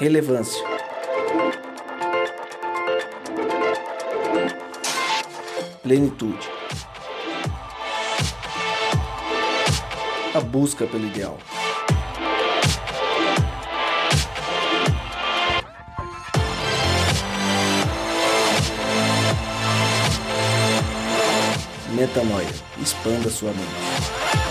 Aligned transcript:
Relevância. 0.00 0.64
Plenitude. 5.82 6.48
A 10.34 10.40
busca 10.40 10.86
pelo 10.86 11.04
ideal. 11.04 11.36
Metanoia. 21.90 22.46
Expanda 22.80 23.28
sua 23.28 23.50
mente. 23.50 24.47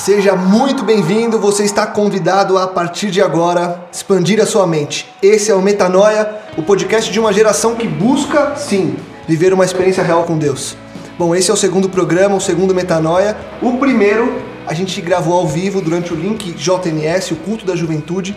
Seja 0.00 0.34
muito 0.34 0.82
bem-vindo, 0.82 1.38
você 1.38 1.62
está 1.62 1.86
convidado 1.86 2.56
a, 2.56 2.64
a 2.64 2.66
partir 2.66 3.10
de 3.10 3.20
agora 3.20 3.86
expandir 3.92 4.40
a 4.40 4.46
sua 4.46 4.66
mente. 4.66 5.06
Esse 5.22 5.50
é 5.50 5.54
o 5.54 5.60
Metanoia, 5.60 6.36
o 6.56 6.62
podcast 6.62 7.12
de 7.12 7.20
uma 7.20 7.34
geração 7.34 7.74
que 7.74 7.86
busca, 7.86 8.56
sim, 8.56 8.96
viver 9.28 9.52
uma 9.52 9.62
experiência 9.62 10.02
real 10.02 10.24
com 10.24 10.38
Deus. 10.38 10.74
Bom, 11.18 11.34
esse 11.34 11.50
é 11.50 11.54
o 11.54 11.56
segundo 11.56 11.86
programa, 11.86 12.34
o 12.34 12.40
segundo 12.40 12.74
Metanoia. 12.74 13.36
O 13.60 13.76
primeiro 13.76 14.40
a 14.66 14.72
gente 14.72 14.98
gravou 15.02 15.34
ao 15.34 15.46
vivo 15.46 15.82
durante 15.82 16.14
o 16.14 16.16
link 16.16 16.50
JNS, 16.52 17.32
o 17.32 17.36
culto 17.36 17.66
da 17.66 17.76
juventude. 17.76 18.34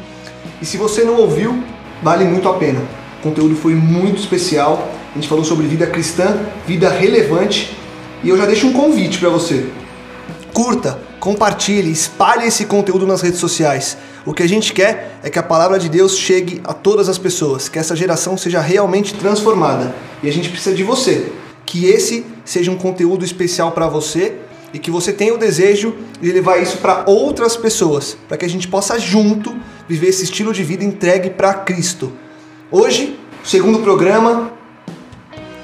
E 0.61 0.65
se 0.65 0.75
você 0.75 1.05
não 1.05 1.15
ouviu, 1.15 1.63
vale 2.03 2.25
muito 2.25 2.49
a 2.49 2.55
pena. 2.55 2.81
O 3.19 3.23
conteúdo 3.23 3.55
foi 3.55 3.73
muito 3.73 4.19
especial. 4.19 4.85
A 5.13 5.15
gente 5.15 5.29
falou 5.29 5.45
sobre 5.45 5.65
vida 5.65 5.87
cristã, 5.87 6.41
vida 6.67 6.89
relevante. 6.89 7.73
E 8.21 8.27
eu 8.27 8.37
já 8.37 8.45
deixo 8.45 8.67
um 8.67 8.73
convite 8.73 9.17
para 9.17 9.29
você. 9.29 9.69
Curta, 10.51 10.99
compartilhe, 11.23 11.89
espalhe 11.89 12.47
esse 12.47 12.65
conteúdo 12.65 13.07
nas 13.07 13.21
redes 13.21 13.39
sociais. 13.39 13.95
O 14.25 14.33
que 14.33 14.43
a 14.43 14.47
gente 14.47 14.73
quer 14.73 15.19
é 15.23 15.29
que 15.29 15.39
a 15.39 15.43
palavra 15.43 15.79
de 15.79 15.87
Deus 15.87 16.17
chegue 16.17 16.59
a 16.65 16.73
todas 16.73 17.07
as 17.07 17.17
pessoas, 17.17 17.69
que 17.69 17.79
essa 17.79 17.95
geração 17.95 18.35
seja 18.35 18.59
realmente 18.59 19.13
transformada. 19.13 19.95
E 20.21 20.27
a 20.27 20.33
gente 20.33 20.49
precisa 20.49 20.75
de 20.75 20.83
você. 20.83 21.31
Que 21.65 21.85
esse 21.85 22.25
seja 22.43 22.69
um 22.69 22.75
conteúdo 22.75 23.23
especial 23.23 23.71
para 23.71 23.87
você 23.87 24.35
e 24.73 24.79
que 24.79 24.91
você 24.91 25.13
tenha 25.13 25.33
o 25.33 25.37
desejo 25.37 25.95
de 26.19 26.29
levar 26.29 26.57
isso 26.61 26.79
para 26.79 27.05
outras 27.07 27.55
pessoas, 27.55 28.17
para 28.27 28.35
que 28.35 28.43
a 28.43 28.49
gente 28.49 28.67
possa 28.67 28.99
junto 28.99 29.55
viver 29.87 30.07
esse 30.07 30.25
estilo 30.25 30.51
de 30.51 30.61
vida 30.61 30.83
entregue 30.83 31.29
para 31.29 31.53
Cristo. 31.53 32.11
Hoje, 32.69 33.17
segundo 33.45 33.79
programa, 33.79 34.51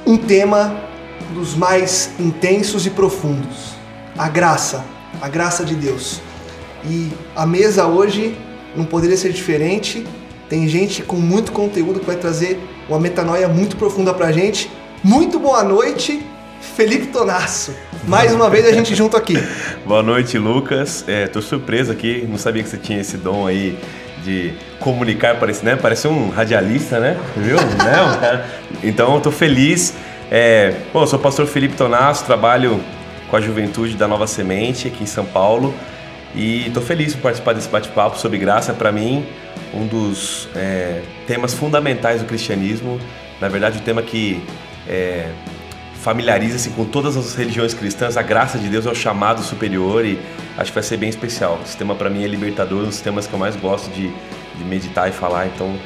um 0.07 0.15
tema 0.15 0.85
dos 1.33 1.53
mais 1.53 2.11
intensos 2.17 2.85
e 2.85 2.89
profundos: 2.89 3.73
a 4.17 4.29
graça, 4.29 4.85
a 5.21 5.27
graça 5.27 5.63
de 5.63 5.75
Deus. 5.75 6.21
E 6.85 7.11
a 7.35 7.45
mesa 7.45 7.85
hoje 7.85 8.37
não 8.75 8.85
poderia 8.85 9.17
ser 9.17 9.31
diferente. 9.31 10.05
Tem 10.47 10.67
gente 10.67 11.03
com 11.03 11.17
muito 11.17 11.51
conteúdo 11.51 11.99
que 11.99 12.05
vai 12.05 12.15
trazer 12.15 12.59
uma 12.87 12.99
metanoia 12.99 13.47
muito 13.47 13.75
profunda 13.75 14.13
pra 14.13 14.31
gente. 14.31 14.71
Muito 15.03 15.39
boa 15.39 15.63
noite, 15.63 16.21
Felipe 16.75 17.07
Tonasso. 17.07 17.73
Mais 18.07 18.33
uma 18.33 18.49
vez 18.49 18.65
a 18.65 18.71
gente 18.71 18.95
junto 18.95 19.15
aqui. 19.15 19.35
Boa 19.85 20.01
noite, 20.01 20.37
Lucas. 20.37 21.03
É, 21.07 21.27
tô 21.27 21.41
surpreso 21.41 21.91
aqui, 21.91 22.25
não 22.29 22.37
sabia 22.37 22.63
que 22.63 22.69
você 22.69 22.77
tinha 22.77 22.99
esse 22.99 23.17
dom 23.17 23.45
aí 23.45 23.77
de 24.23 24.53
comunicar, 24.79 25.39
parece, 25.39 25.63
né? 25.63 25.75
Parece 25.75 26.07
um 26.07 26.29
radialista, 26.29 26.99
né? 26.99 27.17
Viu? 27.37 27.57
Não, 27.77 28.19
cara. 28.19 28.45
Então 28.83 29.15
eu 29.15 29.21
tô 29.21 29.31
feliz. 29.31 29.93
É, 30.31 30.73
bom, 30.93 31.01
eu 31.01 31.07
sou 31.07 31.17
o 31.17 31.21
pastor 31.21 31.47
Felipe 31.47 31.75
Tonasso, 31.75 32.25
trabalho 32.25 32.79
com 33.29 33.35
a 33.35 33.41
juventude 33.41 33.95
da 33.95 34.07
Nova 34.07 34.27
Semente 34.27 34.87
aqui 34.87 35.03
em 35.03 35.07
São 35.07 35.25
Paulo 35.25 35.73
e 36.35 36.69
tô 36.73 36.81
feliz 36.81 37.13
por 37.13 37.23
participar 37.23 37.53
desse 37.53 37.69
bate-papo 37.69 38.17
sobre 38.17 38.37
graça. 38.37 38.73
Para 38.73 38.91
mim, 38.91 39.25
um 39.73 39.87
dos 39.87 40.47
é, 40.55 41.01
temas 41.27 41.53
fundamentais 41.53 42.21
do 42.21 42.27
cristianismo. 42.27 42.99
Na 43.39 43.47
verdade, 43.47 43.79
o 43.79 43.81
tema 43.81 44.01
que 44.01 44.43
é, 44.87 45.31
familiariza-se 46.01 46.69
com 46.71 46.85
todas 46.85 47.17
as 47.17 47.35
religiões 47.35 47.73
cristãs, 47.73 48.17
a 48.17 48.21
graça 48.21 48.57
de 48.57 48.67
Deus 48.67 48.85
é 48.85 48.89
o 48.89 48.95
chamado 48.95 49.41
superior 49.41 50.05
e 50.05 50.19
acho 50.57 50.71
que 50.71 50.75
vai 50.75 50.83
ser 50.83 50.97
bem 50.97 51.09
especial. 51.09 51.59
Esse 51.63 51.77
tema 51.77 51.95
para 51.95 52.09
mim 52.09 52.23
é 52.23 52.27
libertador, 52.27 52.83
um 52.83 52.87
dos 52.87 53.01
temas 53.01 53.27
que 53.27 53.33
eu 53.33 53.39
mais 53.39 53.55
gosto 53.55 53.89
de, 53.91 54.11
de 54.57 54.63
meditar 54.63 55.09
e 55.09 55.11
falar, 55.11 55.47
então 55.47 55.77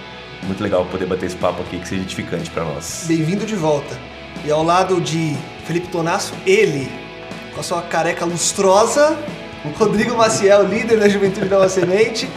muito 0.43 0.61
legal 0.61 0.85
poder 0.85 1.05
bater 1.05 1.27
esse 1.27 1.37
papo 1.37 1.61
aqui, 1.61 1.79
que 1.79 1.87
seja 1.87 2.01
edificante 2.01 2.49
para 2.49 2.65
nós. 2.65 3.05
Bem-vindo 3.07 3.45
de 3.45 3.55
volta. 3.55 3.97
E 4.43 4.51
ao 4.51 4.63
lado 4.63 4.99
de 4.99 5.35
Felipe 5.65 5.87
Tonasso, 5.87 6.33
ele, 6.45 6.91
com 7.53 7.59
a 7.59 7.63
sua 7.63 7.81
careca 7.81 8.25
lustrosa, 8.25 9.17
Rodrigo 9.77 10.15
Maciel, 10.15 10.63
líder 10.63 10.99
da 10.99 11.07
Juventude 11.07 11.47
Nova 11.47 11.69
Semente. 11.69 12.29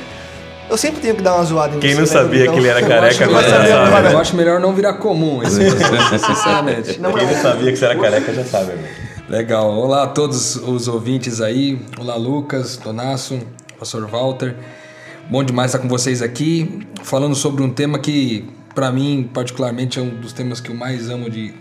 Eu 0.69 0.77
sempre 0.77 1.00
tenho 1.00 1.15
que 1.15 1.22
dar 1.22 1.37
uma 1.37 1.44
zoada 1.44 1.77
em 1.77 1.78
Quem 1.78 1.91
você, 1.91 1.97
não 1.97 2.03
né, 2.03 2.06
sabia 2.06 2.50
Rodrigão? 2.50 2.54
que 2.54 2.60
ele 2.60 2.69
era 2.69 2.82
careca 2.82 3.25
agora 3.25 3.47
eu 3.47 3.50
sabe. 3.50 4.12
eu 4.12 4.19
acho 4.19 4.37
melhor 4.37 4.60
não 4.60 4.75
virar 4.75 4.94
comum 4.94 5.41
isso, 5.43 5.60
sinceramente. 6.27 7.00
Não, 7.00 7.12
Quem 7.12 7.27
não 7.27 7.41
sabia 7.41 7.71
que 7.71 7.78
você 7.78 7.84
era 7.84 7.97
careca 7.97 8.34
já 8.34 8.44
sabe, 8.44 8.72
amigo. 8.72 8.88
Legal. 9.28 9.71
Olá 9.71 10.04
a 10.04 10.06
todos 10.09 10.56
os 10.56 10.88
ouvintes 10.88 11.41
aí. 11.41 11.81
Olá, 11.98 12.16
Lucas, 12.16 12.77
Tonasso, 12.77 13.38
Pastor 13.78 14.06
Walter. 14.09 14.56
Bom 15.31 15.43
demais 15.43 15.72
estar 15.72 15.78
com 15.78 15.88
vocês 15.88 16.22
aqui, 16.22 16.87
falando 17.03 17.34
sobre 17.34 17.62
um 17.62 17.71
tema 17.71 17.98
que, 17.98 18.48
para 18.75 18.91
mim, 18.93 19.28
particularmente, 19.33 19.98
é 19.98 20.03
um 20.03 20.10
dos 20.10 20.33
temas 20.33 20.60
que 20.60 20.71
eu 20.71 20.75
mais 20.77 21.09
amo 21.10 21.31
de 21.31 21.54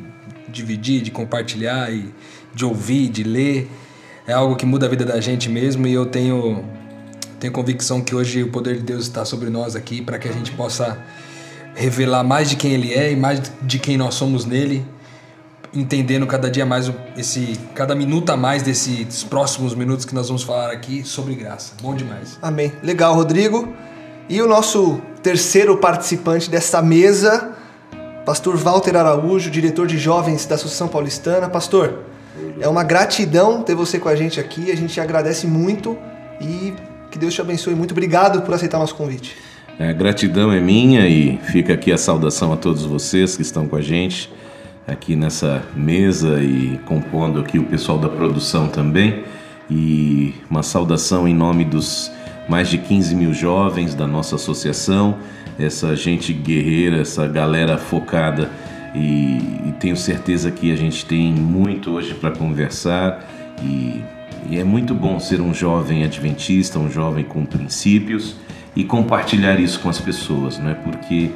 dividir, 0.47 1.01
de 1.01 1.11
compartilhar 1.11 1.91
e 1.91 2.13
de 2.55 2.65
ouvir, 2.65 3.09
de 3.09 3.23
ler. 3.23 3.69
É 4.25 4.33
algo 4.33 4.55
que 4.55 4.65
muda 4.65 4.87
a 4.87 4.89
vida 4.89 5.05
da 5.05 5.19
gente 5.19 5.49
mesmo 5.49 5.85
e 5.85 5.93
eu 5.93 6.05
tenho, 6.07 6.63
tenho 7.39 7.53
convicção 7.53 8.01
que 8.01 8.15
hoje 8.15 8.41
o 8.41 8.49
poder 8.49 8.77
de 8.77 8.83
Deus 8.83 9.03
está 9.03 9.23
sobre 9.23 9.51
nós 9.51 9.75
aqui 9.75 10.01
para 10.01 10.17
que 10.17 10.27
a 10.27 10.31
gente 10.31 10.51
possa 10.51 10.97
revelar 11.75 12.23
mais 12.23 12.49
de 12.49 12.55
quem 12.55 12.71
Ele 12.71 12.93
é 12.93 13.11
e 13.11 13.15
mais 13.15 13.41
de 13.61 13.77
quem 13.77 13.97
nós 13.97 14.15
somos 14.15 14.45
nele 14.45 14.83
entendendo 15.75 16.25
cada 16.25 16.49
dia 16.49 16.65
mais 16.65 16.91
esse 17.17 17.59
cada 17.73 17.93
minuto 17.93 18.29
a 18.29 18.37
mais 18.37 18.63
desses 18.63 19.23
próximos 19.23 19.75
minutos 19.75 20.05
que 20.05 20.15
nós 20.15 20.27
vamos 20.27 20.43
falar 20.43 20.71
aqui 20.71 21.03
sobre 21.03 21.35
graça. 21.35 21.73
Bom 21.81 21.93
demais. 21.93 22.39
Amém. 22.41 22.71
Legal, 22.81 23.13
Rodrigo. 23.13 23.67
E 24.29 24.41
o 24.41 24.47
nosso 24.47 25.01
terceiro 25.21 25.77
participante 25.77 26.49
dessa 26.49 26.81
mesa, 26.81 27.55
Pastor 28.25 28.55
Walter 28.55 28.95
Araújo, 28.95 29.51
diretor 29.51 29.85
de 29.85 29.99
jovens 29.99 30.45
da 30.45 30.55
Associação 30.55 30.87
Paulistana. 30.87 31.49
Pastor, 31.49 31.99
é 32.59 32.67
uma 32.67 32.83
gratidão 32.83 33.61
ter 33.61 33.75
você 33.75 33.99
com 33.99 34.09
a 34.09 34.15
gente 34.15 34.39
aqui. 34.39 34.71
A 34.71 34.75
gente 34.75 34.99
agradece 34.99 35.47
muito 35.47 35.97
e 36.39 36.73
que 37.11 37.17
Deus 37.17 37.33
te 37.33 37.41
abençoe. 37.41 37.75
Muito 37.75 37.91
obrigado 37.91 38.41
por 38.41 38.53
aceitar 38.53 38.77
nosso 38.77 38.95
convite. 38.95 39.35
É, 39.77 39.93
gratidão 39.93 40.51
é 40.51 40.59
minha 40.59 41.07
e 41.07 41.37
fica 41.37 41.73
aqui 41.73 41.91
a 41.91 41.97
saudação 41.97 42.53
a 42.53 42.57
todos 42.57 42.85
vocês 42.85 43.35
que 43.35 43.41
estão 43.41 43.67
com 43.67 43.75
a 43.75 43.81
gente 43.81 44.31
aqui 44.87 45.15
nessa 45.15 45.63
mesa 45.75 46.39
e 46.41 46.79
compondo 46.85 47.39
aqui 47.39 47.57
o 47.57 47.63
pessoal 47.63 47.97
da 47.97 48.09
produção 48.09 48.67
também. 48.67 49.23
E 49.69 50.33
uma 50.49 50.63
saudação 50.63 51.27
em 51.27 51.33
nome 51.33 51.65
dos 51.65 52.11
mais 52.47 52.69
de 52.69 52.77
15 52.77 53.15
mil 53.15 53.33
jovens 53.33 53.95
da 53.95 54.05
nossa 54.05 54.35
associação, 54.35 55.17
essa 55.57 55.95
gente 55.95 56.31
guerreira, 56.31 57.01
essa 57.01 57.27
galera 57.27 57.77
focada. 57.77 58.49
E, 58.95 59.67
e 59.67 59.73
tenho 59.79 59.97
certeza 59.97 60.49
que 60.49 60.71
a 60.71 60.75
gente 60.75 61.05
tem 61.05 61.33
muito 61.33 61.91
hoje 61.91 62.13
para 62.13 62.31
conversar 62.31 63.27
e 63.61 64.01
e 64.49 64.59
é 64.59 64.63
muito 64.63 64.93
bom 64.93 65.19
ser 65.19 65.41
um 65.41 65.53
jovem 65.53 66.03
adventista, 66.03 66.77
um 66.77 66.89
jovem 66.89 67.23
com 67.23 67.43
princípios 67.45 68.35
e 68.75 68.83
compartilhar 68.83 69.59
isso 69.59 69.79
com 69.79 69.89
as 69.89 69.99
pessoas, 69.99 70.59
não 70.59 70.69
é? 70.69 70.73
Porque 70.75 71.31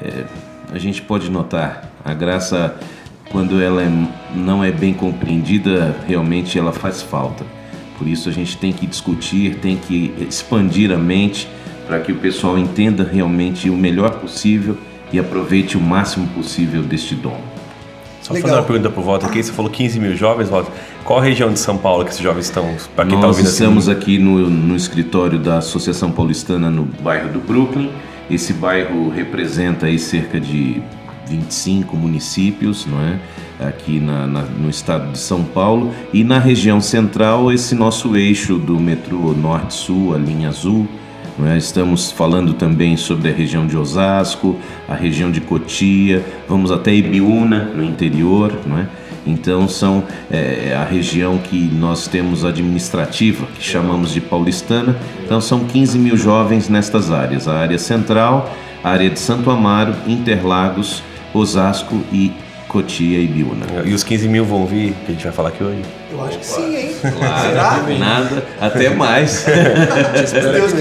é, 0.00 0.24
a 0.72 0.78
gente 0.78 1.02
pode 1.02 1.28
notar 1.28 1.90
a 2.04 2.14
graça 2.14 2.76
quando 3.30 3.60
ela 3.60 3.82
é- 3.82 4.08
não 4.34 4.62
é 4.62 4.70
bem 4.70 4.94
compreendida, 4.94 5.96
realmente 6.06 6.56
ela 6.56 6.72
faz 6.72 7.02
falta. 7.02 7.44
Por 7.98 8.06
isso 8.06 8.28
a 8.28 8.32
gente 8.32 8.56
tem 8.56 8.72
que 8.72 8.86
discutir, 8.86 9.56
tem 9.56 9.76
que 9.76 10.14
expandir 10.28 10.92
a 10.92 10.98
mente 10.98 11.48
para 11.86 11.98
que 11.98 12.12
o 12.12 12.16
pessoal 12.16 12.56
entenda 12.56 13.02
realmente 13.02 13.68
o 13.68 13.76
melhor 13.76 14.20
possível 14.20 14.78
e 15.12 15.18
aproveite 15.18 15.76
o 15.76 15.80
máximo 15.80 16.26
possível 16.28 16.82
deste 16.82 17.14
dom. 17.14 17.38
Só 18.22 18.32
Legal. 18.32 18.48
fazer 18.50 18.60
uma 18.60 18.66
pergunta 18.66 18.90
pro 18.90 19.02
Walter 19.02 19.26
aqui. 19.26 19.42
Você 19.42 19.52
falou 19.52 19.70
15 19.70 19.98
mil 19.98 20.14
jovens, 20.16 20.48
Walter. 20.48 20.70
Qual 21.04 21.18
a 21.18 21.22
região 21.22 21.52
de 21.52 21.58
São 21.58 21.76
Paulo 21.76 22.04
que 22.04 22.10
esses 22.10 22.22
jovens 22.22 22.44
estão? 22.44 22.62
Para 22.94 23.04
quem 23.04 23.14
está 23.16 23.26
Nós 23.26 23.36
ouvindo 23.36 23.46
assim? 23.48 23.52
estamos 23.64 23.88
aqui 23.88 24.18
no, 24.18 24.48
no 24.48 24.76
escritório 24.76 25.38
da 25.40 25.58
Associação 25.58 26.10
Paulistana 26.12 26.70
no 26.70 26.84
bairro 26.84 27.30
do 27.30 27.40
Brooklyn. 27.40 27.90
Esse 28.30 28.52
bairro 28.52 29.10
representa 29.10 29.86
aí 29.86 29.98
cerca 29.98 30.38
de 30.38 30.80
25 31.26 31.96
municípios, 31.96 32.86
não 32.86 33.00
é? 33.00 33.18
Aqui 33.66 33.98
na- 34.00 34.26
na- 34.26 34.42
no 34.42 34.70
estado 34.70 35.10
de 35.12 35.18
São 35.18 35.42
Paulo 35.42 35.92
e 36.12 36.22
na 36.24 36.38
região 36.38 36.80
central 36.80 37.52
esse 37.52 37.74
nosso 37.74 38.16
eixo 38.16 38.56
do 38.56 38.78
metrô 38.78 39.32
Norte-Sul, 39.32 40.14
a 40.14 40.18
linha 40.18 40.48
azul. 40.48 40.86
Não 41.38 41.48
é? 41.48 41.56
Estamos 41.56 42.10
falando 42.10 42.54
também 42.54 42.96
sobre 42.96 43.30
a 43.30 43.32
região 43.32 43.66
de 43.66 43.76
Osasco, 43.76 44.58
a 44.88 44.94
região 44.94 45.30
de 45.30 45.40
Cotia, 45.40 46.24
vamos 46.48 46.70
até 46.70 46.94
Ibiúna 46.94 47.64
no 47.74 47.82
interior, 47.84 48.52
não 48.66 48.78
é? 48.78 48.86
Então 49.26 49.68
são 49.68 50.04
é, 50.30 50.76
a 50.76 50.84
região 50.84 51.38
que 51.38 51.56
nós 51.56 52.08
temos 52.08 52.44
administrativa, 52.44 53.46
que 53.56 53.64
chamamos 53.64 54.12
de 54.12 54.20
paulistana. 54.20 54.96
Então 55.24 55.40
são 55.40 55.64
15 55.64 55.98
mil 55.98 56.16
jovens 56.16 56.68
nestas 56.68 57.10
áreas: 57.10 57.46
a 57.46 57.54
área 57.54 57.78
central, 57.78 58.52
a 58.82 58.90
área 58.90 59.08
de 59.08 59.20
Santo 59.20 59.50
Amaro, 59.50 59.94
Interlagos, 60.06 61.02
Osasco 61.32 62.00
e 62.12 62.32
Cotia 62.72 63.18
e 63.18 63.26
Biúna. 63.28 63.66
E 63.84 63.92
os 63.92 64.02
15 64.02 64.28
mil 64.28 64.46
vão 64.46 64.66
vir, 64.66 64.94
que 65.04 65.12
a 65.12 65.14
gente 65.14 65.24
vai 65.24 65.32
falar 65.32 65.50
aqui 65.50 65.62
hoje. 65.62 65.82
Eu 66.10 66.24
acho 66.24 66.38
que 66.38 66.46
sim, 66.46 66.74
hein? 66.74 66.90
Será? 67.02 67.84
Nada, 67.98 68.46
até 68.58 68.88
mais. 68.88 69.44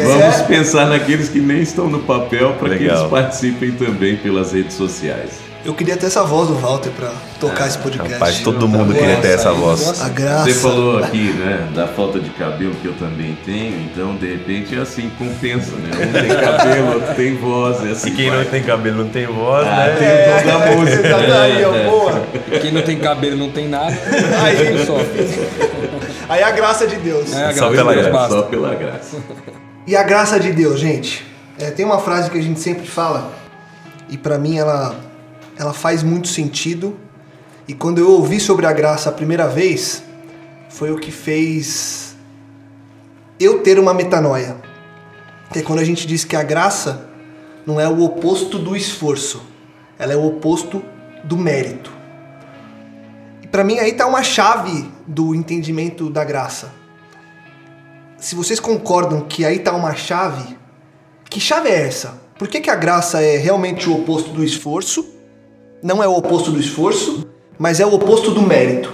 Vamos 0.08 0.42
pensar 0.48 0.88
naqueles 0.88 1.28
que 1.28 1.42
nem 1.42 1.62
estão 1.62 1.90
no 1.90 2.00
papel 2.00 2.54
para 2.54 2.78
que 2.78 2.86
eles 2.86 3.02
participem 3.04 3.74
também 3.74 4.16
pelas 4.16 4.54
redes 4.54 4.76
sociais. 4.76 5.51
Eu 5.64 5.76
queria 5.76 5.96
ter 5.96 6.08
essa 6.08 6.24
voz 6.24 6.48
do 6.48 6.56
Walter 6.56 6.90
pra 6.90 7.12
tocar 7.40 7.68
esse 7.68 7.78
podcast. 7.78 8.14
Rapaz, 8.14 8.40
todo 8.40 8.68
mundo 8.68 8.96
queria 8.96 9.18
ter 9.18 9.34
essa 9.36 9.54
voz. 9.54 10.02
A 10.02 10.10
graça. 10.10 10.46
Você 10.46 10.54
falou 10.56 10.98
aqui, 11.04 11.32
né, 11.34 11.70
da 11.76 11.88
falta 11.88 12.20
de 12.20 12.32
cabelo 12.32 12.74
que 12.82 12.88
eu 12.88 12.94
também 12.94 13.38
tenho, 13.46 13.80
então 13.86 14.16
de 14.16 14.26
repente 14.26 14.76
é 14.76 14.82
assim, 14.82 15.12
compensa, 15.20 15.72
né? 15.76 15.92
Um 15.94 16.12
tem 16.14 16.36
cabelo, 16.36 16.94
outro 16.96 17.14
tem 17.14 17.38
voz, 17.38 17.86
é 17.86 17.92
assim. 17.92 18.10
E 18.10 18.12
quem 18.12 18.30
vai. 18.32 18.40
não 18.44 18.46
tem 18.50 18.64
cabelo 18.64 19.04
não 19.04 19.10
tem 19.12 19.26
voz, 19.28 19.68
Ah, 19.68 19.76
né? 19.76 19.96
tem 20.00 20.10
o 20.10 20.52
dom 20.52 20.60
da 20.60 20.66
música. 20.76 21.10
Tá 21.10 21.18
daí, 21.28 21.64
ó, 21.64 21.72
boa. 21.92 22.24
Quem 22.60 22.72
não 22.72 22.82
tem 22.82 22.98
cabelo 22.98 23.38
não 23.38 23.52
tem 23.52 23.68
nada. 23.70 23.92
Aí. 24.44 24.84
Sofre. 24.84 25.30
Aí 26.28 26.42
a 26.42 26.50
graça 26.52 26.88
de 26.88 26.96
Deus. 26.96 27.32
É, 27.36 27.46
a 27.46 27.54
Só 27.54 27.70
graça 27.70 27.76
pela 27.76 27.92
de 27.94 28.02
Deus 28.02 28.08
graça, 28.08 28.12
basta. 28.12 28.36
Só 28.36 28.42
pela 28.44 28.74
graça. 28.74 29.18
E 29.86 29.96
a 29.96 30.02
graça 30.02 30.40
de 30.40 30.52
Deus, 30.54 30.80
gente. 30.80 31.24
É, 31.60 31.70
tem 31.70 31.86
uma 31.86 32.00
frase 32.00 32.32
que 32.32 32.38
a 32.40 32.42
gente 32.42 32.60
sempre 32.60 32.88
fala 32.88 33.32
e 34.10 34.18
pra 34.18 34.40
mim 34.40 34.58
ela 34.58 34.96
ela 35.62 35.74
faz 35.74 36.02
muito 36.04 36.28
sentido. 36.28 36.98
E 37.68 37.74
quando 37.74 38.00
eu 38.00 38.10
ouvi 38.10 38.40
sobre 38.40 38.66
a 38.66 38.74
graça 38.74 39.10
a 39.10 39.12
primeira 39.12 39.48
vez, 39.48 40.04
foi 40.70 40.92
o 40.92 40.98
que 40.98 41.12
fez 41.12 42.16
eu 43.40 43.60
ter 43.60 43.78
uma 43.78 43.94
metanoia. 43.94 44.58
Que 45.54 45.60
é 45.60 45.62
quando 45.62 45.80
a 45.80 45.86
gente 45.86 46.08
diz 46.08 46.26
que 46.26 46.36
a 46.36 46.44
graça 46.44 47.08
não 47.66 47.80
é 47.80 47.88
o 47.88 48.02
oposto 48.02 48.58
do 48.58 48.76
esforço, 48.76 49.44
ela 50.00 50.14
é 50.14 50.16
o 50.16 50.26
oposto 50.26 50.84
do 51.24 51.38
mérito. 51.38 51.92
E 53.42 53.48
pra 53.48 53.64
mim 53.64 53.78
aí 53.78 53.94
tá 53.94 54.08
uma 54.08 54.24
chave 54.24 54.90
do 55.06 55.36
entendimento 55.36 56.10
da 56.10 56.24
graça 56.24 56.82
se 58.22 58.36
vocês 58.36 58.60
concordam 58.60 59.22
que 59.22 59.44
aí 59.44 59.58
tá 59.58 59.74
uma 59.74 59.96
chave, 59.96 60.56
que 61.28 61.40
chave 61.40 61.70
é 61.70 61.88
essa? 61.88 62.22
Por 62.38 62.48
que, 62.48 62.62
que 62.62 62.70
a 62.70 62.76
graça 62.76 63.20
é 63.20 63.36
realmente 63.38 63.90
o 63.90 63.96
oposto 63.96 64.30
do 64.30 64.44
esforço? 64.44 65.04
Não 65.84 66.04
é 66.04 66.08
o 66.08 66.16
oposto 66.16 66.52
do 66.52 66.60
esforço, 66.60 67.28
mas 67.58 67.80
é 67.80 67.86
o 67.86 67.94
oposto 67.94 68.32
do 68.32 68.42
mérito. 68.42 68.94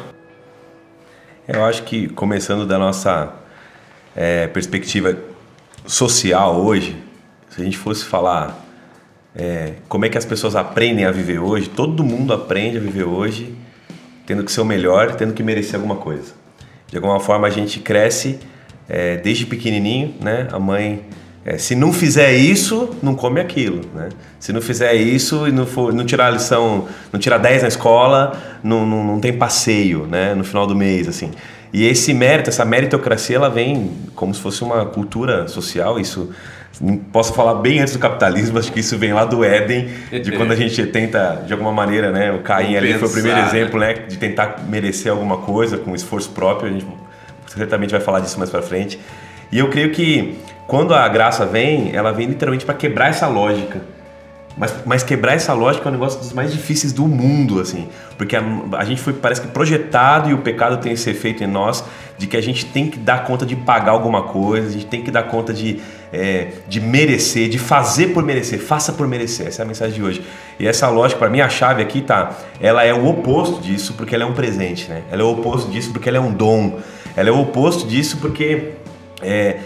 Eu 1.47 1.65
acho 1.65 1.83
que 1.83 2.07
começando 2.09 2.65
da 2.65 2.77
nossa 2.77 3.33
é, 4.15 4.47
perspectiva 4.47 5.17
social 5.85 6.61
hoje, 6.61 6.95
se 7.49 7.61
a 7.61 7.63
gente 7.63 7.77
fosse 7.77 8.05
falar 8.05 8.65
é, 9.35 9.73
como 9.89 10.05
é 10.05 10.09
que 10.09 10.17
as 10.17 10.25
pessoas 10.25 10.55
aprendem 10.55 11.05
a 11.05 11.11
viver 11.11 11.39
hoje, 11.39 11.69
todo 11.69 12.03
mundo 12.03 12.33
aprende 12.33 12.77
a 12.77 12.81
viver 12.81 13.03
hoje 13.03 13.55
tendo 14.25 14.43
que 14.43 14.51
ser 14.51 14.61
o 14.61 14.65
melhor, 14.65 15.15
tendo 15.15 15.33
que 15.33 15.41
merecer 15.41 15.75
alguma 15.75 15.95
coisa. 15.95 16.33
De 16.87 16.97
alguma 16.97 17.19
forma 17.19 17.47
a 17.47 17.49
gente 17.49 17.79
cresce 17.79 18.39
é, 18.87 19.17
desde 19.17 19.45
pequenininho, 19.45 20.15
né? 20.21 20.47
A 20.51 20.59
mãe, 20.59 21.05
é, 21.47 21.57
se 21.57 21.75
não 21.75 21.93
fizer 21.93 22.33
isso, 22.33 22.93
não 23.01 23.15
come 23.15 23.39
aquilo, 23.39 23.79
né? 23.95 24.09
Se 24.37 24.51
não 24.51 24.61
fizer 24.61 24.93
isso 24.95 25.47
e 25.47 25.51
não, 25.53 25.65
for, 25.65 25.93
não 25.93 26.05
tirar 26.05 26.27
a 26.27 26.31
lição, 26.31 26.89
não 27.11 27.17
tirar 27.17 27.37
10 27.37 27.61
na 27.61 27.69
escola, 27.69 28.37
não, 28.61 28.85
não, 28.85 29.01
não 29.01 29.19
tem 29.21 29.31
passeio, 29.31 30.05
né? 30.07 30.35
No 30.35 30.43
final 30.43 30.67
do 30.67 30.75
mês, 30.75 31.07
assim. 31.07 31.31
E 31.71 31.85
esse 31.87 32.13
mérito, 32.13 32.49
essa 32.49 32.65
meritocracia, 32.65 33.37
ela 33.37 33.49
vem 33.49 33.93
como 34.13 34.33
se 34.33 34.41
fosse 34.41 34.61
uma 34.61 34.85
cultura 34.87 35.47
social, 35.47 35.97
isso 35.97 36.31
posso 37.13 37.33
falar 37.33 37.55
bem 37.55 37.79
antes 37.79 37.93
do 37.93 37.99
capitalismo, 37.99 38.59
acho 38.59 38.69
que 38.69 38.81
isso 38.81 38.97
vem 38.97 39.13
lá 39.13 39.23
do 39.23 39.41
Éden, 39.41 39.87
de 40.21 40.33
quando 40.33 40.51
a 40.51 40.55
gente 40.55 40.85
tenta, 40.87 41.43
de 41.47 41.53
alguma 41.53 41.71
maneira, 41.71 42.11
né, 42.11 42.29
o 42.33 42.39
Caim 42.39 42.75
ali 42.75 42.93
foi 42.95 43.07
o 43.07 43.11
primeiro 43.11 43.37
Compensar, 43.37 43.53
né? 43.53 43.61
exemplo, 43.61 43.79
né, 43.79 43.93
de 43.93 44.17
tentar 44.17 44.65
merecer 44.67 45.11
alguma 45.11 45.37
coisa 45.37 45.77
com 45.77 45.95
esforço 45.95 46.29
próprio, 46.31 46.69
a 46.69 46.73
gente 46.73 46.85
certamente 47.47 47.91
vai 47.91 48.01
falar 48.01 48.19
disso 48.19 48.37
mais 48.37 48.49
pra 48.49 48.61
frente. 48.61 48.99
E 49.51 49.59
eu 49.59 49.69
creio 49.69 49.91
que 49.91 50.37
quando 50.67 50.93
a 50.93 51.07
graça 51.07 51.45
vem, 51.45 51.95
ela 51.95 52.11
vem 52.11 52.27
literalmente 52.27 52.65
para 52.65 52.75
quebrar 52.75 53.09
essa 53.09 53.27
lógica. 53.27 53.81
Mas, 54.57 54.73
mas 54.85 55.03
quebrar 55.03 55.33
essa 55.33 55.53
lógica 55.53 55.87
é 55.87 55.89
um 55.89 55.91
negócio 55.91 56.19
dos 56.19 56.33
mais 56.33 56.51
difíceis 56.51 56.91
do 56.91 57.07
mundo, 57.07 57.59
assim. 57.59 57.87
Porque 58.17 58.35
a, 58.35 58.41
a 58.73 58.83
gente 58.83 58.99
foi, 58.99 59.13
parece 59.13 59.39
que, 59.39 59.47
projetado 59.49 60.31
e 60.31 60.33
o 60.33 60.39
pecado 60.39 60.77
tem 60.77 60.93
esse 60.93 61.09
efeito 61.09 61.43
em 61.43 61.47
nós 61.47 61.83
de 62.17 62.25
que 62.25 62.35
a 62.35 62.41
gente 62.41 62.65
tem 62.65 62.89
que 62.89 62.97
dar 62.97 63.23
conta 63.23 63.45
de 63.45 63.55
pagar 63.55 63.91
alguma 63.91 64.23
coisa, 64.23 64.67
a 64.67 64.71
gente 64.71 64.87
tem 64.87 65.03
que 65.03 65.11
dar 65.11 65.23
conta 65.23 65.53
de, 65.53 65.79
é, 66.11 66.47
de 66.67 66.81
merecer, 66.81 67.47
de 67.47 67.59
fazer 67.59 68.07
por 68.07 68.23
merecer, 68.23 68.59
faça 68.59 68.91
por 68.91 69.07
merecer. 69.07 69.45
Essa 69.45 69.61
é 69.61 69.63
a 69.63 69.67
mensagem 69.67 69.93
de 69.93 70.01
hoje. 70.01 70.23
E 70.59 70.67
essa 70.67 70.89
lógica, 70.89 71.19
para 71.19 71.29
mim, 71.29 71.39
a 71.39 71.49
chave 71.49 71.83
aqui 71.83 72.01
tá, 72.01 72.35
ela 72.59 72.83
é 72.83 72.91
o 72.91 73.07
oposto 73.07 73.61
disso 73.61 73.93
porque 73.93 74.15
ela 74.15 74.23
é 74.23 74.27
um 74.27 74.33
presente, 74.33 74.89
né? 74.89 75.03
Ela 75.11 75.21
é 75.21 75.25
o 75.25 75.33
oposto 75.33 75.69
disso 75.69 75.91
porque 75.91 76.09
ela 76.09 76.17
é 76.17 76.21
um 76.21 76.33
dom. 76.33 76.79
Ela 77.15 77.29
é 77.29 77.31
o 77.31 77.39
oposto 77.39 77.87
disso 77.87 78.17
porque 78.17 78.73
é, 79.21 79.59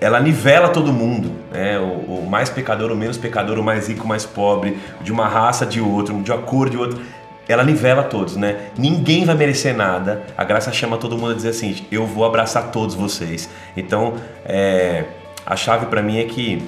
ela 0.00 0.20
nivela 0.20 0.68
todo 0.68 0.92
mundo, 0.92 1.32
né? 1.50 1.78
O, 1.78 2.20
o 2.20 2.26
mais 2.28 2.50
pecador, 2.50 2.90
o 2.90 2.96
menos 2.96 3.16
pecador, 3.16 3.58
o 3.58 3.62
mais 3.62 3.88
rico, 3.88 4.04
o 4.04 4.08
mais 4.08 4.24
pobre, 4.24 4.78
de 5.00 5.10
uma 5.10 5.26
raça, 5.26 5.64
de 5.64 5.80
outro, 5.80 6.20
de 6.22 6.30
uma 6.30 6.42
cor, 6.42 6.68
de 6.68 6.76
outro. 6.76 7.00
Ela 7.48 7.64
nivela 7.64 8.02
todos, 8.02 8.36
né? 8.36 8.70
Ninguém 8.76 9.24
vai 9.24 9.36
merecer 9.36 9.74
nada. 9.74 10.24
A 10.36 10.44
graça 10.44 10.72
chama 10.72 10.98
todo 10.98 11.16
mundo 11.16 11.32
a 11.32 11.34
dizer 11.34 11.50
assim: 11.50 11.86
eu 11.90 12.06
vou 12.06 12.24
abraçar 12.24 12.70
todos 12.70 12.94
vocês. 12.94 13.48
Então, 13.76 14.14
é, 14.44 15.04
a 15.44 15.56
chave 15.56 15.86
para 15.86 16.02
mim 16.02 16.18
é 16.18 16.24
que 16.24 16.62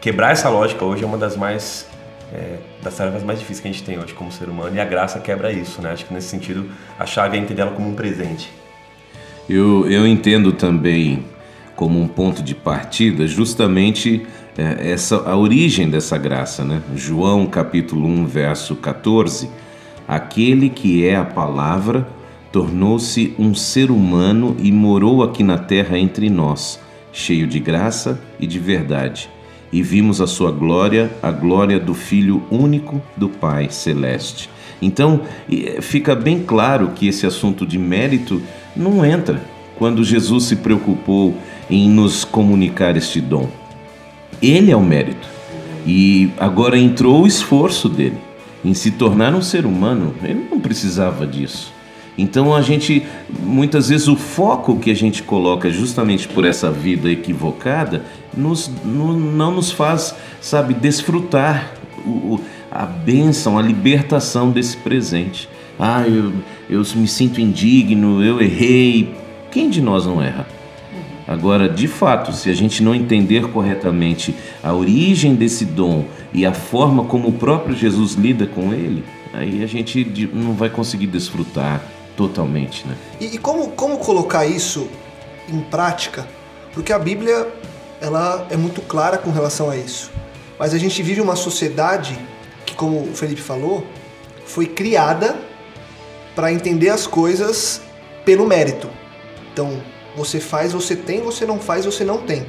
quebrar 0.00 0.32
essa 0.32 0.48
lógica 0.48 0.84
hoje 0.84 1.04
é 1.04 1.06
uma 1.06 1.18
das 1.18 1.36
mais 1.36 1.86
é, 2.32 2.56
das 2.82 2.96
tarefas 2.96 3.22
mais 3.22 3.38
difíceis 3.38 3.60
que 3.60 3.68
a 3.68 3.72
gente 3.72 3.84
tem 3.84 3.98
hoje 3.98 4.14
como 4.14 4.30
ser 4.32 4.48
humano 4.48 4.74
e 4.76 4.80
a 4.80 4.84
graça 4.84 5.18
quebra 5.20 5.52
isso, 5.52 5.80
né? 5.82 5.92
Acho 5.92 6.06
que 6.06 6.14
nesse 6.14 6.28
sentido 6.28 6.68
a 6.98 7.06
chave 7.06 7.36
é 7.36 7.40
entender 7.40 7.62
ela 7.62 7.72
como 7.72 7.88
um 7.88 7.94
presente. 7.94 8.50
Eu, 9.48 9.90
eu 9.90 10.06
entendo 10.06 10.52
também 10.52 11.24
como 11.78 12.02
um 12.02 12.08
ponto 12.08 12.42
de 12.42 12.56
partida 12.56 13.24
justamente 13.28 14.26
é, 14.58 14.90
essa 14.90 15.18
a 15.30 15.36
origem 15.36 15.88
dessa 15.88 16.18
graça, 16.18 16.64
né? 16.64 16.82
João 16.96 17.46
capítulo 17.46 18.04
1, 18.04 18.26
verso 18.26 18.74
14. 18.74 19.48
Aquele 20.08 20.70
que 20.70 21.06
é 21.06 21.14
a 21.14 21.24
palavra 21.24 22.08
tornou-se 22.50 23.32
um 23.38 23.54
ser 23.54 23.92
humano 23.92 24.56
e 24.58 24.72
morou 24.72 25.22
aqui 25.22 25.44
na 25.44 25.56
terra 25.56 25.96
entre 25.96 26.28
nós, 26.28 26.80
cheio 27.12 27.46
de 27.46 27.60
graça 27.60 28.20
e 28.40 28.46
de 28.48 28.58
verdade. 28.58 29.30
E 29.72 29.80
vimos 29.80 30.20
a 30.20 30.26
sua 30.26 30.50
glória, 30.50 31.08
a 31.22 31.30
glória 31.30 31.78
do 31.78 31.94
Filho 31.94 32.42
único 32.50 33.00
do 33.16 33.28
Pai 33.28 33.68
celeste. 33.70 34.50
Então, 34.82 35.20
e, 35.48 35.80
fica 35.80 36.16
bem 36.16 36.42
claro 36.42 36.88
que 36.88 37.06
esse 37.06 37.24
assunto 37.24 37.64
de 37.64 37.78
mérito 37.78 38.42
não 38.74 39.06
entra 39.06 39.40
quando 39.78 40.02
Jesus 40.02 40.44
se 40.44 40.56
preocupou 40.56 41.36
em 41.70 41.88
nos 41.88 42.24
comunicar 42.24 42.96
este 42.96 43.20
dom. 43.20 43.48
Ele 44.40 44.70
é 44.70 44.76
o 44.76 44.82
mérito. 44.82 45.28
E 45.86 46.30
agora 46.38 46.78
entrou 46.78 47.22
o 47.22 47.26
esforço 47.26 47.88
dele 47.88 48.18
em 48.64 48.74
se 48.74 48.90
tornar 48.92 49.34
um 49.34 49.42
ser 49.42 49.64
humano. 49.66 50.14
Ele 50.22 50.46
não 50.50 50.60
precisava 50.60 51.26
disso. 51.26 51.72
Então 52.16 52.54
a 52.54 52.60
gente, 52.62 53.04
muitas 53.42 53.88
vezes, 53.88 54.08
o 54.08 54.16
foco 54.16 54.76
que 54.78 54.90
a 54.90 54.94
gente 54.94 55.22
coloca 55.22 55.70
justamente 55.70 56.26
por 56.26 56.44
essa 56.44 56.70
vida 56.70 57.08
equivocada 57.10 58.02
nos, 58.36 58.68
no- 58.84 59.16
não 59.16 59.52
nos 59.52 59.70
faz, 59.70 60.14
sabe, 60.40 60.74
desfrutar 60.74 61.72
o- 62.04 62.40
a 62.70 62.84
bênção, 62.84 63.56
a 63.56 63.62
libertação 63.62 64.50
desse 64.50 64.76
presente. 64.76 65.48
Ah, 65.78 66.02
eu, 66.08 66.32
eu 66.68 66.82
me 66.96 67.06
sinto 67.06 67.40
indigno, 67.40 68.22
eu 68.22 68.40
errei. 68.42 69.14
Quem 69.52 69.70
de 69.70 69.80
nós 69.80 70.04
não 70.04 70.20
erra? 70.20 70.46
Agora, 71.28 71.68
de 71.68 71.86
fato, 71.86 72.32
se 72.32 72.48
a 72.48 72.54
gente 72.54 72.82
não 72.82 72.94
entender 72.94 73.52
corretamente 73.52 74.34
a 74.62 74.72
origem 74.72 75.34
desse 75.34 75.66
dom 75.66 76.06
e 76.32 76.46
a 76.46 76.54
forma 76.54 77.04
como 77.04 77.28
o 77.28 77.32
próprio 77.34 77.76
Jesus 77.76 78.14
lida 78.14 78.46
com 78.46 78.72
ele, 78.72 79.04
aí 79.34 79.62
a 79.62 79.66
gente 79.66 80.30
não 80.32 80.54
vai 80.54 80.70
conseguir 80.70 81.06
desfrutar 81.06 81.82
totalmente, 82.16 82.86
né? 82.88 82.96
E, 83.20 83.34
e 83.34 83.38
como, 83.38 83.68
como 83.72 83.98
colocar 83.98 84.46
isso 84.46 84.88
em 85.50 85.60
prática? 85.60 86.26
Porque 86.72 86.94
a 86.94 86.98
Bíblia 86.98 87.46
ela 88.00 88.46
é 88.48 88.56
muito 88.56 88.80
clara 88.80 89.18
com 89.18 89.30
relação 89.30 89.68
a 89.68 89.76
isso. 89.76 90.10
Mas 90.58 90.72
a 90.72 90.78
gente 90.78 91.02
vive 91.02 91.20
uma 91.20 91.36
sociedade 91.36 92.18
que, 92.64 92.74
como 92.74 93.02
o 93.02 93.14
Felipe 93.14 93.42
falou, 93.42 93.86
foi 94.46 94.64
criada 94.64 95.36
para 96.34 96.50
entender 96.50 96.88
as 96.88 97.06
coisas 97.06 97.82
pelo 98.24 98.46
mérito. 98.46 98.88
Então, 99.52 99.78
você 100.18 100.40
faz, 100.40 100.72
você 100.72 100.94
tem, 100.94 101.22
você 101.22 101.46
não 101.46 101.58
faz, 101.58 101.86
você 101.86 102.04
não 102.04 102.18
tem. 102.18 102.46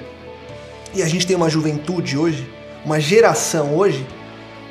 E 0.94 1.02
a 1.02 1.08
gente 1.08 1.26
tem 1.26 1.36
uma 1.36 1.50
juventude 1.50 2.18
hoje, 2.18 2.50
uma 2.84 3.00
geração 3.00 3.78
hoje, 3.78 4.06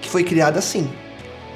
que 0.02 0.09
foi 0.11 0.25
criada 0.25 0.59
assim. 0.59 0.90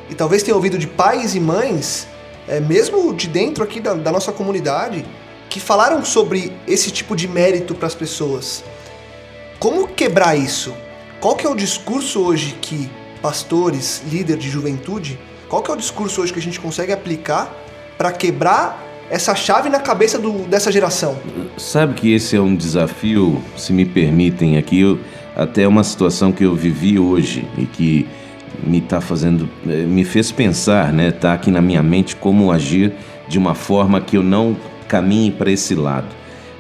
E 0.09 0.15
talvez 0.15 0.43
tenha 0.43 0.55
ouvido 0.55 0.79
de 0.79 0.87
pais 0.87 1.35
e 1.35 1.41
mães, 1.41 2.07
é, 2.49 2.61
mesmo 2.61 3.13
de 3.13 3.29
dentro 3.29 3.63
aqui 3.63 3.81
da, 3.81 3.95
da 3.95 4.13
nossa 4.13 4.33
comunidade, 4.33 5.05
que 5.51 5.61
falaram 5.61 6.05
sobre 6.05 6.53
esse 6.67 6.91
tipo 6.91 7.15
de 7.15 7.29
mérito 7.29 7.75
para 7.75 7.87
as 7.87 7.95
pessoas. 7.95 8.65
Como 9.59 9.89
quebrar 9.89 10.37
isso? 10.37 10.75
Qual 11.21 11.37
que 11.37 11.47
é 11.47 11.51
o 11.51 11.55
discurso 11.55 12.23
hoje 12.23 12.57
que 12.61 12.91
pastores, 13.21 14.03
líder 14.11 14.37
de 14.37 14.49
juventude, 14.49 15.19
qual 15.49 15.63
que 15.63 15.71
é 15.71 15.75
o 15.75 15.77
discurso 15.77 16.21
hoje 16.21 16.33
que 16.33 16.39
a 16.39 16.43
gente 16.43 16.59
consegue 16.59 16.93
aplicar 16.93 17.55
para 17.97 18.11
quebrar 18.11 18.92
essa 19.13 19.35
chave 19.35 19.69
na 19.69 19.79
cabeça 19.79 20.19
do- 20.19 20.49
dessa 20.49 20.73
geração? 20.73 21.17
Sabe 21.59 21.93
que 21.95 22.13
esse 22.15 22.35
é 22.35 22.41
um 22.41 22.57
desafio, 22.57 23.43
se 23.57 23.71
me 23.73 23.85
permitem 23.85 24.57
aqui, 24.57 24.81
eu- 24.81 24.99
até 25.37 25.69
uma 25.69 25.85
situação 25.85 26.33
que 26.33 26.43
eu 26.45 26.55
vivi 26.55 26.99
hoje 26.99 27.47
e 27.59 27.67
que 27.67 28.09
me 28.67 28.81
tá 28.81 29.01
fazendo, 29.03 29.49
eh, 29.69 29.85
me 29.87 30.03
fez 30.05 30.33
pensar, 30.33 30.93
né? 30.93 31.11
Tá 31.11 31.35
aqui 31.35 31.51
na 31.51 31.61
minha 31.61 31.83
mente 31.83 32.17
como 32.17 32.51
agir 32.51 32.93
de 33.29 33.39
uma 33.39 33.55
forma 33.55 34.01
que 34.01 34.17
eu 34.17 34.23
não 34.23 34.57
caminhe 34.89 35.31
para 35.31 35.51
esse 35.51 35.75
lado. 35.75 36.07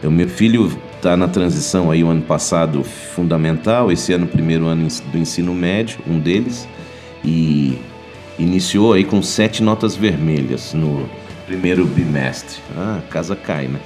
Meu 0.03 0.29
filho 0.29 0.71
tá 1.01 1.17
na 1.17 1.29
transição 1.29 1.91
aí 1.91 2.03
o 2.05 2.09
ano 2.09 2.23
passado 2.23 2.83
fundamental, 2.85 3.91
esse 3.91 4.13
ano 4.13 4.27
primeiro 4.27 4.67
ano 4.67 4.89
do 5.11 5.19
ensino 5.19 5.55
médio, 5.55 5.99
um 6.07 6.19
deles, 6.19 6.67
e 7.25 7.79
iniciou 8.39 8.93
aí 8.95 9.05
com 9.05 9.23
sete 9.23 9.63
notas 9.63 9.95
vermelhas 9.95 10.73
no 10.75 11.09
primeiro 11.47 11.85
bimestre. 11.85 12.61
Ah, 12.77 12.99
a 12.99 13.13
casa 13.13 13.37
cai, 13.37 13.69
né? 13.69 13.81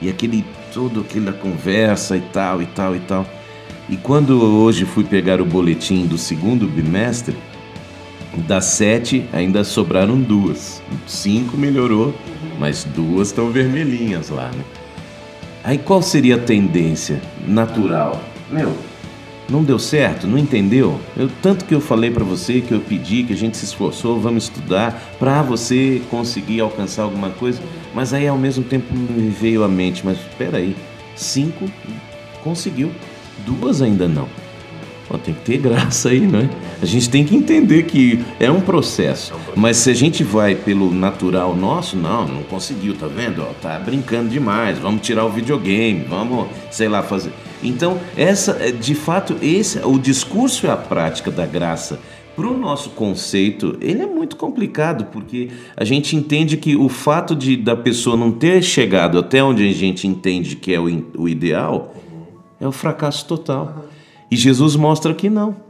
E 0.00 0.08
aquele 0.08 0.44
todo 0.72 1.00
aquela 1.00 1.32
conversa 1.32 2.16
e 2.16 2.20
tal 2.20 2.62
e 2.62 2.66
tal 2.66 2.96
e 2.96 3.00
tal. 3.00 3.26
E 3.88 3.96
quando 3.96 4.40
hoje 4.40 4.84
fui 4.84 5.04
pegar 5.04 5.40
o 5.40 5.44
boletim 5.44 6.06
do 6.06 6.16
segundo 6.16 6.66
bimestre, 6.66 7.36
das 8.46 8.66
sete 8.66 9.26
ainda 9.32 9.64
sobraram 9.64 10.20
duas. 10.20 10.80
Cinco 11.06 11.56
melhorou, 11.56 12.14
mas 12.58 12.84
duas 12.84 13.28
estão 13.28 13.50
vermelhinhas 13.50 14.28
lá, 14.28 14.50
né? 14.50 14.64
Aí 15.62 15.76
qual 15.76 16.00
seria 16.00 16.36
a 16.36 16.38
tendência 16.38 17.20
natural? 17.46 18.22
Meu, 18.50 18.74
não 19.50 19.64
deu 19.64 19.78
certo, 19.78 20.26
não 20.26 20.38
entendeu? 20.38 21.00
Eu, 21.16 21.28
tanto 21.42 21.64
que 21.64 21.74
eu 21.74 21.80
falei 21.80 22.10
pra 22.10 22.24
você, 22.24 22.60
que 22.60 22.72
eu 22.72 22.80
pedi, 22.80 23.24
que 23.24 23.32
a 23.32 23.36
gente 23.36 23.56
se 23.56 23.64
esforçou, 23.64 24.20
vamos 24.20 24.44
estudar 24.44 25.14
pra 25.18 25.42
você 25.42 26.00
conseguir 26.10 26.60
alcançar 26.60 27.02
alguma 27.02 27.30
coisa, 27.30 27.60
mas 27.94 28.14
aí 28.14 28.28
ao 28.28 28.38
mesmo 28.38 28.64
tempo 28.64 28.94
me 28.94 29.28
veio 29.28 29.64
à 29.64 29.68
mente, 29.68 30.02
mas 30.04 30.18
espera 30.18 30.58
aí, 30.58 30.76
cinco 31.16 31.70
conseguiu, 32.42 32.90
duas 33.44 33.82
ainda 33.82 34.08
não. 34.08 34.28
Pô, 35.08 35.18
tem 35.18 35.34
que 35.34 35.40
ter 35.40 35.58
graça 35.58 36.10
aí, 36.10 36.20
não 36.20 36.38
é? 36.38 36.48
A 36.80 36.86
gente 36.86 37.10
tem 37.10 37.24
que 37.24 37.34
entender 37.34 37.82
que 37.82 38.24
é 38.38 38.48
um 38.48 38.60
processo. 38.60 39.34
Mas 39.56 39.78
se 39.78 39.90
a 39.90 39.94
gente 39.94 40.22
vai 40.22 40.54
pelo 40.54 40.94
natural 40.94 41.56
nosso, 41.56 41.96
não, 41.96 42.28
não 42.28 42.42
conseguiu, 42.44 42.94
tá 42.94 43.08
vendo? 43.08 43.42
Ó, 43.42 43.52
tá 43.60 43.76
brincando 43.80 44.28
demais, 44.28 44.78
vamos 44.78 45.02
tirar 45.02 45.24
o 45.24 45.28
videogame, 45.28 46.04
vamos, 46.08 46.46
sei 46.70 46.88
lá, 46.88 47.02
fazer. 47.02 47.32
Então, 47.62 47.98
essa, 48.16 48.52
é, 48.60 48.70
de 48.70 48.94
fato, 48.94 49.36
esse, 49.42 49.78
o 49.80 49.98
discurso 49.98 50.66
e 50.66 50.70
a 50.70 50.76
prática 50.76 51.30
da 51.30 51.46
graça 51.46 52.00
para 52.34 52.46
o 52.46 52.56
nosso 52.56 52.90
conceito, 52.90 53.76
ele 53.80 54.02
é 54.02 54.06
muito 54.06 54.36
complicado, 54.36 55.06
porque 55.06 55.50
a 55.76 55.84
gente 55.84 56.16
entende 56.16 56.56
que 56.56 56.74
o 56.74 56.88
fato 56.88 57.34
de 57.34 57.56
da 57.56 57.76
pessoa 57.76 58.16
não 58.16 58.32
ter 58.32 58.62
chegado 58.62 59.18
até 59.18 59.42
onde 59.42 59.68
a 59.68 59.72
gente 59.72 60.06
entende 60.06 60.56
que 60.56 60.72
é 60.72 60.80
o, 60.80 60.84
o 61.18 61.28
ideal, 61.28 61.94
é 62.58 62.66
o 62.66 62.72
fracasso 62.72 63.26
total. 63.26 63.84
E 64.30 64.36
Jesus 64.36 64.76
mostra 64.76 65.12
que 65.12 65.28
não. 65.28 65.69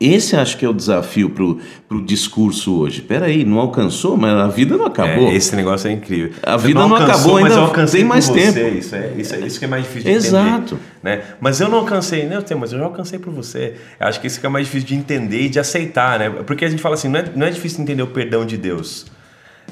Esse 0.00 0.34
acho 0.34 0.56
que 0.56 0.64
é 0.64 0.68
o 0.68 0.72
desafio 0.72 1.28
pro, 1.28 1.58
pro 1.86 2.02
discurso 2.02 2.74
hoje. 2.74 3.02
Peraí, 3.02 3.44
não 3.44 3.58
alcançou, 3.58 4.16
mas 4.16 4.32
a 4.32 4.48
vida 4.48 4.74
não 4.78 4.86
acabou. 4.86 5.28
É, 5.28 5.34
esse 5.34 5.54
negócio 5.54 5.88
é 5.88 5.92
incrível. 5.92 6.32
A 6.42 6.56
Você 6.56 6.68
vida 6.68 6.80
não 6.80 6.90
alcançou, 6.90 7.36
acabou, 7.36 7.40
mas 7.42 7.52
ainda 7.52 7.90
tem 7.90 8.04
mais 8.04 8.26
por 8.26 8.38
você. 8.38 8.52
tempo. 8.52 8.78
Isso 8.78 8.94
é, 8.94 9.12
isso 9.18 9.34
é 9.34 9.40
isso 9.40 9.58
que 9.58 9.64
é 9.66 9.68
mais 9.68 9.82
difícil 9.84 10.10
de 10.10 10.16
Exato. 10.16 10.74
entender. 10.74 10.80
Né? 11.02 11.22
Mas 11.38 11.60
eu 11.60 11.68
não 11.68 11.78
alcancei, 11.80 12.24
né? 12.24 12.42
Mas 12.58 12.72
eu 12.72 12.78
já 12.78 12.84
alcancei 12.86 13.18
por 13.18 13.30
você. 13.30 13.74
Eu 14.00 14.06
acho 14.06 14.18
que 14.22 14.26
isso 14.26 14.40
que 14.40 14.46
é 14.46 14.48
mais 14.48 14.64
difícil 14.64 14.88
de 14.88 14.94
entender 14.94 15.42
e 15.42 15.48
de 15.50 15.60
aceitar, 15.60 16.18
né? 16.18 16.30
Porque 16.46 16.64
a 16.64 16.68
gente 16.70 16.80
fala 16.80 16.94
assim, 16.94 17.08
não 17.08 17.20
é, 17.20 17.24
não 17.36 17.46
é 17.46 17.50
difícil 17.50 17.82
entender 17.82 18.02
o 18.02 18.06
perdão 18.06 18.46
de 18.46 18.56
Deus. 18.56 19.04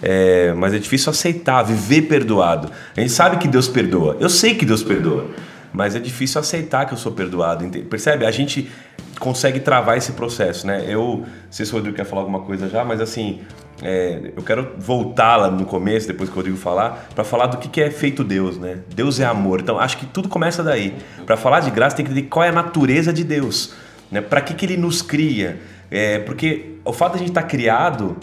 É, 0.03 0.53
mas 0.55 0.75
é 0.75 0.79
difícil 0.79 1.11
aceitar, 1.11 1.63
viver 1.63 2.03
perdoado. 2.03 2.71
A 2.95 3.01
gente 3.01 3.13
sabe 3.13 3.39
que 3.39 3.49
Deus 3.49 3.67
perdoa. 3.67 4.19
Eu 4.21 4.29
sei 4.29 4.55
que 4.55 4.67
Deus 4.67 4.83
perdoa. 4.83 5.27
Mas 5.79 5.95
é 5.95 6.01
difícil 6.01 6.41
aceitar 6.41 6.87
que 6.87 6.93
eu 6.93 6.99
sou 6.99 7.13
perdoado. 7.13 7.65
Percebe? 7.85 8.27
A 8.27 8.33
gente 8.33 8.69
consegue 9.21 9.61
travar 9.61 9.97
esse 9.97 10.11
processo, 10.11 10.67
né? 10.67 10.85
Eu, 10.89 11.19
não 11.19 11.53
sei 11.53 11.65
se 11.65 11.71
o 11.71 11.77
Rodrigo 11.77 11.97
quer 11.97 12.05
falar 12.05 12.23
alguma 12.23 12.41
coisa 12.41 12.69
já, 12.69 12.85
mas 12.85 13.01
assim, 13.01 13.43
é, 13.81 14.33
eu 14.37 14.43
quero 14.43 14.73
voltar 14.77 15.37
lá 15.37 15.49
no 15.49 15.65
começo, 15.65 16.09
depois 16.09 16.29
que 16.29 16.35
o 16.35 16.37
Rodrigo 16.37 16.59
falar, 16.59 17.09
para 17.15 17.23
falar 17.23 17.47
do 17.47 17.59
que, 17.59 17.69
que 17.69 17.81
é 17.81 17.93
feito 17.93 18.25
Deus, 18.25 18.59
né? 18.59 18.79
Deus 18.93 19.21
é 19.21 19.25
amor. 19.25 19.61
Então, 19.61 19.79
acho 19.79 19.99
que 19.99 20.07
tudo 20.07 20.29
começa 20.29 20.65
daí. 20.65 20.97
Para 21.25 21.37
falar 21.37 21.61
de 21.61 21.71
graça, 21.71 21.95
tem 21.95 22.05
que 22.05 22.11
entender 22.11 22.27
qual 22.27 22.45
é 22.45 22.49
a 22.49 22.53
natureza 22.53 23.13
de 23.13 23.23
Deus, 23.23 23.73
né? 24.11 24.21
Para 24.21 24.41
que, 24.41 24.55
que 24.55 24.67
ele 24.67 24.77
nos 24.77 25.01
cria? 25.01 25.61
É, 25.93 26.19
porque 26.19 26.75
o 26.85 26.93
fato 26.93 27.13
de 27.13 27.19
a 27.19 27.21
gente 27.21 27.29
estar 27.29 27.45
criado 27.45 28.17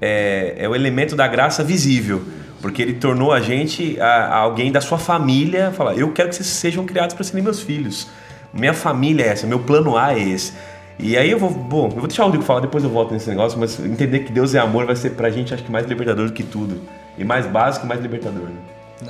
é, 0.00 0.54
é 0.56 0.66
o 0.66 0.74
elemento 0.74 1.14
da 1.14 1.28
graça 1.28 1.62
visível. 1.62 2.22
Porque 2.62 2.80
ele 2.80 2.94
tornou 2.94 3.32
a 3.32 3.40
gente 3.40 4.00
a- 4.00 4.06
a 4.28 4.36
alguém 4.38 4.72
da 4.72 4.80
sua 4.80 4.96
família. 4.96 5.70
Falar, 5.72 5.94
eu 5.94 6.10
quero 6.12 6.28
que 6.30 6.36
vocês 6.36 6.46
sejam 6.48 6.86
criados 6.86 7.14
para 7.14 7.24
serem 7.24 7.42
meus 7.42 7.60
filhos. 7.60 8.06
Minha 8.54 8.72
família 8.72 9.24
é 9.24 9.28
essa, 9.28 9.46
meu 9.46 9.58
plano 9.58 9.96
A 9.96 10.14
é 10.14 10.20
esse. 10.20 10.52
E 10.98 11.16
aí 11.16 11.30
eu 11.30 11.38
vou, 11.38 11.50
bom, 11.50 11.86
eu 11.86 11.90
vou 11.98 12.06
deixar 12.06 12.22
o 12.22 12.26
Rodrigo 12.26 12.44
falar, 12.44 12.60
depois 12.60 12.84
eu 12.84 12.90
volto 12.90 13.12
nesse 13.12 13.28
negócio, 13.28 13.58
mas 13.58 13.80
entender 13.80 14.20
que 14.20 14.30
Deus 14.32 14.54
é 14.54 14.58
amor 14.60 14.86
vai 14.86 14.94
ser 14.94 15.10
pra 15.10 15.28
gente, 15.30 15.52
acho 15.52 15.64
que 15.64 15.72
mais 15.72 15.86
libertador 15.86 16.26
do 16.26 16.32
que 16.32 16.42
tudo. 16.44 16.80
E 17.18 17.24
mais 17.24 17.44
básico, 17.46 17.86
mais 17.86 18.00
libertador, 18.00 18.44
né? 18.44 18.56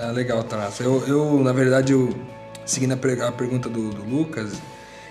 Ah, 0.00 0.10
legal, 0.10 0.42
Tanato. 0.44 0.82
Eu, 0.82 1.04
eu, 1.06 1.44
na 1.44 1.52
verdade, 1.52 1.92
eu, 1.92 2.08
seguindo 2.64 2.92
a, 2.92 3.28
a 3.28 3.32
pergunta 3.32 3.68
do, 3.68 3.90
do 3.90 4.02
Lucas, 4.04 4.54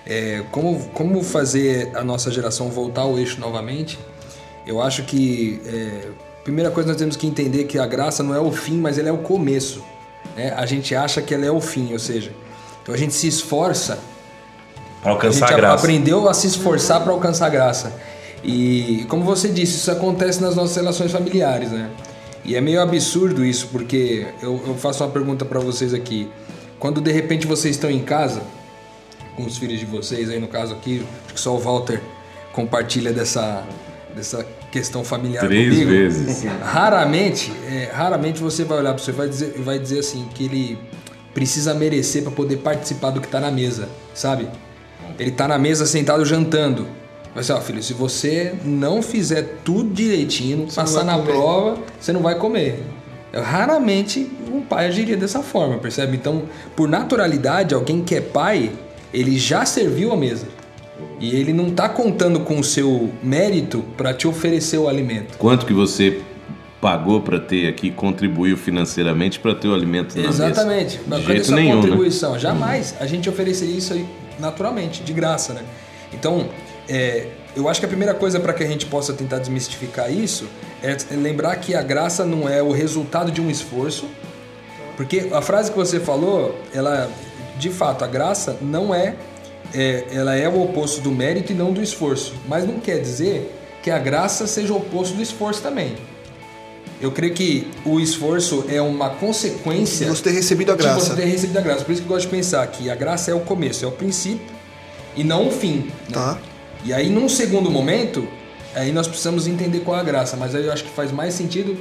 é, 0.08 0.44
como, 0.50 0.80
como 0.94 1.22
fazer 1.24 1.92
a 1.96 2.04
nossa 2.04 2.32
geração 2.32 2.70
voltar 2.70 3.02
ao 3.02 3.20
eixo 3.20 3.40
novamente? 3.40 4.00
Eu 4.66 4.82
acho 4.82 5.04
que, 5.04 5.62
é, 5.66 6.08
primeira 6.44 6.72
coisa, 6.72 6.90
nós 6.90 6.98
temos 6.98 7.16
que 7.16 7.28
entender 7.28 7.66
que 7.66 7.78
a 7.78 7.86
graça 7.86 8.24
não 8.24 8.34
é 8.36 8.40
o 8.40 8.52
fim, 8.52 8.78
mas 8.78 8.98
ela 8.98 9.10
é 9.10 9.12
o 9.12 9.20
começo. 9.20 9.84
né? 10.36 10.54
A 10.56 10.66
gente 10.66 10.96
acha 10.96 11.22
que 11.22 11.34
ela 11.34 11.46
é 11.46 11.52
o 11.52 11.62
fim, 11.62 11.94
ou 11.94 12.00
seja, 12.00 12.32
então 12.82 12.94
a 12.94 12.98
gente 12.98 13.14
se 13.14 13.28
esforça 13.28 14.00
Pra 15.02 15.12
a 15.12 15.14
alcançar 15.14 15.48
gente 15.48 15.54
a 15.54 15.58
graça. 15.58 15.84
aprendeu 15.84 16.30
a 16.30 16.34
se 16.34 16.48
esforçar 16.48 17.02
para 17.02 17.12
alcançar 17.12 17.48
a 17.48 17.50
graça. 17.50 17.92
E 18.44 19.06
como 19.08 19.24
você 19.24 19.50
disse, 19.50 19.78
isso 19.78 19.92
acontece 19.92 20.42
nas 20.42 20.56
nossas 20.56 20.76
relações 20.76 21.12
familiares, 21.12 21.72
né? 21.72 21.90
E 22.44 22.56
é 22.56 22.62
meio 22.62 22.82
absurdo 22.82 23.46
isso, 23.46 23.68
porque 23.72 24.28
eu, 24.42 24.60
eu 24.66 24.76
faço 24.76 25.04
uma 25.04 25.10
pergunta 25.12 25.46
para 25.46 25.60
vocês 25.60 25.94
aqui. 25.94 26.28
Quando 26.80 27.00
de 27.02 27.12
repente 27.12 27.46
vocês 27.46 27.76
estão 27.76 27.90
em 27.92 28.02
casa, 28.02 28.42
com 29.36 29.44
os 29.44 29.58
filhos 29.58 29.80
de 29.80 29.86
vocês, 29.86 30.28
aí 30.30 30.40
no 30.40 30.48
caso 30.48 30.74
aqui, 30.74 31.06
acho 31.26 31.34
que 31.36 31.40
só 31.40 31.54
o 31.56 31.60
Walter 31.60 32.02
compartilha 32.52 33.14
dessa, 33.14 33.64
dessa 34.16 34.44
questão 34.72 35.04
familiar 35.04 35.46
Três 35.46 35.74
comigo. 35.74 35.90
vezes. 35.90 36.44
Raramente, 36.64 37.52
é, 37.68 37.92
raramente 37.94 38.42
você 38.42 38.64
vai 38.64 38.80
olhar 38.80 38.94
para 38.94 39.04
você 39.04 39.12
e 39.12 39.14
vai 39.14 39.28
dizer, 39.28 39.54
vai 39.60 39.78
dizer 39.78 40.00
assim 40.00 40.28
que 40.34 40.46
ele 40.46 40.80
precisa 41.34 41.74
merecer 41.74 42.24
para 42.24 42.32
poder 42.32 42.58
participar 42.58 43.12
do 43.12 43.22
que 43.22 43.28
tá 43.28 43.40
na 43.40 43.52
mesa, 43.52 43.88
sabe? 44.14 44.48
Ele 45.20 45.32
tá 45.32 45.48
na 45.48 45.58
mesa 45.58 45.86
sentado 45.86 46.26
jantando. 46.26 46.88
Vai 47.34 47.44
ser, 47.44 47.54
ó, 47.54 47.62
filho, 47.62 47.82
se 47.82 47.94
você 47.94 48.54
não 48.66 49.02
fizer 49.02 49.60
tudo 49.64 49.94
direitinho, 49.94 50.68
passar 50.74 51.04
na 51.04 51.18
prova, 51.18 51.78
você 52.00 52.12
não 52.12 52.22
vai 52.22 52.36
comer. 52.36 52.84
Eu, 53.32 53.42
raramente 53.42 54.30
um 54.52 54.62
pai 54.62 54.88
agiria 54.88 55.16
dessa 55.16 55.42
forma, 55.42 55.78
percebe? 55.78 56.18
Então, 56.18 56.44
por 56.76 56.90
naturalidade, 56.90 57.74
alguém 57.74 58.04
que 58.04 58.16
é 58.16 58.22
pai, 58.22 58.72
ele 59.14 59.38
já 59.40 59.66
serviu 59.66 60.12
a 60.12 60.18
mesa. 60.18 60.48
E 61.22 61.36
ele 61.36 61.54
não 61.54 61.70
tá 61.70 61.88
contando 61.88 62.40
com 62.40 62.60
o 62.60 62.64
seu 62.64 63.12
mérito 63.22 63.86
para 63.96 64.14
te 64.14 64.28
oferecer 64.28 64.80
o 64.80 64.90
alimento. 64.90 65.38
Quanto 65.38 65.66
que 65.66 65.74
você 65.74 66.20
pagou 66.82 67.22
para 67.22 67.40
ter 67.40 67.68
aqui, 67.68 67.92
contribuiu 67.92 68.58
financeiramente 68.58 69.40
para 69.40 69.54
ter 69.54 69.68
o 69.68 69.74
alimento 69.74 70.20
na 70.20 70.28
Exatamente. 70.28 71.00
mesa? 71.08 71.22
De 71.22 71.28
jeito 71.28 71.52
nenhum, 71.52 71.76
né? 71.76 71.82
contribuição? 71.82 72.40
Jamais 72.40 72.96
a 73.00 73.06
gente 73.06 73.30
ofereceria 73.30 73.78
isso 73.78 73.94
aí 73.94 74.06
naturalmente, 74.40 75.04
de 75.04 75.14
graça, 75.14 75.54
né? 75.54 75.64
Então, 76.12 76.50
é, 76.90 77.28
eu 77.56 77.70
acho 77.70 77.80
que 77.80 77.86
a 77.86 77.90
primeira 77.90 78.14
coisa 78.14 78.40
para 78.40 78.54
que 78.54 78.64
a 78.64 78.68
gente 78.68 78.88
possa 78.88 79.14
tentar 79.14 79.38
desmistificar 79.38 80.12
isso 80.12 80.50
é 80.82 80.98
lembrar 81.16 81.56
que 81.58 81.76
a 81.76 81.84
graça 81.84 82.26
não 82.26 82.50
é 82.50 82.62
o 82.62 82.72
resultado 82.72 83.32
de 83.32 83.40
um 83.40 83.50
esforço, 83.50 84.08
porque 84.98 85.30
a 85.32 85.42
frase 85.42 85.72
que 85.72 85.78
você 85.78 86.00
falou, 86.00 86.60
ela, 86.74 87.10
de 87.58 87.70
fato, 87.70 88.04
a 88.04 88.08
graça 88.08 88.58
não 88.62 88.94
é, 88.94 89.16
é 89.74 90.08
ela 90.12 90.36
é 90.36 90.48
o 90.48 90.62
oposto 90.62 91.02
do 91.02 91.12
mérito 91.12 91.52
e 91.52 91.56
não 91.56 91.72
do 91.72 91.82
esforço, 91.82 92.34
mas 92.48 92.68
não 92.68 92.80
quer 92.80 93.00
dizer 93.00 93.58
que 93.82 93.90
a 93.90 93.98
graça 93.98 94.46
seja 94.48 94.74
o 94.74 94.78
oposto 94.78 95.16
do 95.16 95.22
esforço 95.22 95.62
também. 95.62 95.96
Eu 97.02 97.12
creio 97.12 97.34
que 97.34 97.68
o 97.84 98.00
esforço 98.00 98.66
é 98.70 98.80
uma 98.80 99.10
consequência 99.10 100.06
de 100.06 100.16
você 100.16 100.24
ter 100.24 100.32
recebido 100.32 100.72
a 100.72 100.76
de 100.76 100.84
graça. 100.84 101.00
você 101.00 101.16
ter 101.16 101.26
recebido 101.26 101.58
a 101.58 101.62
graça. 101.62 101.84
Por 101.84 101.92
isso 101.92 102.02
que 102.02 102.08
eu 102.08 102.14
gosto 102.14 102.30
de 102.30 102.36
pensar 102.36 102.66
que 102.68 102.92
a 102.92 102.96
graça 102.96 103.32
é 103.32 103.34
o 103.34 103.40
começo, 103.40 103.84
é 103.84 103.88
o 103.88 103.92
princípio 103.92 104.46
e 105.16 105.24
não 105.24 105.48
o 105.48 105.52
fim. 105.52 105.78
né? 105.78 106.14
Tá. 106.14 106.38
E 106.86 106.94
aí, 106.94 107.10
num 107.10 107.28
segundo 107.28 107.72
momento, 107.72 108.28
aí 108.76 108.92
nós 108.92 109.08
precisamos 109.08 109.48
entender 109.48 109.80
qual 109.80 109.98
é 109.98 110.02
a 110.02 110.04
graça. 110.04 110.38
Mas 110.38 110.54
aí 110.54 110.66
eu 110.66 110.72
acho 110.72 110.84
que 110.84 110.92
faz 110.92 111.12
mais 111.12 111.34
sentido 111.34 111.76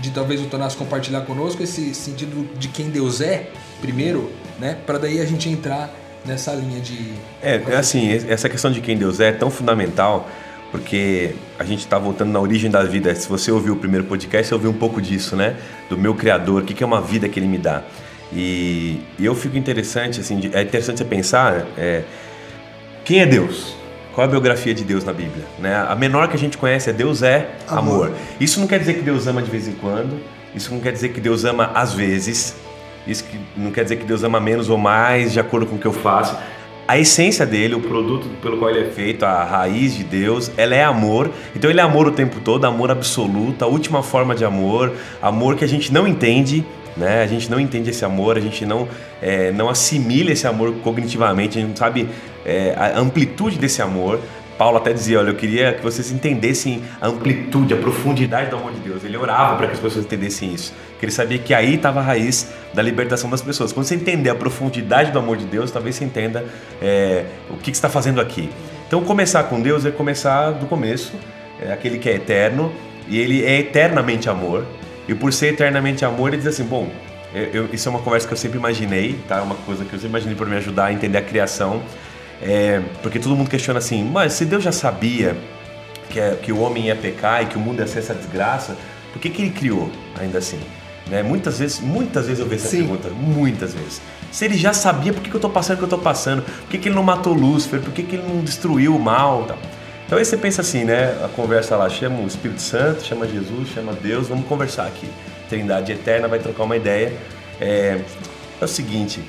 de 0.00 0.10
talvez 0.10 0.40
o 0.40 0.46
Tonás 0.46 0.74
compartilhar 0.74 1.20
conosco 1.20 1.62
esse 1.62 1.94
sentido 1.94 2.48
de 2.58 2.66
quem 2.66 2.90
Deus 2.90 3.20
é, 3.20 3.50
primeiro, 3.80 4.32
né? 4.58 4.76
Para 4.84 4.98
daí 4.98 5.20
a 5.20 5.24
gente 5.24 5.48
entrar 5.48 5.94
nessa 6.24 6.52
linha 6.52 6.80
de. 6.80 7.12
É, 7.42 7.60
é 7.68 7.76
assim, 7.76 8.12
essa 8.28 8.48
questão 8.48 8.70
de 8.70 8.80
quem 8.80 8.96
Deus 8.96 9.20
é 9.20 9.28
é 9.28 9.32
tão 9.32 9.50
fundamental, 9.50 10.28
porque 10.70 11.34
a 11.58 11.64
gente 11.64 11.80
está 11.80 11.98
voltando 11.98 12.30
na 12.30 12.40
origem 12.40 12.70
da 12.70 12.82
vida. 12.82 13.14
Se 13.14 13.28
você 13.28 13.50
ouviu 13.50 13.74
o 13.74 13.76
primeiro 13.76 14.04
podcast, 14.06 14.48
você 14.48 14.54
ouviu 14.54 14.70
um 14.70 14.74
pouco 14.74 15.00
disso, 15.00 15.36
né? 15.36 15.56
Do 15.88 15.96
meu 15.96 16.14
Criador, 16.14 16.62
o 16.62 16.64
que 16.64 16.74
que 16.74 16.82
é 16.82 16.86
uma 16.86 17.00
vida 17.00 17.28
que 17.28 17.38
Ele 17.38 17.48
me 17.48 17.58
dá. 17.58 17.82
E, 18.32 19.00
e 19.18 19.24
eu 19.24 19.34
fico 19.34 19.56
interessante, 19.56 20.20
assim, 20.20 20.50
é 20.52 20.62
interessante 20.62 20.98
você 20.98 21.04
pensar, 21.04 21.66
é, 21.78 22.02
quem 23.04 23.20
é 23.20 23.26
Deus? 23.26 23.76
Qual 24.14 24.24
é 24.24 24.28
a 24.28 24.30
biografia 24.30 24.72
de 24.72 24.84
Deus 24.84 25.04
na 25.04 25.12
Bíblia? 25.12 25.44
Né? 25.58 25.74
A 25.74 25.94
menor 25.94 26.28
que 26.28 26.36
a 26.36 26.38
gente 26.38 26.56
conhece 26.56 26.88
é 26.88 26.92
Deus 26.92 27.22
é 27.22 27.50
amor. 27.68 28.06
Amor. 28.06 28.18
Isso 28.40 28.60
não 28.60 28.66
quer 28.66 28.78
dizer 28.78 28.94
que 28.94 29.02
Deus 29.02 29.26
ama 29.26 29.42
de 29.42 29.50
vez 29.50 29.66
em 29.66 29.72
quando, 29.72 30.20
isso 30.54 30.72
não 30.72 30.80
quer 30.80 30.92
dizer 30.92 31.08
que 31.10 31.20
Deus 31.20 31.44
ama 31.44 31.72
às 31.74 31.92
vezes, 31.94 32.54
isso 33.06 33.24
que 33.24 33.38
não 33.56 33.70
quer 33.70 33.82
dizer 33.82 33.96
que 33.96 34.04
Deus 34.04 34.22
ama 34.24 34.40
menos 34.40 34.70
ou 34.70 34.78
mais 34.78 35.32
de 35.32 35.40
acordo 35.40 35.66
com 35.66 35.76
o 35.76 35.78
que 35.78 35.86
eu 35.86 35.92
faço. 35.92 36.36
A 36.86 36.98
essência 36.98 37.46
dele, 37.46 37.74
o 37.74 37.80
produto 37.80 38.28
pelo 38.42 38.58
qual 38.58 38.70
ele 38.70 38.86
é 38.86 38.90
feito, 38.90 39.24
a 39.24 39.42
raiz 39.42 39.96
de 39.96 40.04
Deus, 40.04 40.50
ela 40.56 40.74
é 40.74 40.84
amor. 40.84 41.30
Então 41.56 41.70
ele 41.70 41.80
é 41.80 41.82
amor 41.82 42.06
o 42.06 42.10
tempo 42.10 42.40
todo, 42.40 42.66
amor 42.66 42.90
absoluto, 42.90 43.64
a 43.64 43.66
última 43.66 44.02
forma 44.02 44.34
de 44.34 44.44
amor, 44.44 44.92
amor 45.22 45.56
que 45.56 45.64
a 45.64 45.68
gente 45.68 45.90
não 45.90 46.06
entende, 46.06 46.64
né? 46.94 47.22
A 47.22 47.26
gente 47.26 47.50
não 47.50 47.58
entende 47.58 47.88
esse 47.88 48.04
amor, 48.04 48.36
a 48.36 48.40
gente 48.40 48.66
não, 48.66 48.86
é, 49.22 49.50
não 49.50 49.70
assimila 49.70 50.30
esse 50.30 50.46
amor 50.46 50.74
cognitivamente, 50.82 51.56
a 51.56 51.60
gente 51.62 51.70
não 51.70 51.76
sabe 51.76 52.06
é, 52.44 52.74
a 52.76 52.98
amplitude 52.98 53.58
desse 53.58 53.80
amor. 53.80 54.20
Paulo 54.56 54.76
até 54.78 54.92
dizia, 54.92 55.18
olha, 55.18 55.30
eu 55.30 55.34
queria 55.34 55.72
que 55.72 55.82
vocês 55.82 56.12
entendessem 56.12 56.82
a 57.00 57.08
amplitude, 57.08 57.74
a 57.74 57.76
profundidade 57.76 58.50
do 58.50 58.56
amor 58.56 58.72
de 58.72 58.78
Deus. 58.80 59.02
Ele 59.04 59.16
orava 59.16 59.56
para 59.56 59.66
que 59.66 59.72
as 59.72 59.80
pessoas 59.80 60.04
entendessem 60.04 60.54
isso, 60.54 60.72
que 60.98 61.04
ele 61.04 61.12
sabia 61.12 61.38
que 61.38 61.52
aí 61.52 61.74
estava 61.74 62.00
a 62.00 62.02
raiz 62.02 62.52
da 62.72 62.80
libertação 62.80 63.28
das 63.28 63.42
pessoas. 63.42 63.72
Quando 63.72 63.86
você 63.86 63.96
entender 63.96 64.30
a 64.30 64.34
profundidade 64.34 65.10
do 65.10 65.18
amor 65.18 65.36
de 65.36 65.44
Deus, 65.44 65.70
talvez 65.70 65.96
você 65.96 66.04
entenda 66.04 66.44
é, 66.80 67.24
o 67.50 67.56
que, 67.56 67.70
está 67.70 67.88
fazendo 67.88 68.20
aqui. 68.20 68.48
Então, 68.86 69.02
começar 69.02 69.42
com 69.44 69.60
Deus 69.60 69.84
é 69.84 69.90
começar 69.90 70.52
do 70.52 70.66
começo, 70.66 71.12
é 71.60 71.72
aquele 71.72 71.98
que 71.98 72.08
é 72.08 72.14
eterno, 72.14 72.72
e 73.08 73.18
ele 73.18 73.44
é 73.44 73.58
eternamente 73.58 74.30
amor. 74.30 74.64
E 75.08 75.14
por 75.14 75.32
ser 75.32 75.48
eternamente 75.48 76.04
amor, 76.04 76.28
ele 76.28 76.38
diz 76.38 76.46
assim, 76.46 76.64
bom, 76.64 76.88
eu- 77.52 77.68
isso 77.72 77.88
é 77.88 77.90
uma 77.90 78.00
conversa 78.00 78.26
que 78.28 78.32
eu 78.32 78.38
sempre 78.38 78.58
imaginei, 78.58 79.18
tá? 79.28 79.38
É 79.38 79.42
uma 79.42 79.56
coisa 79.56 79.84
que 79.84 79.92
eu 79.92 79.98
sempre 79.98 80.10
imaginei 80.10 80.36
para 80.36 80.46
me 80.46 80.56
ajudar 80.56 80.86
a 80.86 80.92
entender 80.92 81.18
a 81.18 81.22
criação. 81.22 81.82
É, 82.42 82.82
porque 83.02 83.18
todo 83.18 83.34
mundo 83.34 83.48
questiona 83.48 83.78
assim, 83.78 84.04
mas 84.04 84.32
se 84.34 84.44
Deus 84.44 84.62
já 84.62 84.72
sabia 84.72 85.36
que, 86.10 86.20
é- 86.20 86.36
que 86.40 86.52
o 86.52 86.60
homem 86.60 86.86
ia 86.86 86.96
pecar 86.96 87.42
e 87.42 87.46
que 87.46 87.56
o 87.56 87.60
mundo 87.60 87.80
ia 87.80 87.86
ser 87.86 88.00
essa 88.00 88.14
desgraça, 88.14 88.76
por 89.12 89.20
que, 89.20 89.30
que 89.30 89.42
ele 89.42 89.50
criou 89.50 89.90
ainda 90.18 90.38
assim? 90.38 90.60
Né? 91.06 91.22
Muitas 91.22 91.58
vezes, 91.58 91.80
muitas 91.80 92.26
vezes 92.26 92.40
eu 92.40 92.46
vejo 92.46 92.62
essa 92.62 92.70
Sim. 92.70 92.78
pergunta, 92.78 93.08
muitas 93.10 93.74
vezes. 93.74 94.00
Se 94.32 94.44
ele 94.44 94.56
já 94.56 94.72
sabia, 94.72 95.12
por 95.12 95.22
que, 95.22 95.30
que 95.30 95.36
eu 95.36 95.40
tô 95.40 95.50
passando 95.50 95.76
o 95.76 95.78
que 95.78 95.84
eu 95.84 95.88
tô 95.88 95.98
passando? 95.98 96.42
Por 96.42 96.68
que, 96.70 96.78
que 96.78 96.88
ele 96.88 96.94
não 96.96 97.02
matou 97.02 97.32
Lúcifer? 97.32 97.80
Por 97.80 97.92
que, 97.92 98.02
que 98.02 98.16
ele 98.16 98.26
não 98.26 98.40
destruiu 98.42 98.96
o 98.96 98.98
mal? 98.98 99.44
Tal? 99.44 99.58
Então 100.06 100.18
aí 100.18 100.24
você 100.24 100.36
pensa 100.36 100.60
assim, 100.60 100.84
né? 100.84 101.16
A 101.24 101.28
conversa 101.28 101.76
lá, 101.76 101.88
chama 101.88 102.20
o 102.20 102.26
Espírito 102.26 102.60
Santo, 102.60 103.04
chama 103.04 103.26
Jesus, 103.26 103.68
chama 103.74 103.92
Deus, 103.92 104.28
vamos 104.28 104.46
conversar 104.46 104.86
aqui. 104.86 105.08
Trindade 105.48 105.92
eterna 105.92 106.26
vai 106.26 106.38
trocar 106.38 106.64
uma 106.64 106.76
ideia. 106.76 107.12
É, 107.60 108.00
é 108.60 108.64
o 108.64 108.68
seguinte, 108.68 109.20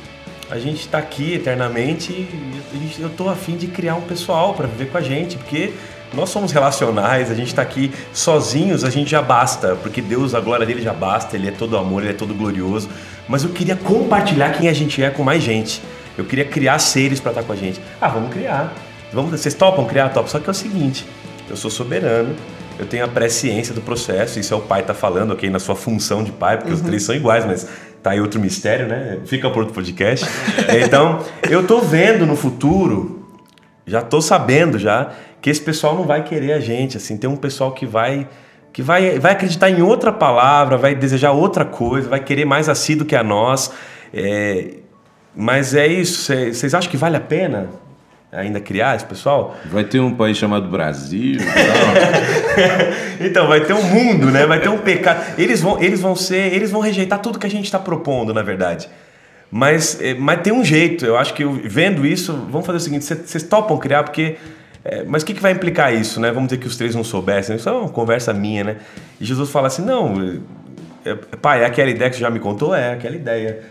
a 0.50 0.60
gente 0.60 0.82
está 0.82 1.00
aqui 1.00 1.34
eternamente 1.34 2.12
e 2.12 2.96
eu 3.00 3.10
tô 3.10 3.30
afim 3.30 3.58
de 3.58 3.68
criar 3.68 3.96
um 3.96 4.02
pessoal 4.02 4.54
para 4.54 4.68
viver 4.68 4.92
com 4.92 4.98
a 4.98 5.02
gente, 5.02 5.38
porque 5.38 5.74
nós 6.14 6.30
somos 6.30 6.52
relacionais, 6.52 7.32
a 7.32 7.34
gente 7.34 7.48
está 7.48 7.62
aqui 7.62 7.92
sozinhos, 8.14 8.84
a 8.84 8.90
gente 8.90 9.10
já 9.10 9.22
basta, 9.22 9.76
porque 9.76 10.02
Deus, 10.02 10.34
a 10.36 10.40
glória 10.40 10.66
dele 10.66 10.82
já 10.82 10.94
basta, 10.94 11.36
ele 11.36 11.48
é 11.48 11.52
todo 11.52 11.78
amor, 11.78 12.04
ele 12.04 12.12
é 12.12 12.16
todo 12.16 12.34
glorioso. 12.34 12.90
Mas 13.28 13.44
eu 13.44 13.50
queria 13.50 13.76
compartilhar 13.76 14.52
quem 14.52 14.70
a 14.70 14.74
gente 14.74 15.02
é 15.04 15.10
com 15.10 15.24
mais 15.24 15.44
gente. 15.44 15.82
Eu 16.18 16.24
queria 16.24 16.46
criar 16.46 16.80
seres 16.80 17.20
para 17.20 17.32
estar 17.32 17.44
com 17.44 17.52
a 17.52 17.56
gente. 17.56 17.82
Ah, 18.00 18.08
vamos 18.08 18.32
criar. 18.32 18.74
Vamos, 19.12 19.32
vocês 19.32 19.54
topam 19.54 19.86
criar? 19.86 20.10
Top. 20.10 20.30
Só 20.30 20.40
que 20.40 20.48
é 20.48 20.52
o 20.52 20.54
seguinte, 20.54 21.06
eu 21.50 21.58
sou 21.58 21.72
soberano, 21.72 22.36
eu 22.78 22.86
tenho 22.86 23.04
a 23.04 23.08
presciência 23.08 23.74
do 23.74 23.82
processo, 23.82 24.40
isso 24.40 24.54
é 24.54 24.58
o 24.58 24.62
pai 24.62 24.84
tá 24.84 24.94
falando, 24.94 25.32
ok, 25.32 25.50
na 25.50 25.60
sua 25.60 25.76
função 25.76 26.24
de 26.24 26.32
pai, 26.32 26.58
porque 26.58 26.72
os 26.72 26.82
três 26.82 27.04
são 27.04 27.16
iguais, 27.16 27.46
mas 27.46 27.68
tá 28.06 28.12
aí 28.12 28.22
outro 28.22 28.39
mistério, 28.39 28.88
né? 28.88 29.18
Fica 29.26 29.50
por 29.50 29.62
outro 29.62 29.74
podcast. 29.74 30.28
Então, 30.86 31.24
eu 31.50 31.65
tô 31.65 31.80
vendo 31.82 32.24
no 32.24 32.36
futuro, 32.36 33.28
já 33.84 34.00
tô 34.00 34.22
sabendo 34.22 34.78
já, 34.78 35.12
que 35.41 35.50
esse 35.50 35.60
pessoal 35.60 35.96
não 35.96 36.04
vai 36.04 36.24
querer 36.24 36.54
a 36.54 36.60
gente, 36.60 36.98
assim, 36.98 37.18
tem 37.18 37.28
um 37.28 37.36
pessoal 37.36 37.72
que 37.72 37.86
vai 37.86 38.28
que 38.72 38.84
vai, 38.84 39.18
vai 39.20 39.32
acreditar 39.32 39.70
em 39.70 39.82
outra 39.82 40.12
palavra, 40.12 40.78
vai 40.78 40.94
desejar 40.94 41.32
outra 41.32 41.63
coisa, 41.63 42.10
vai 42.10 42.20
querer 42.20 42.44
mais 42.44 42.68
a 42.68 42.76
si 42.76 42.94
do 42.94 43.06
que 43.06 43.15
a 43.15 43.24
nós. 43.24 43.72
É, 44.13 44.74
mas 45.34 45.74
é 45.74 45.88
isso, 45.88 46.32
vocês 46.32 46.76
acham 46.76 46.91
que 46.91 46.98
vale 46.98 47.15
a 47.15 47.22
pena 47.22 47.70
ainda 48.32 48.60
criar 48.60 48.96
esse 48.96 49.06
pessoal? 49.06 49.56
Vai 49.72 49.84
ter 49.84 50.00
um 50.00 50.14
país 50.14 50.38
chamado 50.38 50.68
Brasil. 50.68 51.38
Então, 53.20 53.48
vai 53.48 53.62
ter 53.62 53.74
um 53.74 53.82
mundo, 53.84 54.30
né? 54.32 54.46
Vai 54.46 54.60
ter 54.60 54.70
um 54.70 54.78
pecado. 54.78 55.24
Eles 55.38 55.62
vão, 55.62 55.82
eles 55.82 56.02
vão 56.02 56.16
ser, 56.16 56.54
eles 56.54 56.72
vão 56.72 56.82
rejeitar 56.82 57.20
tudo 57.20 57.40
que 57.40 57.46
a 57.46 57.50
gente 57.50 57.66
está 57.66 57.80
propondo, 57.80 58.34
na 58.34 58.42
verdade. 58.42 58.90
Mas, 59.50 60.00
eh, 60.02 60.14
mas 60.18 60.42
tem 60.42 60.52
um 60.52 60.64
jeito. 60.66 61.06
Eu 61.06 61.18
acho 61.18 61.34
que 61.34 61.44
eu- 61.44 61.54
vendo 61.64 62.06
isso, 62.06 62.34
vamos 62.50 62.66
fazer 62.66 62.78
o 62.78 62.82
seguinte: 62.82 63.06
cê- 63.06 63.16
vocês 63.16 63.44
topam 63.44 63.78
criar, 63.78 64.04
porque. 64.04 64.36
eh, 64.84 65.04
mas 65.08 65.24
o 65.24 65.26
que, 65.26 65.34
que 65.34 65.42
vai 65.42 65.52
implicar 65.54 65.94
isso, 65.94 66.20
né? 66.20 66.30
Vamos 66.32 66.50
dizer 66.50 66.60
que 66.60 66.68
os 66.68 66.76
três 66.76 66.94
não 66.96 67.04
soubessem. 67.04 67.56
Isso 67.56 67.70
é 67.70 67.72
uma 67.72 67.90
conversa 67.90 68.34
minha, 68.34 68.64
né? 68.64 68.76
E 69.20 69.26
Jesus 69.26 69.50
fala 69.50 69.68
assim: 69.68 69.84
não, 69.86 70.40
eh, 71.06 71.16
pai, 71.42 71.62
é 71.64 71.66
aquela 71.66 71.90
ideia 71.90 72.10
que 72.10 72.18
você 72.18 72.22
já 72.22 72.30
me 72.30 72.40
contou? 72.40 72.76
É 72.76 72.94
aquela 72.94 73.16
ideia. 73.16 73.62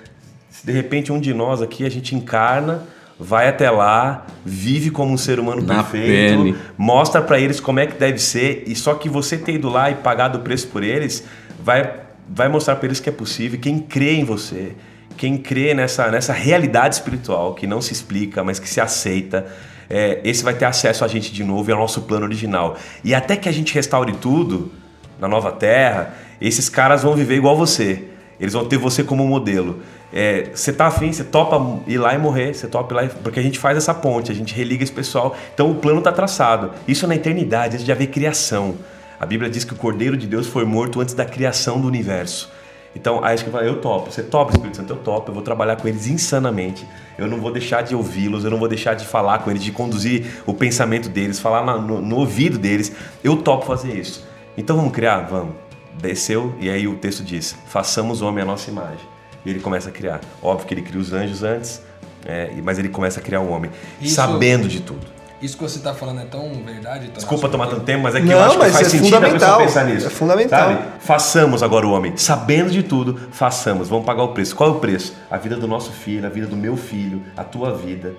Se 0.50 0.64
de 0.64 0.72
repente 0.72 1.12
um 1.12 1.20
de 1.20 1.34
nós 1.34 1.60
aqui 1.60 1.84
a 1.84 1.90
gente 1.90 2.14
encarna, 2.14 2.82
vai 3.18 3.48
até 3.48 3.70
lá, 3.70 4.26
vive 4.44 4.90
como 4.90 5.12
um 5.12 5.16
ser 5.16 5.38
humano 5.38 5.62
Na 5.62 5.82
perfeito, 5.82 6.42
pele. 6.42 6.56
mostra 6.76 7.22
pra 7.22 7.38
eles 7.38 7.60
como 7.60 7.78
é 7.80 7.86
que 7.86 7.96
deve 7.96 8.18
ser 8.18 8.64
e 8.66 8.74
só 8.74 8.94
que 8.94 9.08
você 9.08 9.38
ter 9.38 9.54
ido 9.54 9.68
lá 9.68 9.90
e 9.90 9.94
pagado 9.94 10.38
o 10.38 10.42
preço 10.42 10.68
por 10.68 10.82
eles 10.82 11.24
vai 11.62 12.00
vai 12.28 12.48
mostrar 12.48 12.76
pra 12.76 12.86
eles 12.86 13.00
que 13.00 13.08
é 13.08 13.12
possível. 13.12 13.60
Quem 13.60 13.78
crê 13.78 14.14
em 14.14 14.24
você, 14.24 14.72
quem 15.16 15.36
crê 15.36 15.74
nessa 15.74 16.10
nessa 16.10 16.32
realidade 16.32 16.94
espiritual 16.94 17.54
que 17.54 17.66
não 17.66 17.80
se 17.80 17.92
explica, 17.92 18.42
mas 18.42 18.58
que 18.58 18.68
se 18.68 18.80
aceita, 18.80 19.46
é, 19.88 20.20
esse 20.24 20.42
vai 20.42 20.54
ter 20.54 20.64
acesso 20.64 21.04
a 21.04 21.08
gente 21.08 21.32
de 21.32 21.44
novo 21.44 21.70
e 21.70 21.72
ao 21.72 21.78
nosso 21.78 22.02
plano 22.02 22.24
original. 22.24 22.76
E 23.04 23.14
até 23.14 23.36
que 23.36 23.48
a 23.48 23.52
gente 23.52 23.74
restaure 23.74 24.12
tudo 24.14 24.72
na 25.20 25.28
nova 25.28 25.52
terra, 25.52 26.14
esses 26.40 26.68
caras 26.68 27.02
vão 27.02 27.14
viver 27.14 27.36
igual 27.36 27.56
você. 27.56 28.04
Eles 28.40 28.52
vão 28.52 28.64
ter 28.64 28.76
você 28.76 29.04
como 29.04 29.24
modelo. 29.26 29.80
É, 30.16 30.50
você 30.54 30.72
tá 30.72 30.86
afim, 30.86 31.12
você 31.12 31.24
topa 31.24 31.82
ir 31.88 31.98
lá 31.98 32.14
e 32.14 32.18
morrer, 32.18 32.54
você 32.54 32.68
topa 32.68 32.94
ir 32.94 32.96
lá, 32.96 33.04
e- 33.04 33.08
porque 33.08 33.40
a 33.40 33.42
gente 33.42 33.58
faz 33.58 33.76
essa 33.76 33.92
ponte, 33.92 34.30
a 34.30 34.34
gente 34.34 34.54
religa 34.54 34.84
esse 34.84 34.92
pessoal. 34.92 35.34
Então 35.52 35.72
o 35.72 35.74
plano 35.74 36.00
tá 36.00 36.12
traçado. 36.12 36.70
Isso 36.86 37.04
na 37.08 37.16
eternidade, 37.16 37.74
antes 37.74 37.84
de 37.84 37.90
haver 37.90 38.06
criação. 38.06 38.76
A 39.18 39.26
Bíblia 39.26 39.50
diz 39.50 39.64
que 39.64 39.72
o 39.72 39.76
Cordeiro 39.76 40.16
de 40.16 40.28
Deus 40.28 40.46
foi 40.46 40.64
morto 40.64 41.00
antes 41.00 41.14
da 41.14 41.24
criação 41.24 41.80
do 41.80 41.88
universo. 41.88 42.48
Então, 42.94 43.24
aí 43.24 43.36
que 43.36 43.46
eu 43.46 43.50
falo, 43.52 43.64
eu 43.64 43.80
topo. 43.80 44.12
Você 44.12 44.22
topa, 44.22 44.52
Espírito 44.52 44.76
Santo, 44.76 44.92
eu 44.92 44.96
topo. 44.98 45.30
Eu 45.30 45.34
vou 45.34 45.42
trabalhar 45.42 45.74
com 45.74 45.88
eles 45.88 46.06
insanamente. 46.06 46.86
Eu 47.18 47.26
não 47.26 47.40
vou 47.40 47.50
deixar 47.50 47.82
de 47.82 47.92
ouvi-los, 47.92 48.44
eu 48.44 48.50
não 48.52 48.58
vou 48.58 48.68
deixar 48.68 48.94
de 48.94 49.04
falar 49.04 49.38
com 49.40 49.50
eles, 49.50 49.64
de 49.64 49.72
conduzir 49.72 50.42
o 50.46 50.54
pensamento 50.54 51.08
deles, 51.08 51.40
falar 51.40 51.64
no, 51.80 52.00
no 52.00 52.16
ouvido 52.16 52.56
deles. 52.56 52.92
Eu 53.24 53.36
topo 53.38 53.66
fazer 53.66 53.98
isso. 53.98 54.24
Então 54.56 54.76
vamos 54.76 54.92
criar? 54.92 55.22
Vamos. 55.22 55.56
Desceu, 56.00 56.54
e 56.60 56.70
aí 56.70 56.86
o 56.86 56.94
texto 56.94 57.24
diz: 57.24 57.56
façamos 57.66 58.22
homem 58.22 58.42
à 58.42 58.46
nossa 58.46 58.70
imagem. 58.70 59.13
E 59.44 59.50
ele 59.50 59.60
começa 59.60 59.88
a 59.88 59.92
criar. 59.92 60.20
Óbvio 60.42 60.66
que 60.66 60.74
ele 60.74 60.82
cria 60.82 61.00
os 61.00 61.12
anjos 61.12 61.42
antes, 61.42 61.80
é, 62.26 62.50
mas 62.62 62.78
ele 62.78 62.88
começa 62.88 63.20
a 63.20 63.22
criar 63.22 63.40
o 63.40 63.48
homem, 63.50 63.70
Isso- 64.00 64.14
sabendo 64.14 64.66
de 64.68 64.80
tudo. 64.80 65.14
Isso 65.42 65.58
que 65.58 65.62
você 65.62 65.78
tá 65.80 65.92
falando 65.92 66.22
é 66.22 66.24
tão 66.24 66.48
verdade, 66.64 67.00
Tonás, 67.08 67.14
Desculpa 67.16 67.50
tomar 67.50 67.66
tanto 67.66 67.82
tempo, 67.82 68.02
mas 68.04 68.14
é 68.14 68.20
que 68.20 68.24
Não, 68.26 68.32
eu 68.32 68.40
acho 68.44 68.58
que 68.58 68.70
faz 68.70 68.74
é 68.86 68.90
sentido 68.90 69.16
a 69.16 69.20
pessoa 69.20 69.30
fundamental. 69.30 69.58
pensar 69.58 69.84
nisso. 69.84 70.06
É 70.06 70.10
fundamental. 70.10 70.68
Sabe? 70.68 70.82
Façamos 71.00 71.62
agora 71.62 71.86
o 71.86 71.90
homem. 71.92 72.16
Sabendo 72.16 72.70
de 72.70 72.82
tudo, 72.82 73.20
façamos. 73.30 73.88
Vamos 73.90 74.06
pagar 74.06 74.22
o 74.22 74.28
preço. 74.28 74.56
Qual 74.56 74.70
é 74.70 74.72
o 74.72 74.76
preço? 74.80 75.12
A 75.30 75.36
vida 75.36 75.56
do 75.56 75.66
nosso 75.68 75.92
filho, 75.92 76.24
a 76.24 76.30
vida 76.30 76.46
do 76.46 76.56
meu 76.56 76.76
filho, 76.78 77.22
a 77.36 77.44
tua 77.44 77.74
vida. 77.76 78.14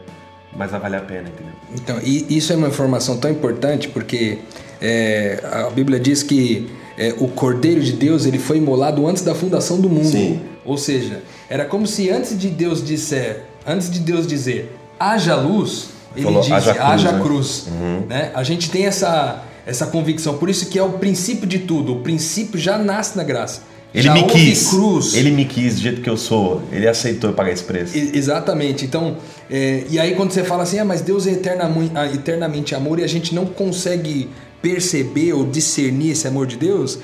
mas 0.57 0.71
vai 0.71 0.79
valer 0.79 0.97
a 0.97 1.01
pena, 1.01 1.27
entendeu? 1.27 1.53
Então, 1.73 1.99
e 2.01 2.37
isso 2.37 2.53
é 2.53 2.55
uma 2.55 2.67
informação 2.69 3.17
tão 3.17 3.29
importante 3.31 3.89
porque 3.89 4.39
é, 4.81 5.39
a 5.43 5.69
Bíblia 5.69 5.99
diz 5.99 6.23
que 6.23 6.67
é, 6.97 7.13
o 7.19 7.27
Cordeiro 7.27 7.81
de 7.81 7.91
Deus 7.93 8.25
ele 8.25 8.39
foi 8.39 8.57
imolado 8.57 9.05
antes 9.07 9.23
da 9.23 9.35
fundação 9.35 9.79
do 9.79 9.89
mundo. 9.89 10.09
Sim. 10.11 10.41
Ou 10.63 10.77
seja, 10.77 11.21
era 11.49 11.65
como 11.65 11.85
se 11.85 12.09
antes 12.09 12.37
de 12.37 12.49
Deus 12.49 12.83
disser, 12.83 13.43
antes 13.67 13.89
de 13.89 13.99
Deus 13.99 14.25
dizer 14.25 14.75
haja 14.99 15.35
luz, 15.35 15.87
ele 16.15 16.23
Falou, 16.25 16.39
disse 16.41 16.53
"Haja 16.53 16.83
haja 16.83 17.09
cruz", 17.19 17.21
cruz. 17.21 17.67
né? 17.67 18.03
né? 18.07 18.31
A 18.33 18.43
gente 18.43 18.69
tem 18.71 18.85
essa, 18.85 19.43
essa 19.65 19.85
convicção, 19.87 20.37
por 20.37 20.49
isso 20.49 20.67
que 20.67 20.79
é 20.79 20.83
o 20.83 20.93
princípio 20.93 21.45
de 21.45 21.59
tudo. 21.59 21.93
O 21.93 21.99
princípio 21.99 22.57
já 22.57 22.77
nasce 22.77 23.17
na 23.17 23.23
graça. 23.23 23.61
Ele 23.93 24.03
já 24.03 24.13
me 24.13 24.23
quis. 24.23 24.67
cruz. 24.69 25.13
Ele 25.13 25.31
me 25.31 25.45
quis 25.45 25.75
do 25.75 25.81
jeito 25.81 26.01
que 26.01 26.09
eu 26.09 26.17
sou. 26.17 26.61
Ele 26.69 26.85
aceitou 26.85 27.29
eu 27.29 27.33
pagar 27.33 27.51
esse 27.51 27.63
preço. 27.63 27.97
E- 27.97 28.11
Exatamente. 28.17 28.83
Então, 28.83 29.15
é, 29.49 29.85
e 29.89 29.97
aí 29.97 30.15
quando 30.15 30.31
você 30.31 30.43
fala 30.43 30.63
assim, 30.63 30.79
ah, 30.79 30.83
mas 30.85 30.99
Deus 31.01 31.25
é 31.27 31.31
eternamente, 31.31 31.91
ah, 31.95 32.05
eternamente 32.05 32.75
amor 32.75 32.99
e 32.99 33.03
a 33.05 33.07
gente 33.07 33.33
não 33.33 33.45
consegue 33.45 34.29
perceber 34.65 35.31
ou 35.33 35.45
discernir 35.45 36.13
esse 36.13 36.27
amor 36.27 36.47
de 36.47 36.57
Deus, 36.57 36.97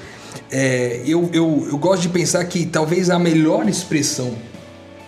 é, 0.52 1.04
eu, 1.06 1.30
eu, 1.32 1.68
eu 1.70 1.78
gosto 1.78 2.02
de 2.02 2.10
pensar 2.10 2.44
que 2.46 2.66
talvez 2.66 3.12
a 3.12 3.20
melhor 3.20 3.70
expressão 3.70 4.34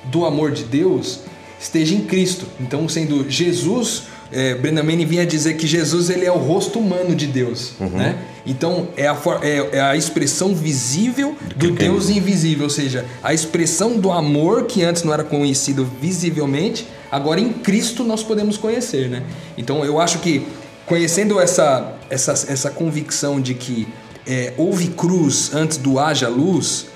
do 0.05 0.23
amor 0.23 0.51
de 0.51 0.63
Deus 0.63 1.21
esteja 1.59 1.95
em 1.95 2.01
Cristo. 2.01 2.45
Então, 2.59 2.87
sendo 2.87 3.27
Jesus, 3.27 4.03
é, 4.31 4.53
Brennan 4.53 4.83
Manning 4.83 5.05
vinha 5.07 5.25
dizer 5.25 5.55
que 5.55 5.65
Jesus 5.65 6.11
ele 6.11 6.25
é 6.25 6.31
o 6.31 6.37
rosto 6.37 6.77
humano 6.77 7.15
de 7.15 7.25
Deus, 7.25 7.71
né? 7.79 8.19
Então 8.45 8.89
é 8.95 9.07
a, 9.07 9.17
é, 9.41 9.77
é 9.77 9.81
a 9.81 9.95
expressão 9.95 10.53
visível 10.53 11.35
do 11.55 11.69
é 11.69 11.71
Deus 11.71 12.09
invisível, 12.09 12.65
ou 12.65 12.69
seja, 12.69 13.05
a 13.23 13.33
expressão 13.33 13.97
do 13.97 14.11
amor 14.11 14.65
que 14.65 14.83
antes 14.83 15.01
não 15.01 15.13
era 15.13 15.23
conhecido 15.23 15.87
visivelmente, 15.99 16.85
agora 17.11 17.39
em 17.39 17.51
Cristo 17.51 18.03
nós 18.03 18.21
podemos 18.21 18.57
conhecer, 18.57 19.09
né? 19.09 19.23
Então 19.57 19.83
eu 19.83 19.99
acho 19.99 20.19
que 20.19 20.45
conhecendo 20.85 21.39
essa 21.39 21.93
essa, 22.09 22.31
essa 22.31 22.69
convicção 22.69 23.41
de 23.41 23.53
que 23.53 23.87
é, 24.25 24.53
houve 24.57 24.87
cruz 24.87 25.53
antes 25.53 25.77
do 25.77 25.99
haja 25.99 26.29
luz, 26.29 26.87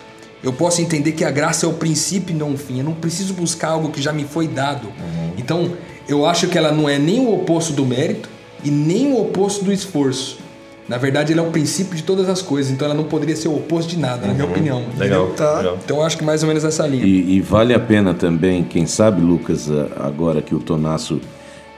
eu 0.43 0.53
posso 0.53 0.81
entender 0.81 1.13
que 1.13 1.25
a 1.25 1.31
graça 1.31 1.65
é 1.65 1.69
o 1.69 1.73
princípio 1.73 2.33
e 2.33 2.37
não 2.37 2.53
o 2.53 2.57
fim. 2.57 2.79
Eu 2.79 2.85
não 2.85 2.93
preciso 2.93 3.33
buscar 3.33 3.69
algo 3.69 3.89
que 3.89 4.01
já 4.01 4.13
me 4.13 4.23
foi 4.23 4.47
dado. 4.47 4.89
Então, 5.37 5.73
eu 6.07 6.25
acho 6.25 6.47
que 6.47 6.57
ela 6.57 6.71
não 6.71 6.87
é 6.87 6.97
nem 6.97 7.19
o 7.19 7.33
oposto 7.33 7.73
do 7.73 7.85
mérito 7.85 8.29
e 8.63 8.69
nem 8.69 9.11
o 9.11 9.21
oposto 9.21 9.65
do 9.65 9.73
esforço. 9.73 10.37
Na 10.87 10.97
verdade, 10.97 11.33
ela 11.33 11.41
é 11.41 11.45
o 11.45 11.51
princípio 11.51 11.95
de 11.95 12.03
todas 12.03 12.29
as 12.29 12.41
coisas. 12.41 12.71
Então, 12.71 12.85
ela 12.85 12.95
não 12.95 13.03
poderia 13.03 13.35
ser 13.35 13.49
o 13.49 13.57
oposto 13.57 13.89
de 13.89 13.99
nada, 13.99 14.25
na 14.25 14.33
minha 14.33 14.45
opinião. 14.45 14.85
Legal. 14.97 15.27
Tá. 15.31 15.57
legal. 15.57 15.77
Então, 15.83 15.97
eu 15.97 16.03
acho 16.03 16.17
que 16.17 16.23
mais 16.23 16.43
ou 16.43 16.47
menos 16.47 16.63
essa 16.63 16.87
linha. 16.87 17.03
E, 17.03 17.35
e 17.35 17.41
vale 17.41 17.73
a 17.73 17.79
pena 17.79 18.13
também, 18.13 18.63
quem 18.63 18.85
sabe, 18.85 19.21
Lucas, 19.21 19.69
agora 19.97 20.41
que 20.41 20.55
o 20.55 20.59
Tonasso 20.59 21.19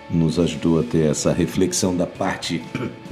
nos 0.10 0.40
ajudou 0.40 0.80
a 0.80 0.84
ter 0.84 1.10
essa 1.10 1.32
reflexão 1.32 1.96
da 1.96 2.06
parte 2.06 2.62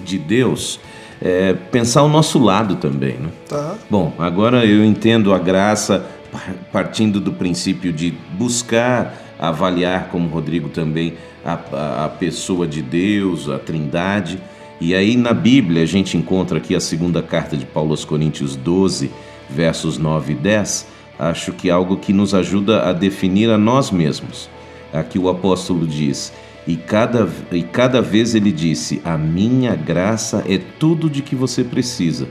de 0.04 0.18
Deus, 0.18 0.80
é, 1.22 1.54
pensar 1.54 2.04
o 2.04 2.10
nosso 2.10 2.40
lado 2.40 2.76
também, 2.76 3.14
né? 3.14 3.30
Tá. 3.48 3.76
Bom, 3.90 4.14
agora 4.20 4.66
eu 4.66 4.84
entendo 4.84 5.34
a 5.34 5.40
graça 5.40 6.06
par- 6.32 6.54
partindo 6.72 7.20
do 7.20 7.32
princípio 7.34 7.92
de 7.94 8.14
buscar 8.38 9.16
avaliar, 9.40 10.10
como 10.10 10.28
Rodrigo 10.28 10.70
também, 10.70 11.14
a, 11.46 11.54
a- 11.72 12.06
a 12.06 12.10
pessoa 12.10 12.66
de 12.68 12.82
Deus, 12.82 13.48
a 13.50 13.60
trindade. 13.60 14.40
E 14.82 14.94
aí 14.96 15.16
na 15.18 15.34
Bíblia 15.34 15.84
a 15.84 15.86
gente 15.88 16.18
encontra 16.18 16.58
aqui 16.58 16.76
a 16.76 16.80
segunda 16.80 17.22
carta 17.22 17.56
de 17.58 17.66
Paulo 17.66 17.92
aos 17.92 18.06
Coríntios 18.06 18.56
12, 18.56 19.10
versos 19.50 19.98
9 19.98 20.34
e 20.34 20.36
10. 20.36 20.88
Acho 21.20 21.52
que 21.52 21.70
é 21.70 21.72
algo 21.72 21.98
que 21.98 22.14
nos 22.14 22.34
ajuda 22.36 22.84
a 22.88 22.94
definir 22.94 23.50
a 23.50 23.58
nós 23.58 23.90
mesmos. 23.90 24.48
Aqui 24.94 25.18
o 25.18 25.30
apóstolo 25.30 25.86
diz: 25.88 26.32
e 26.68 26.76
cada, 26.76 27.30
e 27.52 27.64
cada 27.64 28.02
vez 28.02 28.36
ele 28.36 28.52
disse: 28.52 29.02
A 29.06 29.18
minha 29.18 29.76
graça 29.76 30.44
é 30.48 30.58
tudo 30.58 31.10
de 31.10 31.22
que 31.22 31.36
você 31.36 31.64
precisa, 31.64 32.28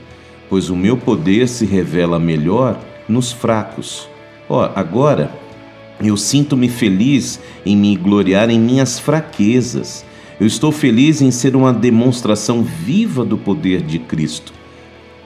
pois 0.50 0.68
o 0.68 0.76
meu 0.76 0.96
poder 0.96 1.48
se 1.48 1.64
revela 1.64 2.18
melhor 2.18 2.78
nos 3.08 3.32
fracos. 3.32 4.08
Ó, 4.48 4.70
agora 4.74 5.30
eu 6.02 6.16
sinto-me 6.16 6.68
feliz 6.68 7.40
em 7.64 7.74
me 7.74 7.96
gloriar 7.96 8.50
em 8.50 8.60
minhas 8.60 8.98
fraquezas. 8.98 10.04
Eu 10.38 10.46
estou 10.46 10.70
feliz 10.70 11.22
em 11.22 11.30
ser 11.30 11.56
uma 11.56 11.72
demonstração 11.72 12.62
viva 12.62 13.24
do 13.24 13.38
poder 13.38 13.80
de 13.80 13.98
Cristo. 13.98 14.52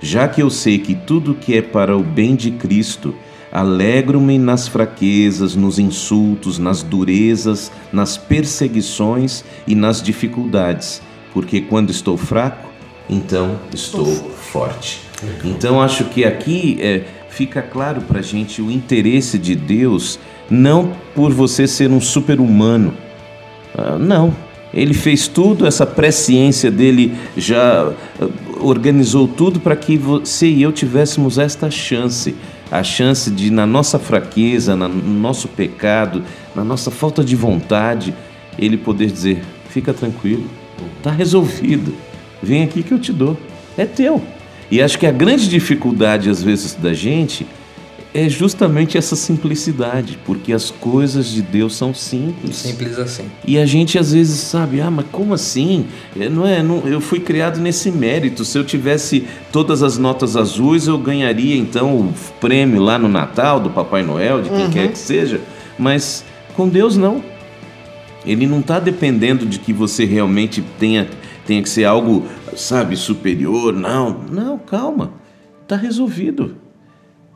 Já 0.00 0.28
que 0.28 0.40
eu 0.40 0.48
sei 0.48 0.78
que 0.78 0.94
tudo 0.94 1.34
que 1.34 1.56
é 1.56 1.60
para 1.60 1.96
o 1.96 2.02
bem 2.02 2.36
de 2.36 2.52
Cristo, 2.52 3.12
alegro-me 3.52 4.38
nas 4.38 4.68
fraquezas, 4.68 5.54
nos 5.54 5.78
insultos, 5.78 6.58
nas 6.58 6.82
durezas, 6.82 7.70
nas 7.92 8.16
perseguições 8.16 9.44
e 9.66 9.74
nas 9.74 10.02
dificuldades, 10.02 11.02
porque 11.32 11.60
quando 11.60 11.90
estou 11.90 12.16
fraco, 12.16 12.68
então 13.08 13.58
estou 13.74 14.06
forte. 14.06 15.00
Então 15.44 15.82
acho 15.82 16.04
que 16.04 16.24
aqui 16.24 16.78
é, 16.80 17.04
fica 17.28 17.60
claro 17.60 18.00
para 18.02 18.22
gente 18.22 18.62
o 18.62 18.70
interesse 18.70 19.38
de 19.38 19.54
Deus, 19.54 20.18
não 20.48 20.92
por 21.14 21.32
você 21.32 21.66
ser 21.66 21.90
um 21.90 22.00
super-humano, 22.00 22.94
ah, 23.76 23.98
não. 23.98 24.34
Ele 24.72 24.94
fez 24.94 25.26
tudo, 25.26 25.66
essa 25.66 25.84
presciência 25.84 26.70
dele 26.70 27.14
já 27.36 27.92
ah, 28.20 28.28
organizou 28.60 29.26
tudo 29.26 29.58
para 29.58 29.74
que 29.74 29.96
você 29.96 30.46
e 30.46 30.62
eu 30.62 30.72
tivéssemos 30.72 31.38
esta 31.38 31.70
chance. 31.70 32.34
A 32.70 32.82
chance 32.84 33.30
de, 33.30 33.50
na 33.50 33.66
nossa 33.66 33.98
fraqueza, 33.98 34.76
na- 34.76 34.88
no 34.88 35.18
nosso 35.20 35.48
pecado, 35.48 36.22
na 36.54 36.62
nossa 36.62 36.90
falta 36.90 37.24
de 37.24 37.34
vontade, 37.34 38.14
ele 38.58 38.76
poder 38.76 39.10
dizer: 39.10 39.42
fica 39.68 39.92
tranquilo, 39.92 40.48
está 40.98 41.10
resolvido, 41.10 41.92
vem 42.42 42.62
aqui 42.62 42.82
que 42.82 42.92
eu 42.92 42.98
te 42.98 43.12
dou, 43.12 43.36
é 43.76 43.84
teu. 43.84 44.22
E 44.70 44.80
acho 44.80 44.98
que 44.98 45.06
a 45.06 45.10
grande 45.12 45.48
dificuldade, 45.48 46.30
às 46.30 46.42
vezes, 46.42 46.74
da 46.74 46.94
gente 46.94 47.44
é 48.12 48.28
justamente 48.28 48.98
essa 48.98 49.14
simplicidade, 49.14 50.18
porque 50.26 50.52
as 50.52 50.70
coisas 50.70 51.28
de 51.28 51.40
Deus 51.42 51.76
são 51.76 51.94
simples. 51.94 52.56
Simples 52.56 52.98
assim. 52.98 53.24
E 53.46 53.56
a 53.56 53.64
gente 53.64 53.96
às 53.98 54.12
vezes 54.12 54.40
sabe, 54.40 54.80
ah, 54.80 54.90
mas 54.90 55.06
como 55.12 55.32
assim? 55.32 55.86
É, 56.18 56.28
Não 56.28 56.44
é, 56.46 56.60
não- 56.62 56.82
eu 56.88 57.00
fui 57.00 57.20
criado 57.20 57.60
nesse 57.60 57.90
mérito. 57.90 58.44
Se 58.44 58.58
eu 58.58 58.64
tivesse 58.64 59.24
todas 59.52 59.82
as 59.82 59.96
notas 59.96 60.36
azuis, 60.36 60.88
eu 60.88 60.98
ganharia 60.98 61.56
então 61.56 61.94
o 62.00 62.12
prêmio 62.40 62.80
lá 62.82 62.98
no 62.98 63.08
Natal 63.08 63.60
do 63.60 63.70
Papai 63.70 64.02
Noel, 64.02 64.42
de 64.42 64.48
quem 64.50 64.70
quer 64.70 64.88
que 64.90 64.98
seja. 64.98 65.40
Mas 65.78 66.24
com 66.56 66.68
Deus 66.68 66.96
não. 66.96 67.22
Ele 68.26 68.46
não 68.46 68.58
está 68.60 68.78
dependendo 68.80 69.46
de 69.46 69.58
que 69.58 69.72
você 69.72 70.04
realmente 70.04 70.62
tenha, 70.78 71.08
tenha 71.46 71.62
que 71.62 71.68
ser 71.68 71.84
algo, 71.84 72.24
sabe, 72.56 72.96
superior. 72.96 73.72
Não, 73.72 74.20
não, 74.30 74.58
calma. 74.58 75.12
Está 75.62 75.76
resolvido. 75.76 76.56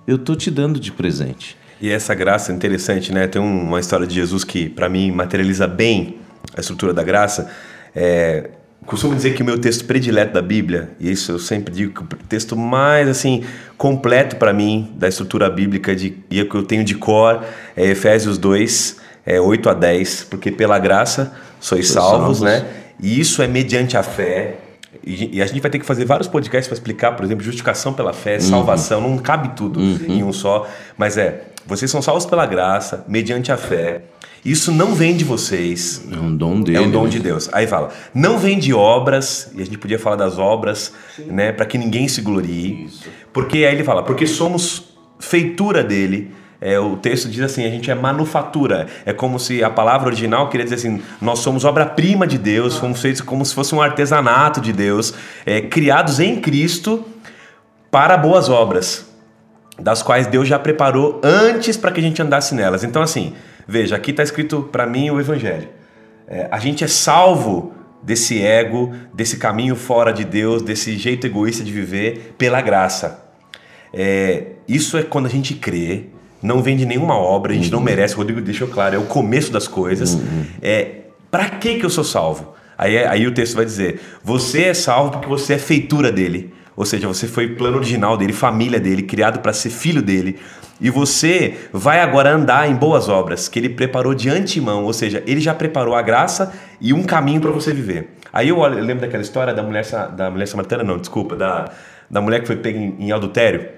Eu 0.07 0.19
tô 0.19 0.35
te 0.35 0.51
dando 0.51 0.79
de 0.79 0.93
presente. 0.93 1.57
E 1.81 1.91
essa 1.91 2.15
graça 2.15 2.53
é 2.53 2.55
interessante, 2.55 3.13
né? 3.13 3.27
Tem 3.27 3.41
um- 3.41 3.63
uma 3.63 3.81
história 3.81 4.07
de 4.07 4.15
Jesus 4.15 4.45
que, 4.45 4.69
para 4.69 4.89
mim, 4.89 5.11
materializa 5.11 5.67
bem 5.67 6.17
a 6.57 6.61
estrutura 6.61 6.93
da 6.95 7.03
graça. 7.03 7.51
É, 7.95 8.51
costumo 8.87 9.15
dizer 9.15 9.35
que 9.35 9.43
o 9.43 9.45
meu 9.45 9.59
texto 9.59 9.85
predileto 9.85 10.33
da 10.35 10.43
Bíblia, 10.43 10.91
e 11.01 11.11
isso 11.11 11.33
eu 11.33 11.39
sempre 11.39 11.73
digo 11.75 11.93
que 11.93 12.03
o 12.03 12.19
texto 12.29 12.57
mais 12.57 13.09
assim 13.09 13.43
completo 13.79 14.37
para 14.37 14.53
mim 14.53 14.93
da 14.97 15.09
estrutura 15.09 15.49
bíblica 15.51 15.95
de, 15.97 16.17
e 16.31 16.39
é 16.39 16.43
o 16.43 16.49
que 16.49 16.55
eu 16.55 16.63
tenho 16.63 16.85
de 16.85 16.95
cor 16.95 17.43
é 17.77 17.87
Efésios 17.87 18.37
2, 18.39 18.97
é, 19.27 19.41
8 19.41 19.69
a 19.71 19.75
10, 19.75 20.25
porque 20.29 20.51
pela 20.51 20.79
graça 20.79 21.33
sois 21.61 21.89
Sois 21.89 21.93
salvos, 22.05 22.39
salvos. 22.39 22.41
né? 22.43 22.67
E 23.01 23.19
isso 23.19 23.43
é 23.43 23.47
mediante 23.49 23.97
a 23.97 24.03
fé. 24.03 24.59
E 25.03 25.37
e 25.37 25.43
a 25.43 25.47
gente 25.47 25.61
vai 25.61 25.71
ter 25.71 25.79
que 25.79 25.87
fazer 25.87 26.05
vários 26.05 26.29
podcasts 26.29 26.69
para 26.69 26.75
explicar, 26.75 27.13
por 27.13 27.25
exemplo, 27.25 27.43
justificação 27.45 27.93
pela 27.93 28.13
fé, 28.13 28.39
salvação, 28.39 29.01
não 29.01 29.19
cabe 29.19 29.51
tudo 29.57 29.81
em 29.81 30.23
um 30.23 30.33
só. 30.33 30.67
Mas 30.97 31.17
é, 31.17 31.45
vocês 31.67 31.91
são 31.91 32.03
salvos 32.03 32.27
pela 32.27 32.47
graça, 32.47 33.05
mediante 33.09 33.51
a 33.51 33.57
fé. 33.57 34.03
Isso 34.45 34.71
não 34.71 34.95
vem 34.95 35.17
de 35.17 35.25
vocês, 35.25 36.05
É 36.13 36.17
um 36.19 36.37
dom 36.37 36.61
dele. 36.61 36.77
é 36.77 36.81
um 36.83 36.91
dom 36.91 37.05
né? 37.05 37.09
de 37.11 37.19
Deus. 37.19 37.49
Aí 37.51 37.67
fala, 37.67 37.91
não 38.13 38.39
vem 38.39 38.59
de 38.59 38.75
obras, 38.75 39.51
e 39.55 39.63
a 39.63 39.65
gente 39.65 39.79
podia 39.79 39.99
falar 39.99 40.17
das 40.17 40.39
obras, 40.39 40.93
né, 41.27 41.51
para 41.51 41.65
que 41.65 41.79
ninguém 41.79 42.07
se 42.09 42.21
glorie. 42.21 42.91
Porque 43.33 43.59
aí 43.65 43.75
ele 43.75 43.83
fala, 43.83 44.03
porque 44.03 44.27
somos 44.27 44.95
feitura 45.19 45.83
dele. 45.83 46.31
É, 46.67 46.81
o 46.81 46.97
texto 46.97 47.29
diz 47.29 47.43
assim, 47.43 47.67
a 47.67 47.69
gente 47.69 47.91
é 47.91 47.95
manufatura. 47.95 48.87
É 49.05 49.13
como 49.13 49.39
se 49.39 49.63
a 49.63 49.69
palavra 49.69 50.07
original 50.07 50.49
queria 50.49 50.65
dizer 50.65 50.77
assim, 50.77 51.03
nós 51.21 51.41
somos 51.41 51.63
obra-prima 51.63 52.27
de 52.27 52.39
Deus, 52.39 52.79
fomos 52.79 53.03
feitos 53.03 53.21
como 53.21 53.45
se 53.45 53.55
fosse 53.55 53.75
um 53.75 53.83
artesanato 53.83 54.63
de 54.63 54.73
Deus, 54.73 55.13
é, 55.45 55.61
criados 55.61 56.21
em 56.21 56.41
Cristo 56.41 57.05
para 57.91 58.17
boas 58.17 58.49
obras 58.49 59.13
das 59.79 60.03
quais 60.03 60.27
Deus 60.27 60.49
já 60.49 60.59
preparou 60.59 61.21
antes 61.23 61.77
para 61.77 61.91
que 61.91 62.01
a 62.01 62.03
gente 62.03 62.23
andasse 62.23 62.55
nelas. 62.55 62.83
Então, 62.83 63.03
assim, 63.03 63.35
veja, 63.69 63.97
aqui 63.97 64.13
está 64.13 64.23
escrito 64.23 64.63
para 64.73 64.87
mim 64.87 65.11
o 65.11 65.21
Evangelho. 65.21 65.69
É, 66.27 66.49
a 66.51 66.59
gente 66.59 66.83
é 66.83 66.89
salvo 66.89 67.75
desse 68.03 68.41
ego, 68.43 68.91
desse 69.13 69.37
caminho 69.37 69.77
fora 69.77 70.15
de 70.15 70.25
Deus, 70.25 70.63
desse 70.63 70.97
jeito 70.97 71.27
egoísta 71.27 71.63
de 71.63 71.71
viver, 71.71 72.35
pela 72.39 72.63
graça. 72.63 73.23
É, 73.93 74.53
isso 74.67 74.97
é 74.97 75.03
quando 75.03 75.27
a 75.27 75.31
gente 75.31 75.53
crê, 75.53 76.14
não 76.45 76.63
vem 76.63 76.77
de 76.77 76.87
nenhuma 76.87 77.17
obra, 77.19 77.53
a 77.53 77.55
gente 77.57 77.73
não 77.73 77.81
merece. 77.81 78.15
O 78.15 78.19
Rodrigo 78.19 78.41
deixou 78.41 78.69
claro, 78.69 78.95
é 78.95 78.99
o 78.99 79.05
começo 79.07 79.51
das 79.53 79.67
coisas. 79.67 80.17
É 80.63 80.97
Para 81.31 81.49
que 81.51 81.79
que 81.79 81.85
eu 81.85 81.91
sou 81.91 82.05
salvo? 82.05 82.55
Aí, 82.79 82.99
aí 82.99 83.27
o 83.27 83.33
texto 83.35 83.55
vai 83.57 83.65
dizer: 83.65 84.01
você 84.23 84.65
é 84.65 84.75
salvo 84.75 85.11
porque 85.13 85.27
você 85.29 85.55
é 85.55 85.59
feitura 85.59 86.13
dele. 86.13 86.53
Ou 86.77 86.85
seja, 86.85 87.07
você 87.07 87.27
foi 87.29 87.49
plano 87.51 87.77
original 87.77 88.17
dele, 88.17 88.33
família 88.33 88.81
dele, 88.81 89.03
criado 89.03 89.39
para 89.39 89.53
ser 89.53 89.71
filho 89.71 90.03
dele. 90.03 90.39
E 90.81 90.91
você 90.91 91.55
vai 91.73 92.01
agora 92.01 92.31
andar 92.35 92.69
em 92.69 92.75
boas 92.75 93.09
obras 93.09 93.47
que 93.49 93.61
ele 93.61 93.69
preparou 93.69 94.13
de 94.13 94.29
antemão, 94.29 94.83
ou 94.85 94.93
seja, 94.93 95.23
ele 95.25 95.41
já 95.41 95.55
preparou 95.55 95.95
a 95.95 96.03
graça 96.03 96.53
e 96.81 96.93
um 96.93 97.05
caminho 97.05 97.41
para 97.41 97.53
você 97.53 97.73
viver. 97.73 98.09
Aí 98.33 98.49
eu, 98.49 98.59
olho- 98.59 98.77
eu 98.81 98.85
lembro 98.85 99.03
daquela 99.03 99.23
história 99.23 99.55
da 99.55 99.63
mulher, 99.63 99.85
da 100.17 100.29
mulher 100.33 100.47
samaritana, 100.49 100.83
não, 100.83 100.99
desculpa, 100.99 101.37
da, 101.37 101.71
da 102.11 102.21
mulher 102.21 102.41
que 102.41 102.49
foi 102.49 102.57
pega 102.57 102.77
em, 102.77 102.97
em 102.99 103.13
adultério. 103.13 103.69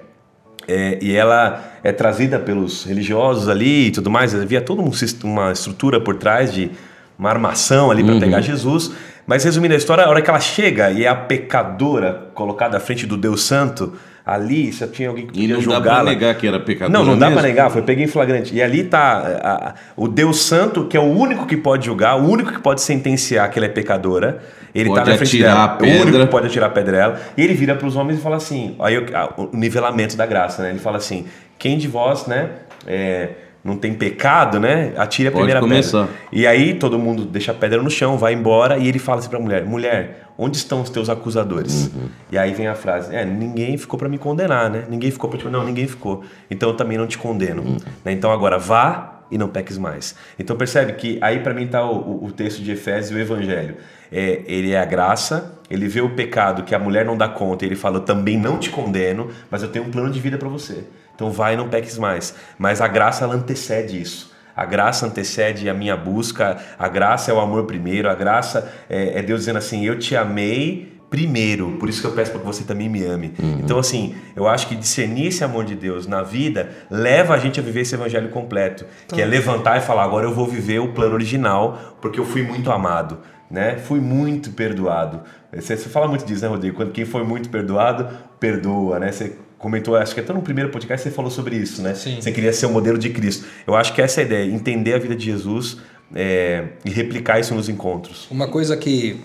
É, 0.69 0.99
e 1.01 1.15
ela 1.15 1.63
é 1.85 1.93
trazida 1.93 2.39
pelos 2.39 2.85
religiosos 2.85 3.49
ali 3.49 3.87
e 3.87 3.91
tudo 3.91 4.11
mais. 4.11 4.35
Havia 4.35 4.61
toda 4.61 4.83
um 4.83 4.91
uma 5.25 5.53
estrutura 5.53 6.01
por 6.01 6.17
trás 6.17 6.53
de 6.53 6.71
uma 7.19 7.31
armação 7.31 7.91
ali 7.91 8.03
para 8.05 8.19
pegar 8.19 8.41
Jesus. 8.41 8.91
Mas 9.27 9.43
resumindo 9.45 9.75
a 9.75 9.77
história, 9.77 10.05
a 10.05 10.09
hora 10.09 10.21
que 10.23 10.31
ela 10.31 10.41
chega 10.41 10.91
e 10.91 11.05
é 11.05 11.09
a 11.09 11.15
pecadora 11.15 12.29
colocada 12.35 12.77
à 12.77 12.81
frente 12.81 13.07
do 13.07 13.17
Deus 13.17 13.43
Santo, 13.43 13.95
ali 14.25 14.73
só 14.73 14.87
tinha 14.87 15.09
alguém 15.09 15.27
que 15.27 15.33
E 15.33 15.49
podia 15.49 15.55
não 15.55 15.63
dá 15.63 15.75
julgá-la. 15.75 16.11
negar 16.11 16.35
que 16.37 16.47
era 16.47 16.61
pecador. 16.61 16.93
Não, 16.93 17.05
não 17.05 17.19
dá 17.19 17.31
pra 17.31 17.43
negar, 17.43 17.71
foi 17.71 17.83
peguei 17.83 18.05
em 18.05 18.09
flagrante. 18.09 18.55
E 18.55 18.63
ali 18.63 18.85
tá 18.85 19.41
a- 19.43 19.69
a- 19.71 19.75
o 19.97 20.07
Deus 20.09 20.41
Santo, 20.43 20.85
que 20.85 20.97
é 20.97 21.01
o 21.01 21.05
único 21.05 21.47
que 21.47 21.57
pode 21.57 21.87
julgar, 21.87 22.17
o 22.21 22.29
único 22.29 22.53
que 22.53 22.61
pode 22.61 22.81
sentenciar 22.83 23.51
que 23.51 23.59
ela 23.59 23.67
é 23.67 23.69
pecadora. 23.71 24.43
Ele 24.79 24.89
Pode 24.91 25.05
tá 25.05 25.11
na 25.11 25.17
frente 25.17 25.39
dela. 25.39 25.61
a 25.61 25.67
O 25.79 25.83
único 25.87 26.05
pedra. 26.05 26.27
que 26.27 26.31
pode 26.31 26.47
atirar 26.47 26.67
a 26.69 26.73
pedra 26.73 26.93
dela. 26.97 27.21
E 27.37 27.43
ele 27.43 27.55
vira 27.55 27.75
para 27.75 27.87
os 27.87 27.97
homens 27.97 28.19
e 28.19 28.23
fala 28.23 28.37
assim: 28.37 28.77
aí 28.79 28.99
o, 28.99 29.07
a- 29.17 29.35
o 29.39 29.51
nivelamento 29.57 30.17
da 30.17 30.27
graça, 30.27 30.63
né? 30.63 30.71
Ele 30.71 30.79
fala 30.79 30.99
assim: 30.99 31.27
quem 31.59 31.79
de 31.79 31.89
vós, 31.89 32.27
né? 32.27 32.51
é, 32.87 33.29
não 33.65 33.77
tem 33.77 33.95
pecado, 33.95 34.61
né? 34.61 34.93
Atire 34.97 35.27
a 35.29 35.33
Pode 35.33 35.41
primeira 35.43 35.61
começar. 35.61 36.07
pedra. 36.07 36.15
E 36.31 36.47
aí 36.47 36.75
todo 36.75 36.99
mundo 37.01 37.25
deixa 37.25 37.51
a 37.51 37.55
pedra 37.55 37.83
no 37.83 37.91
chão, 37.91 38.17
vai 38.17 38.33
embora 38.33 38.79
e 38.79 38.87
ele 38.87 38.99
fala 38.99 39.19
assim 39.19 39.29
pra 39.29 39.41
mulher: 39.41 39.65
mulher, 39.65 40.29
onde 40.39 40.57
estão 40.57 40.83
os 40.83 40.91
teus 40.91 41.09
acusadores? 41.09 41.87
Uhum. 41.95 42.09
E 42.31 42.39
aí 42.39 42.53
vem 42.53 42.69
a 42.69 42.75
frase: 42.77 43.13
é, 43.17 43.25
ninguém 43.25 43.77
ficou 43.77 43.99
pra 43.99 44.09
me 44.09 44.19
condenar, 44.19 44.71
né? 44.71 44.85
Ninguém 44.89 45.11
ficou 45.11 45.29
para 45.29 45.39
te 45.41 45.49
Não, 45.49 45.65
ninguém 45.65 45.89
ficou. 45.89 46.23
Então 46.51 46.69
eu 46.69 46.77
também 46.77 46.97
não 46.97 47.07
te 47.09 47.19
condeno. 47.19 47.63
Uhum. 47.63 47.77
Né? 48.05 48.13
Então 48.13 48.31
agora 48.31 48.57
vá 48.59 49.23
e 49.33 49.37
não 49.37 49.49
peques 49.49 49.77
mais. 49.79 50.15
Então 50.39 50.55
percebe 50.55 50.93
que 50.93 51.19
aí 51.21 51.41
pra 51.41 51.53
mim 51.53 51.67
tá 51.67 51.85
o, 51.85 51.97
o- 51.97 52.25
o 52.27 52.31
texto 52.31 52.63
de 52.63 52.71
Efésios 52.71 53.11
e 53.11 53.15
o 53.15 53.19
Evangelho. 53.21 53.75
É, 54.11 54.43
ele 54.47 54.73
é 54.73 54.81
a 54.81 54.85
graça, 54.85 55.59
ele 55.71 55.89
vê 55.89 56.01
o 56.01 56.11
pecado 56.11 56.63
que 56.63 56.75
a 56.75 56.79
mulher 56.79 57.05
não 57.05 57.17
dá 57.17 57.29
conta, 57.29 57.65
e 57.65 57.69
ele 57.69 57.77
fala: 57.77 57.97
eu 57.97 58.03
também 58.03 58.39
não 58.39 58.59
te 58.59 58.71
condeno, 58.71 59.29
mas 59.51 59.63
eu 59.63 59.69
tenho 59.69 59.87
um 59.87 59.91
plano 59.91 60.11
de 60.11 60.21
vida 60.21 60.39
pra 60.39 60.49
você. 60.49 60.85
Então 61.15 61.31
vai 61.31 61.55
e 61.55 61.57
não 61.57 61.69
peques 61.69 61.99
mais. 61.99 62.35
Mas 62.59 62.81
a 62.81 62.89
graça 62.89 63.25
ela 63.25 63.35
antecede 63.35 64.01
isso. 64.01 64.35
A 64.55 64.65
graça 64.65 65.07
antecede 65.07 65.69
a 65.69 65.75
minha 65.75 65.97
busca, 65.97 66.57
a 66.79 66.89
graça 66.89 67.31
é 67.31 67.35
o 67.35 67.41
amor 67.41 67.65
primeiro, 67.65 68.09
a 68.09 68.15
graça 68.15 68.73
é, 68.89 69.19
é 69.19 69.23
Deus 69.23 69.41
dizendo 69.41 69.59
assim: 69.59 69.85
Eu 69.85 69.99
te 69.99 70.17
amei 70.17 70.97
primeiro, 71.11 71.73
por 71.79 71.89
isso 71.89 72.01
que 72.01 72.07
eu 72.07 72.13
peço 72.13 72.31
para 72.33 72.41
que 72.41 72.47
você 72.47 72.65
também 72.65 72.89
me 72.89 73.05
ame. 73.05 73.33
Então, 73.39 73.79
assim, 73.79 74.15
eu 74.35 74.49
acho 74.49 74.67
que 74.67 74.75
discernir 74.75 75.29
esse 75.29 75.45
amor 75.45 75.65
de 75.65 75.75
Deus 75.75 76.07
na 76.07 76.23
vida 76.23 76.71
leva 76.91 77.35
a 77.35 77.39
gente 77.39 77.61
a 77.61 77.63
viver 77.63 77.83
esse 77.83 77.95
evangelho 77.95 78.29
completo, 78.31 78.85
que 79.09 79.21
é 79.21 79.25
levantar 79.25 79.77
e 79.79 79.81
falar: 79.81 80.05
agora 80.05 80.27
eu 80.27 80.35
vou 80.35 80.47
viver 80.47 80.79
o 80.79 80.89
plano 80.89 81.15
original, 81.15 81.97
porque 82.01 82.19
eu 82.19 82.25
fui 82.25 82.43
muito 82.43 82.71
amado. 82.71 83.19
Né? 83.51 83.79
Fui 83.79 84.01
muito 84.01 84.51
perdoado. 84.51 85.23
Você, 85.55 85.77
você 85.77 85.89
fala 85.89 86.09
muito 86.09 86.25
disso, 86.25 86.43
né, 86.43 86.49
Rodrigo? 86.49 86.77
Quando 86.77 86.93
quem 86.93 87.05
foi 87.05 87.25
muito 87.25 87.49
perdoado, 87.49 88.09
perdoa, 88.41 88.99
né? 88.99 89.13
Você 89.13 89.37
comentou, 89.59 89.97
acho 89.97 90.15
que 90.15 90.21
até 90.21 90.33
no 90.33 90.43
primeiro 90.43 90.71
podcast 90.71 91.09
você 91.09 91.15
falou 91.15 91.31
sobre 91.31 91.57
isso, 91.57 91.81
né? 91.81 91.95
Sim. 91.95 92.21
Você 92.21 92.33
queria 92.33 92.53
ser 92.53 92.67
o 92.67 92.71
modelo 92.71 92.99
de 92.99 93.11
Cristo. 93.11 93.47
Eu 93.67 93.75
acho 93.75 93.95
que 93.95 94.03
essa 94.03 94.21
é 94.21 94.25
a 94.25 94.27
ideia, 94.27 94.53
entender 94.53 94.95
a 94.95 94.99
vida 94.99 95.15
de 95.15 95.25
Jesus 95.25 95.79
é, 96.15 96.65
e 96.85 96.91
replicar 96.91 97.41
isso 97.41 97.55
nos 97.55 97.69
encontros. 97.69 98.27
Uma 98.31 98.49
coisa 98.49 98.77
que, 98.77 99.21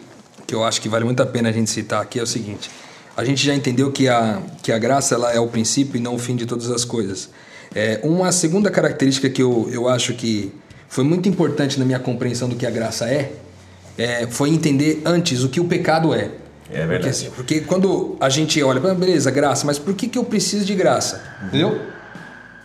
que 0.48 0.56
eu 0.56 0.64
acho 0.64 0.82
que 0.82 0.88
vale 0.88 1.04
muito 1.04 1.22
a 1.22 1.26
pena 1.26 1.50
a 1.50 1.52
gente 1.52 1.70
citar 1.70 2.02
aqui 2.02 2.20
é 2.20 2.24
o 2.24 2.28
seguinte: 2.28 2.70
a 3.16 3.26
gente 3.26 3.46
já 3.46 3.54
entendeu 3.54 3.92
que 3.92 4.08
a, 4.08 4.42
que 4.62 4.72
a 4.72 4.80
graça 4.80 5.16
ela 5.16 5.34
é 5.34 5.40
o 5.40 5.48
princípio 5.48 5.98
e 5.98 6.00
não 6.00 6.16
o 6.16 6.20
fim 6.20 6.36
de 6.36 6.46
todas 6.46 6.70
as 6.72 6.86
coisas. 6.86 7.30
É, 7.74 8.00
uma 8.04 8.32
segunda 8.32 8.70
característica 8.70 9.30
que 9.30 9.42
eu, 9.42 9.70
eu 9.72 9.88
acho 9.88 10.14
que 10.14 10.52
foi 10.88 11.04
muito 11.04 11.30
importante 11.30 11.80
na 11.80 11.86
minha 11.86 12.00
compreensão 12.00 12.50
do 12.50 12.56
que 12.56 12.66
a 12.66 12.72
graça 12.72 13.10
é, 13.10 13.32
é 13.98 14.28
foi 14.28 14.50
entender 14.50 15.02
antes 15.06 15.44
o 15.44 15.50
que 15.50 15.60
o 15.60 15.66
pecado 15.66 16.14
é. 16.14 16.32
É 16.74 16.86
verdade. 16.86 17.00
Porque, 17.00 17.10
assim, 17.10 17.30
porque 17.36 17.60
quando 17.62 18.16
a 18.20 18.30
gente 18.30 18.62
olha, 18.64 18.82
"Ah, 18.90 18.94
beleza, 18.94 19.30
graça, 19.30 19.66
mas 19.66 19.78
por 19.78 19.94
que, 19.94 20.08
que 20.08 20.18
eu 20.18 20.24
preciso 20.24 20.64
de 20.66 20.74
graça? 20.76 21.22
Entendeu? 21.46 21.80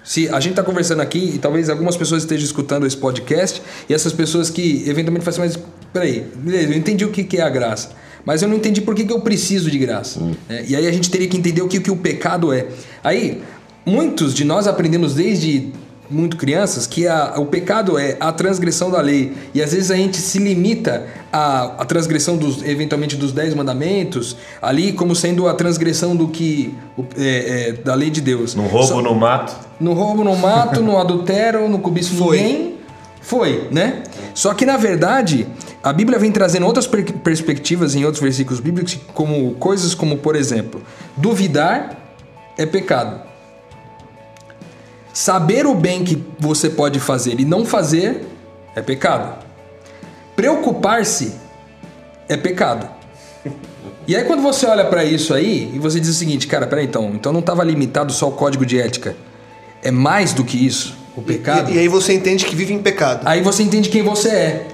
Se 0.05 0.29
a 0.29 0.39
gente 0.39 0.51
está 0.53 0.63
conversando 0.63 1.03
aqui 1.03 1.33
e 1.35 1.39
talvez 1.39 1.69
algumas 1.69 1.97
pessoas 1.97 2.23
estejam 2.23 2.45
escutando 2.45 2.87
esse 2.87 2.97
podcast 2.97 3.61
e 3.89 3.93
essas 3.95 4.13
pessoas 4.13 4.49
que 4.49 4.85
eventualmente 4.89 5.25
falam 5.25 5.43
assim, 5.49 5.59
mas 5.59 5.67
peraí, 5.93 6.25
beleza, 6.37 6.73
eu 6.73 6.77
entendi 6.79 7.05
o 7.05 7.11
que, 7.11 7.25
que 7.25 7.39
é 7.39 7.43
a 7.43 7.49
graça, 7.51 7.91
mas 8.25 8.41
eu 8.41 8.49
não 8.49 8.55
entendi 8.55 8.81
por 8.81 8.95
que, 8.95 9.05
que 9.05 9.13
eu 9.13 9.21
preciso 9.21 9.69
de 9.69 9.79
graça. 9.79 10.21
né? 10.49 10.65
E 10.69 10.77
aí 10.77 10.87
a 10.87 10.93
gente 10.93 11.11
teria 11.11 11.27
que 11.27 11.37
entender 11.37 11.61
o 11.63 11.67
que, 11.67 11.81
que 11.81 11.91
o 11.91 11.97
pecado 11.97 12.53
é. 12.53 12.69
Aí, 13.03 13.43
muitos 13.85 14.33
de 14.33 14.45
nós 14.45 14.69
aprendemos 14.69 15.15
desde 15.15 15.73
muito 16.11 16.37
crianças 16.37 16.87
que 16.87 17.07
a- 17.07 17.35
o 17.37 17.47
pecado 17.47 17.99
é 17.99 18.17
a 18.21 18.31
transgressão 18.33 18.91
da 18.91 19.01
lei 19.01 19.33
e 19.53 19.63
às 19.63 19.73
vezes 19.73 19.91
a 19.91 19.97
gente 19.97 20.17
se 20.19 20.39
limita 20.39 21.07
à, 21.33 21.83
à 21.83 21.85
transgressão 21.85 22.37
dos 22.37 22.63
eventualmente 22.63 23.17
dos 23.17 23.33
dez 23.33 23.55
mandamentos 23.55 24.37
ali 24.63 24.93
como 24.93 25.15
sendo 25.17 25.49
a 25.49 25.55
transgressão 25.55 26.15
do 26.15 26.29
que 26.29 26.75
o- 26.97 27.05
é, 27.19 27.69
é, 27.69 27.73
da 27.73 27.95
lei 27.95 28.11
de 28.11 28.21
Deus 28.21 28.55
No 28.55 28.67
roubo, 28.67 28.87
Só- 28.87 29.03
no 29.03 29.15
mato. 29.15 29.55
no 29.81 29.93
roubo, 29.93 30.23
no 30.25 30.37
mato, 30.37 30.81
no 30.81 30.99
adultério, 30.99 31.69
no 31.69 31.79
cobiço 31.79 32.15
Foi. 32.15 32.37
ninguém. 32.41 32.77
Foi, 33.21 33.67
né? 33.73 34.05
Só 34.35 34.55
que 34.55 34.65
na 34.65 34.77
verdade, 34.77 35.49
a 35.83 35.93
Bíblia 35.93 36.17
vem 36.17 36.31
trazendo 36.31 36.65
outras 36.65 36.87
per- 36.87 37.13
perspectivas 37.25 37.97
em 37.97 38.05
outros 38.05 38.23
versículos 38.23 38.61
bíblicos, 38.61 38.97
como 39.15 39.55
coisas 39.55 39.95
como, 39.97 40.17
por 40.19 40.37
exemplo, 40.37 40.81
duvidar 41.17 41.99
é 42.57 42.65
pecado. 42.65 43.21
Saber 45.19 45.67
o 45.67 45.75
bem 45.75 46.05
que 46.05 46.23
você 46.39 46.69
pode 46.69 47.01
fazer 47.01 47.41
e 47.41 47.45
não 47.47 47.65
fazer 47.65 48.27
é 48.75 48.83
pecado. 48.83 49.43
Preocupar-se 50.37 51.33
é 52.29 52.37
pecado. 52.37 52.87
E 54.07 54.15
aí 54.15 54.25
quando 54.25 54.43
você 54.43 54.67
olha 54.67 54.85
pra 54.85 55.07
isso 55.07 55.33
aí 55.33 55.73
e 55.75 55.79
você 55.79 55.99
diz 55.99 56.11
o 56.11 56.13
seguinte, 56.13 56.47
cara, 56.47 56.67
peraí 56.67 56.85
então, 56.85 57.13
então 57.15 57.33
não 57.33 57.41
estava 57.41 57.65
limitado 57.65 58.13
só 58.13 58.27
ao 58.27 58.33
código 58.33 58.67
de 58.67 58.79
ética. 58.79 59.17
É 59.83 59.91
mais 59.91 60.35
do 60.35 60.45
que 60.45 60.67
isso, 60.67 60.95
o 61.17 61.23
pecado. 61.23 61.71
E, 61.71 61.77
e 61.77 61.79
aí 61.79 61.89
você 61.89 62.13
entende 62.13 62.45
que 62.45 62.55
vive 62.55 62.75
em 62.75 62.79
pecado. 62.83 63.23
Aí 63.25 63.41
você 63.41 63.63
entende 63.63 63.89
quem 63.89 64.03
você 64.03 64.29
é. 64.29 64.67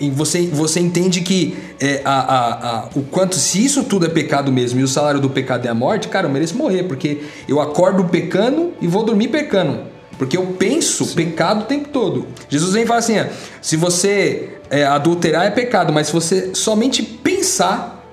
E 0.00 0.08
você, 0.10 0.46
você 0.46 0.80
entende 0.80 1.20
que 1.20 1.58
é, 1.78 2.00
a, 2.06 2.20
a, 2.20 2.78
a- 2.78 2.88
o 2.94 3.02
quanto, 3.02 3.36
se 3.36 3.62
isso 3.62 3.84
tudo 3.84 4.06
é 4.06 4.08
pecado 4.08 4.50
mesmo 4.50 4.80
e 4.80 4.82
o 4.82 4.88
salário 4.88 5.20
do 5.20 5.28
pecado 5.28 5.66
é 5.66 5.68
a 5.68 5.74
morte, 5.74 6.08
cara, 6.08 6.26
eu 6.26 6.30
mereço 6.30 6.56
morrer, 6.56 6.84
porque 6.84 7.20
eu 7.46 7.60
acordo 7.60 8.04
pecando 8.04 8.72
e 8.80 8.86
vou 8.86 9.04
dormir 9.04 9.28
pecando. 9.28 9.89
Porque 10.20 10.36
eu 10.36 10.48
penso 10.48 11.14
pecado 11.14 11.62
o 11.62 11.64
tempo 11.64 11.88
todo. 11.88 12.26
Jesus 12.46 12.74
vem 12.74 12.82
e 12.82 12.86
fala 12.86 12.98
assim: 12.98 13.18
ó, 13.18 13.24
se 13.62 13.74
você 13.74 14.50
é, 14.68 14.84
adulterar 14.84 15.46
é 15.46 15.50
pecado, 15.50 15.94
mas 15.94 16.08
se 16.08 16.12
você 16.12 16.54
somente 16.54 17.02
pensar, 17.02 18.06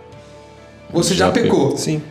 você 0.90 1.14
já, 1.14 1.26
Já 1.26 1.32
pecou. 1.34 1.76
Sim. 1.76 2.02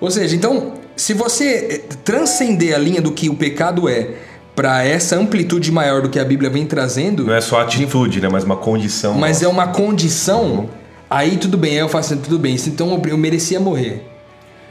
Ou 0.00 0.10
seja, 0.10 0.34
então, 0.34 0.72
se 0.96 1.14
você 1.14 1.44
eh, 1.70 1.94
transcender 2.04 2.74
a 2.74 2.78
linha 2.78 3.00
do 3.00 3.12
que 3.12 3.30
o 3.30 3.36
pecado 3.36 3.88
é 3.88 4.14
para 4.56 4.82
essa 4.82 5.14
amplitude 5.14 5.70
maior 5.70 6.02
do 6.02 6.08
que 6.08 6.18
a 6.18 6.24
Bíblia 6.24 6.50
vem 6.50 6.66
trazendo, 6.66 7.24
Não 7.24 7.34
é 7.34 7.40
só 7.40 7.60
atitude, 7.60 8.20
né? 8.20 8.28
Mas 8.28 8.42
uma 8.42 8.56
condição. 8.56 9.14
mas 9.14 9.40
é 9.40 9.44
nossa. 9.44 9.56
uma 9.56 9.68
condição, 9.68 10.68
aí 11.08 11.36
tudo 11.36 11.56
bem, 11.56 11.74
aí 11.74 11.78
eu 11.78 11.88
faço 11.88 12.12
assim, 12.12 12.20
tudo 12.20 12.40
bem, 12.40 12.56
então 12.66 13.00
eu 13.06 13.16
merecia 13.16 13.60
morrer. 13.60 14.13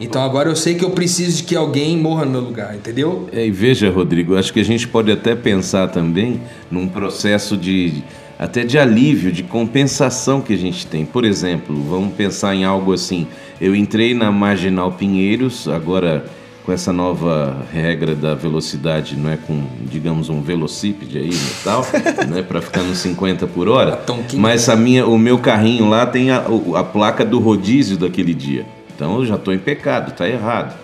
Então 0.03 0.21
agora 0.21 0.49
eu 0.49 0.55
sei 0.55 0.75
que 0.75 0.83
eu 0.83 0.91
preciso 0.91 1.37
de 1.37 1.43
que 1.43 1.55
alguém 1.55 1.97
morra 1.97 2.25
no 2.25 2.31
meu 2.31 2.41
lugar, 2.41 2.75
entendeu? 2.75 3.29
É, 3.31 3.45
e 3.45 3.51
veja, 3.51 3.89
Rodrigo, 3.89 4.35
acho 4.35 4.51
que 4.51 4.59
a 4.59 4.65
gente 4.65 4.87
pode 4.87 5.11
até 5.11 5.33
pensar 5.33 5.87
também 5.87 6.41
num 6.69 6.87
processo 6.87 7.55
de 7.55 8.03
até 8.37 8.65
de 8.65 8.77
alívio, 8.77 9.31
de 9.31 9.43
compensação 9.43 10.41
que 10.41 10.53
a 10.53 10.57
gente 10.57 10.85
tem. 10.85 11.05
Por 11.05 11.23
exemplo, 11.23 11.81
vamos 11.89 12.13
pensar 12.13 12.53
em 12.53 12.65
algo 12.65 12.91
assim. 12.91 13.25
Eu 13.61 13.73
entrei 13.73 14.13
na 14.13 14.31
Marginal 14.31 14.91
Pinheiros, 14.91 15.67
agora 15.69 16.25
com 16.65 16.71
essa 16.71 16.93
nova 16.93 17.57
regra 17.71 18.15
da 18.15 18.33
velocidade, 18.33 19.17
não 19.17 19.29
é 19.29 19.37
com, 19.37 19.63
digamos, 19.81 20.29
um 20.29 20.41
velocípede 20.41 21.17
aí 21.17 21.29
e 21.29 21.63
tal, 21.63 21.85
né, 22.29 22.41
para 22.41 22.61
ficar 22.61 22.81
nos 22.83 22.99
50 22.99 23.47
por 23.47 23.67
hora. 23.67 23.97
Tonquinho. 23.97 24.41
Mas 24.41 24.69
a 24.69 24.75
minha, 24.75 25.05
o 25.05 25.17
meu 25.17 25.39
carrinho 25.39 25.89
lá 25.89 26.05
tem 26.05 26.31
a, 26.31 26.43
a 26.75 26.83
placa 26.83 27.25
do 27.25 27.39
rodízio 27.39 27.97
daquele 27.97 28.33
dia. 28.33 28.65
Então 28.95 29.17
eu 29.17 29.25
já 29.25 29.35
estou 29.35 29.53
em 29.53 29.59
pecado, 29.59 30.11
está 30.11 30.27
errado. 30.27 30.75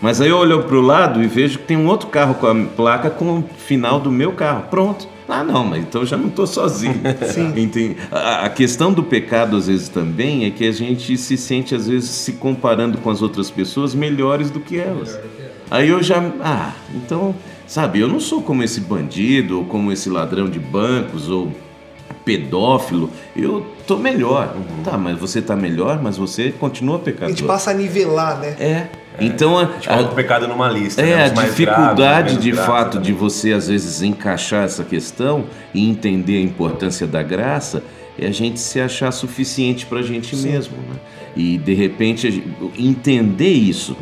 Mas 0.00 0.20
aí 0.20 0.28
eu 0.28 0.36
olho 0.36 0.62
para 0.64 0.76
o 0.76 0.80
lado 0.80 1.22
e 1.22 1.26
vejo 1.26 1.58
que 1.58 1.64
tem 1.64 1.76
um 1.76 1.86
outro 1.86 2.08
carro 2.08 2.34
com 2.34 2.46
a 2.46 2.54
placa 2.54 3.10
com 3.10 3.38
o 3.38 3.44
final 3.58 3.98
do 3.98 4.10
meu 4.10 4.32
carro. 4.32 4.64
Pronto. 4.70 5.08
Ah, 5.28 5.42
não, 5.42 5.64
mas 5.64 5.82
então 5.82 6.02
eu 6.02 6.06
já 6.06 6.16
não 6.16 6.28
estou 6.28 6.46
sozinho. 6.46 7.00
Sim. 7.32 7.96
A, 8.12 8.44
a 8.44 8.48
questão 8.48 8.92
do 8.92 9.02
pecado, 9.02 9.56
às 9.56 9.66
vezes, 9.66 9.88
também 9.88 10.44
é 10.44 10.50
que 10.50 10.64
a 10.64 10.70
gente 10.70 11.16
se 11.16 11.36
sente, 11.36 11.74
às 11.74 11.88
vezes, 11.88 12.10
se 12.10 12.34
comparando 12.34 12.98
com 12.98 13.10
as 13.10 13.22
outras 13.22 13.50
pessoas 13.50 13.94
melhores 13.94 14.50
do 14.50 14.60
que 14.60 14.78
elas. 14.78 15.18
Aí 15.70 15.88
eu 15.88 16.00
já. 16.02 16.22
Ah, 16.40 16.72
então, 16.94 17.34
sabe, 17.66 17.98
eu 17.98 18.06
não 18.06 18.20
sou 18.20 18.40
como 18.40 18.62
esse 18.62 18.80
bandido, 18.80 19.58
ou 19.58 19.64
como 19.64 19.90
esse 19.90 20.08
ladrão 20.08 20.48
de 20.48 20.60
bancos, 20.60 21.28
ou 21.28 21.52
pedófilo, 22.26 23.08
eu 23.36 23.64
tô 23.86 23.96
melhor. 23.96 24.54
Tá, 24.84 24.98
mas 24.98 25.16
você 25.16 25.40
tá 25.40 25.54
melhor, 25.54 26.02
mas 26.02 26.16
você 26.16 26.50
continua 26.50 26.96
A 26.96 26.98
pecador. 26.98 27.28
gente 27.28 27.44
passa 27.44 27.70
a 27.70 27.74
nivelar, 27.74 28.40
né? 28.40 28.56
É. 28.58 28.86
Então 29.20 29.56
a, 29.56 29.62
A 29.62 29.66
gente 29.66 29.88
coloca 29.88 30.12
o 30.12 30.14
pecado 30.14 30.48
numa 30.48 30.68
lista. 30.68 31.00
é, 31.00 31.16
né? 31.16 31.24
a 31.24 31.28
dificuldade 31.28 32.34
graves, 32.34 32.38
de 32.38 32.52
fato 32.52 32.98
de 32.98 33.12
também. 33.12 33.14
você 33.14 33.52
às 33.52 33.68
vezes 33.68 34.02
encaixar 34.02 34.64
essa 34.64 34.82
questão 34.84 35.44
e 35.72 35.88
entender 35.88 36.36
a 36.38 36.40
importância 36.42 37.06
da 37.06 37.22
graça 37.22 37.82
é 38.18 38.26
a 38.26 38.32
gente 38.32 38.58
se 38.58 38.80
achar 38.80 39.12
suficiente 39.12 39.86
pra 39.86 40.02
gente 40.02 40.34
mesmo, 40.36 40.76
né? 40.76 40.96
E 41.36 41.56
de 41.56 41.74
repente 41.74 42.42
a 42.60 42.80
entender 42.80 43.52
isso 43.52 43.96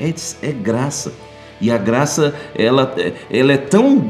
é, 0.00 0.12
é 0.42 0.52
graça. 0.52 1.12
E 1.60 1.70
a 1.70 1.78
graça 1.78 2.34
ela, 2.56 2.92
ela 3.30 3.52
é 3.52 3.56
tão 3.56 4.04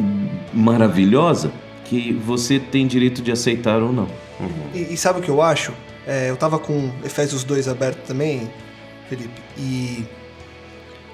maravilhosa 0.54 1.52
que 1.88 2.12
você 2.12 2.58
tem 2.60 2.86
direito 2.86 3.22
de 3.22 3.32
aceitar 3.32 3.82
ou 3.82 3.92
não. 3.92 4.08
E, 4.74 4.92
e 4.92 4.96
sabe 4.96 5.20
o 5.20 5.22
que 5.22 5.30
eu 5.30 5.40
acho? 5.40 5.72
É, 6.06 6.28
eu 6.30 6.36
tava 6.36 6.58
com 6.58 6.90
Efésios 7.04 7.44
2 7.44 7.68
aberto 7.68 8.06
também, 8.06 8.50
Felipe, 9.08 9.40
e 9.56 10.04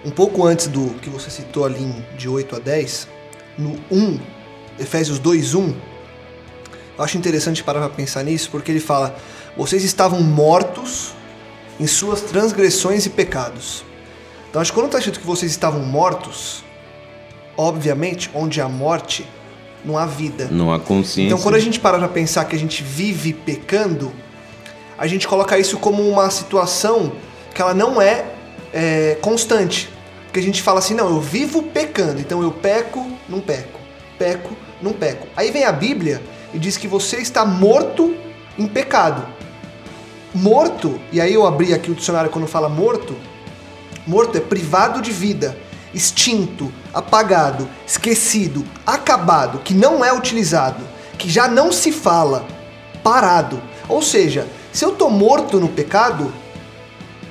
um 0.05 0.11
pouco 0.11 0.45
antes 0.45 0.67
do 0.67 0.91
que 1.01 1.09
você 1.09 1.31
citou 1.31 1.65
ali 1.65 1.93
de 2.19 2.29
8 2.29 2.57
a 2.57 2.59
10, 2.59 3.09
no 3.57 3.77
1, 3.91 4.21
Efésios 4.79 5.19
2, 5.19 5.55
1, 5.55 5.75
eu 6.97 7.05
acho 7.05 7.17
interessante 7.17 7.63
parar 7.63 7.81
pra 7.81 7.89
pensar 7.89 8.23
nisso, 8.23 8.51
porque 8.51 8.71
ele 8.71 8.81
fala: 8.81 9.17
vocês 9.57 9.83
estavam 9.83 10.21
mortos 10.21 11.15
em 11.79 11.87
suas 11.87 12.21
transgressões 12.21 13.07
e 13.07 13.11
pecados. 13.11 13.85
Então 14.49 14.63
acho 14.63 14.71
que 14.71 14.77
quando 14.77 14.87
está 14.87 14.99
escrito 14.99 15.21
que 15.21 15.27
vocês 15.27 15.51
estavam 15.51 15.81
mortos, 15.81 16.63
obviamente, 17.57 18.31
onde 18.33 18.61
há 18.61 18.69
morte, 18.69 19.27
não 19.85 19.99
há 19.99 20.07
vida. 20.07 20.49
Não 20.51 20.73
há 20.73 20.79
consciência. 20.79 21.27
Então, 21.27 21.39
quando 21.39 21.57
a 21.57 21.61
gente 21.61 21.79
para 21.79 21.99
pra 21.99 22.09
pensar 22.09 22.45
que 22.45 22.57
a 22.57 22.59
gente 22.59 22.83
vive 22.83 23.33
pecando, 23.33 24.13
a 24.97 25.07
gente 25.07 25.27
coloca 25.29 25.59
isso 25.59 25.79
como 25.79 26.09
uma 26.09 26.31
situação 26.31 27.13
que 27.55 27.61
ela 27.61 27.75
não 27.75 28.01
é, 28.01 28.25
é, 28.73 29.19
constante. 29.21 29.89
Porque 30.25 30.41
a 30.41 30.43
gente 30.43 30.63
fala 30.63 30.79
assim, 30.79 30.95
não, 30.95 31.09
eu 31.09 31.21
vivo 31.21 31.63
pecando, 31.63 32.21
então 32.21 32.43
eu 32.43 32.51
peco, 32.51 33.07
não 33.29 33.41
peco. 33.41 33.79
Peco, 34.19 34.57
não 34.83 34.93
peco. 34.93 35.27
Aí 35.37 35.51
vem 35.51 35.65
a 35.65 35.73
Bíblia 35.73 36.23
e 36.53 36.59
diz 36.59 36.77
que 36.77 36.89
você 36.89 37.19
está 37.19 37.45
morto 37.45 38.17
em 38.59 38.67
pecado. 38.67 39.27
Morto, 40.35 41.01
e 41.13 41.21
aí 41.21 41.33
eu 41.33 41.47
abri 41.47 41.73
aqui 41.73 41.91
o 41.91 41.95
dicionário 41.95 42.31
quando 42.31 42.49
fala 42.49 42.69
morto, 42.69 43.17
Morto 44.07 44.37
é 44.37 44.41
privado 44.41 45.01
de 45.01 45.11
vida, 45.11 45.57
extinto, 45.95 46.73
apagado, 46.93 47.69
esquecido, 47.87 48.65
acabado, 48.87 49.59
que 49.61 49.73
não 49.73 50.05
é 50.05 50.13
utilizado, 50.13 50.83
que 51.17 51.31
já 51.31 51.49
não 51.49 51.71
se 51.71 51.93
fala, 51.93 52.45
parado. 53.03 53.61
Ou 53.89 54.03
seja, 54.03 54.47
se 54.73 54.85
eu 54.85 54.93
tô 54.93 55.09
morto 55.09 55.61
no 55.61 55.69
pecado, 55.69 56.33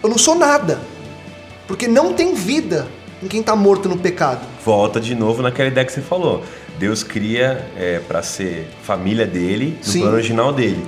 eu 0.01 0.09
não 0.09 0.17
sou 0.17 0.35
nada. 0.35 0.79
Porque 1.67 1.87
não 1.87 2.13
tem 2.13 2.33
vida 2.33 2.87
em 3.21 3.27
quem 3.27 3.41
tá 3.41 3.55
morto 3.55 3.87
no 3.87 3.97
pecado. 3.97 4.41
Volta 4.63 4.99
de 4.99 5.15
novo 5.15 5.41
naquela 5.41 5.69
ideia 5.69 5.85
que 5.85 5.91
você 5.93 6.01
falou. 6.01 6.43
Deus 6.77 7.03
cria 7.03 7.69
é, 7.77 7.99
para 7.99 8.21
ser 8.21 8.69
família 8.83 9.25
dele, 9.25 9.77
no 9.79 9.91
Sim. 9.91 10.01
plano 10.01 10.15
original 10.15 10.51
dele. 10.51 10.85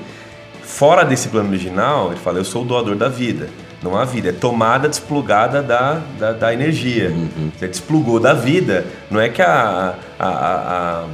Fora 0.63 1.03
desse 1.03 1.29
plano 1.29 1.49
original, 1.49 2.11
ele 2.11 2.19
fala: 2.19 2.39
Eu 2.39 2.45
sou 2.45 2.63
o 2.63 2.65
doador 2.65 2.95
da 2.95 3.07
vida. 3.07 3.49
Não 3.85 3.95
há 3.97 4.03
vida, 4.03 4.29
é 4.29 4.31
tomada 4.31 4.89
desplugada 4.89 5.61
da, 5.61 6.01
da, 6.19 6.31
da 6.33 6.51
energia. 6.53 7.13
Você 7.57 7.67
desplugou 7.67 8.19
da 8.19 8.33
vida, 8.33 8.83
não 9.11 9.21
é 9.21 9.29
que 9.29 9.41
a, 9.41 9.95
a, 10.19 10.27
a, 10.27 10.31
a- 11.03 11.05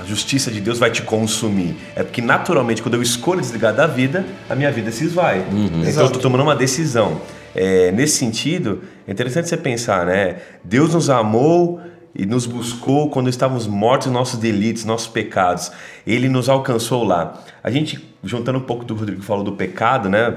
a 0.00 0.04
justiça 0.06 0.50
de 0.50 0.60
Deus 0.60 0.78
vai 0.78 0.90
te 0.90 1.02
consumir. 1.02 1.76
É 1.94 2.02
porque 2.02 2.22
naturalmente, 2.22 2.80
quando 2.82 2.94
eu 2.94 3.02
escolho 3.02 3.40
desligar 3.40 3.74
da 3.74 3.86
vida, 3.86 4.24
a 4.48 4.54
minha 4.54 4.70
vida 4.72 4.90
se 4.90 5.04
esvai. 5.04 5.44
Então 5.90 6.02
eu 6.02 6.06
estou 6.06 6.22
tomando 6.22 6.42
uma 6.42 6.56
decisão. 6.56 7.20
É, 7.54 7.92
nesse 7.92 8.16
sentido, 8.16 8.82
é 9.06 9.12
interessante 9.12 9.48
você 9.48 9.56
pensar, 9.56 10.06
né? 10.06 10.36
Deus 10.64 10.94
nos 10.94 11.10
amou 11.10 11.80
e 12.14 12.24
nos 12.24 12.46
buscou 12.46 13.10
quando 13.10 13.28
estávamos 13.28 13.66
mortos 13.66 14.06
em 14.06 14.10
nossos 14.10 14.38
delitos, 14.38 14.84
nossos 14.84 15.08
pecados. 15.08 15.70
Ele 16.06 16.28
nos 16.28 16.48
alcançou 16.48 17.02
lá. 17.04 17.42
A 17.62 17.70
gente, 17.70 17.98
juntando 18.22 18.58
um 18.58 18.62
pouco 18.62 18.84
do 18.84 18.94
que 18.94 18.98
o 18.98 19.00
Rodrigo 19.00 19.22
falou 19.22 19.42
do 19.44 19.52
pecado, 19.52 20.08
né? 20.08 20.34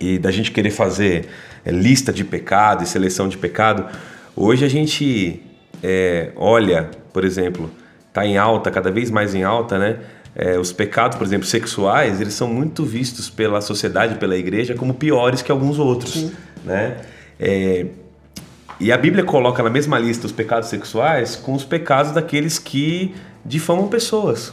E 0.00 0.18
da 0.18 0.30
gente 0.30 0.50
querer 0.50 0.70
fazer 0.70 1.28
é, 1.64 1.70
lista 1.70 2.12
de 2.12 2.24
pecado 2.24 2.82
e 2.82 2.86
seleção 2.86 3.28
de 3.28 3.38
pecado, 3.38 3.86
hoje 4.34 4.64
a 4.64 4.68
gente 4.68 5.42
é, 5.82 6.30
olha, 6.36 6.90
por 7.12 7.24
exemplo, 7.24 7.70
está 8.08 8.26
em 8.26 8.38
alta, 8.38 8.70
cada 8.70 8.90
vez 8.90 9.10
mais 9.10 9.34
em 9.34 9.42
alta, 9.42 9.78
né? 9.78 9.96
É, 10.34 10.58
os 10.58 10.70
pecados, 10.70 11.16
por 11.16 11.26
exemplo, 11.26 11.46
sexuais, 11.46 12.20
eles 12.20 12.34
são 12.34 12.46
muito 12.46 12.84
vistos 12.84 13.30
pela 13.30 13.60
sociedade, 13.62 14.16
pela 14.16 14.36
igreja, 14.36 14.74
como 14.74 14.92
piores 14.92 15.40
que 15.40 15.50
alguns 15.50 15.78
outros, 15.78 16.30
né? 16.64 16.98
É, 17.40 17.86
e 18.78 18.92
a 18.92 18.98
Bíblia 18.98 19.24
coloca 19.24 19.62
na 19.62 19.70
mesma 19.70 19.98
lista 19.98 20.26
os 20.26 20.32
pecados 20.32 20.68
sexuais 20.68 21.36
com 21.36 21.54
os 21.54 21.64
pecados 21.64 22.12
daqueles 22.12 22.58
que 22.58 23.14
difamam 23.44 23.88
pessoas, 23.88 24.52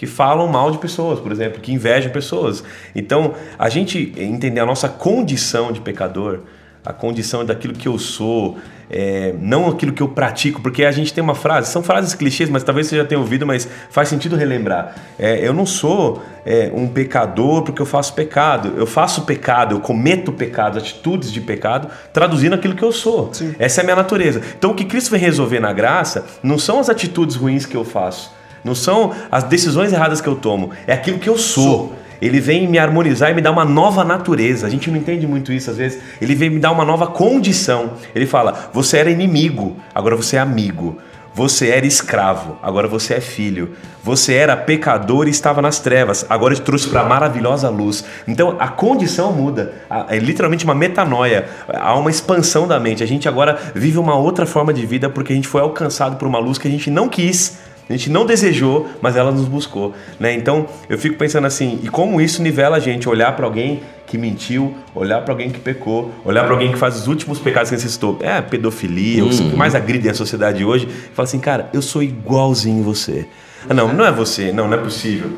que 0.00 0.06
falam 0.06 0.48
mal 0.48 0.70
de 0.70 0.78
pessoas, 0.78 1.20
por 1.20 1.30
exemplo, 1.30 1.60
que 1.60 1.70
invejam 1.70 2.10
pessoas. 2.10 2.64
Então, 2.94 3.34
a 3.58 3.68
gente 3.68 4.14
entender 4.16 4.58
a 4.58 4.64
nossa 4.64 4.88
condição 4.88 5.70
de 5.72 5.78
pecador, 5.82 6.38
a 6.82 6.90
condição 6.90 7.44
daquilo 7.44 7.74
que 7.74 7.86
eu 7.86 7.98
sou, 7.98 8.56
é, 8.90 9.34
não 9.38 9.68
aquilo 9.68 9.92
que 9.92 10.02
eu 10.02 10.08
pratico, 10.08 10.62
porque 10.62 10.86
a 10.86 10.90
gente 10.90 11.12
tem 11.12 11.22
uma 11.22 11.34
frase, 11.34 11.70
são 11.70 11.82
frases 11.82 12.14
clichês, 12.14 12.48
mas 12.48 12.64
talvez 12.64 12.86
você 12.86 12.96
já 12.96 13.04
tenha 13.04 13.20
ouvido, 13.20 13.46
mas 13.46 13.68
faz 13.90 14.08
sentido 14.08 14.36
relembrar. 14.36 14.94
É, 15.18 15.46
eu 15.46 15.52
não 15.52 15.66
sou 15.66 16.22
é, 16.46 16.72
um 16.74 16.88
pecador 16.88 17.60
porque 17.60 17.82
eu 17.82 17.86
faço 17.86 18.14
pecado, 18.14 18.72
eu 18.78 18.86
faço 18.86 19.26
pecado, 19.26 19.74
eu 19.74 19.80
cometo 19.80 20.32
pecado, 20.32 20.78
atitudes 20.78 21.30
de 21.30 21.42
pecado, 21.42 21.90
traduzindo 22.10 22.54
aquilo 22.54 22.74
que 22.74 22.82
eu 22.82 22.90
sou. 22.90 23.30
Essa 23.58 23.80
é 23.80 23.82
a 23.82 23.84
minha 23.84 23.96
natureza. 23.96 24.40
Então 24.58 24.70
o 24.70 24.74
que 24.74 24.86
Cristo 24.86 25.10
vem 25.10 25.20
resolver 25.20 25.60
na 25.60 25.74
graça 25.74 26.24
não 26.42 26.58
são 26.58 26.80
as 26.80 26.88
atitudes 26.88 27.36
ruins 27.36 27.66
que 27.66 27.76
eu 27.76 27.84
faço, 27.84 28.39
não 28.64 28.74
são 28.74 29.12
as 29.30 29.44
decisões 29.44 29.92
erradas 29.92 30.20
que 30.20 30.28
eu 30.28 30.36
tomo, 30.36 30.70
é 30.86 30.92
aquilo 30.92 31.18
que 31.18 31.28
eu 31.28 31.38
sou. 31.38 31.94
Ele 32.20 32.38
vem 32.38 32.68
me 32.68 32.78
harmonizar 32.78 33.30
e 33.30 33.34
me 33.34 33.40
dar 33.40 33.50
uma 33.50 33.64
nova 33.64 34.04
natureza. 34.04 34.66
A 34.66 34.70
gente 34.70 34.90
não 34.90 34.98
entende 34.98 35.26
muito 35.26 35.52
isso 35.52 35.70
às 35.70 35.78
vezes. 35.78 36.02
Ele 36.20 36.34
vem 36.34 36.50
me 36.50 36.58
dar 36.58 36.70
uma 36.70 36.84
nova 36.84 37.06
condição. 37.06 37.92
Ele 38.14 38.26
fala: 38.26 38.70
você 38.74 38.98
era 38.98 39.10
inimigo, 39.10 39.76
agora 39.94 40.14
você 40.14 40.36
é 40.36 40.40
amigo. 40.40 40.98
Você 41.32 41.68
era 41.68 41.86
escravo, 41.86 42.58
agora 42.60 42.88
você 42.88 43.14
é 43.14 43.20
filho. 43.20 43.70
Você 44.02 44.34
era 44.34 44.56
pecador 44.56 45.28
e 45.28 45.30
estava 45.30 45.62
nas 45.62 45.78
trevas, 45.78 46.26
agora 46.28 46.54
te 46.54 46.60
trouxe 46.60 46.88
para 46.88 47.02
a 47.02 47.04
maravilhosa 47.04 47.68
luz. 47.68 48.04
Então 48.26 48.56
a 48.58 48.66
condição 48.66 49.32
muda, 49.32 49.72
é 50.08 50.18
literalmente 50.18 50.64
uma 50.64 50.74
metanoia, 50.74 51.48
há 51.68 51.94
uma 51.94 52.10
expansão 52.10 52.66
da 52.66 52.80
mente. 52.80 53.02
A 53.02 53.06
gente 53.06 53.28
agora 53.28 53.56
vive 53.74 53.98
uma 53.98 54.16
outra 54.16 54.44
forma 54.44 54.74
de 54.74 54.84
vida 54.84 55.08
porque 55.08 55.32
a 55.32 55.36
gente 55.36 55.46
foi 55.46 55.60
alcançado 55.60 56.16
por 56.16 56.26
uma 56.26 56.38
luz 56.38 56.58
que 56.58 56.66
a 56.66 56.70
gente 56.70 56.90
não 56.90 57.08
quis, 57.08 57.58
a 57.90 57.96
gente 57.96 58.08
não 58.08 58.24
desejou, 58.24 58.88
mas 59.02 59.16
ela 59.16 59.32
nos 59.32 59.46
buscou, 59.46 59.92
né? 60.18 60.32
Então, 60.32 60.66
eu 60.88 60.96
fico 60.96 61.16
pensando 61.16 61.46
assim, 61.46 61.80
e 61.82 61.88
como 61.88 62.20
isso 62.20 62.40
nivela 62.40 62.76
a 62.76 62.80
gente 62.80 63.08
olhar 63.08 63.34
para 63.34 63.44
alguém 63.44 63.80
que 64.06 64.16
mentiu, 64.16 64.76
olhar 64.94 65.22
para 65.22 65.34
alguém 65.34 65.50
que 65.50 65.58
pecou, 65.58 66.12
olhar 66.24 66.44
para 66.44 66.52
alguém 66.52 66.70
que 66.70 66.78
faz 66.78 66.96
os 66.96 67.08
últimos 67.08 67.40
pecados 67.40 67.68
que 67.68 67.74
necessitou, 67.74 68.16
é 68.20 68.36
a 68.36 68.42
pedofilia, 68.42 69.24
o 69.24 69.28
que 69.28 69.56
mais 69.56 69.74
agride 69.74 70.08
a 70.08 70.14
sociedade 70.14 70.64
hoje, 70.64 70.86
e 70.86 71.14
fala 71.14 71.26
assim, 71.26 71.40
cara, 71.40 71.68
eu 71.72 71.82
sou 71.82 72.00
igualzinho 72.00 72.82
você. 72.84 73.26
Ah, 73.68 73.74
não, 73.74 73.92
não 73.92 74.04
é 74.04 74.12
você, 74.12 74.52
não, 74.52 74.68
não 74.68 74.74
é 74.74 74.80
possível. 74.80 75.32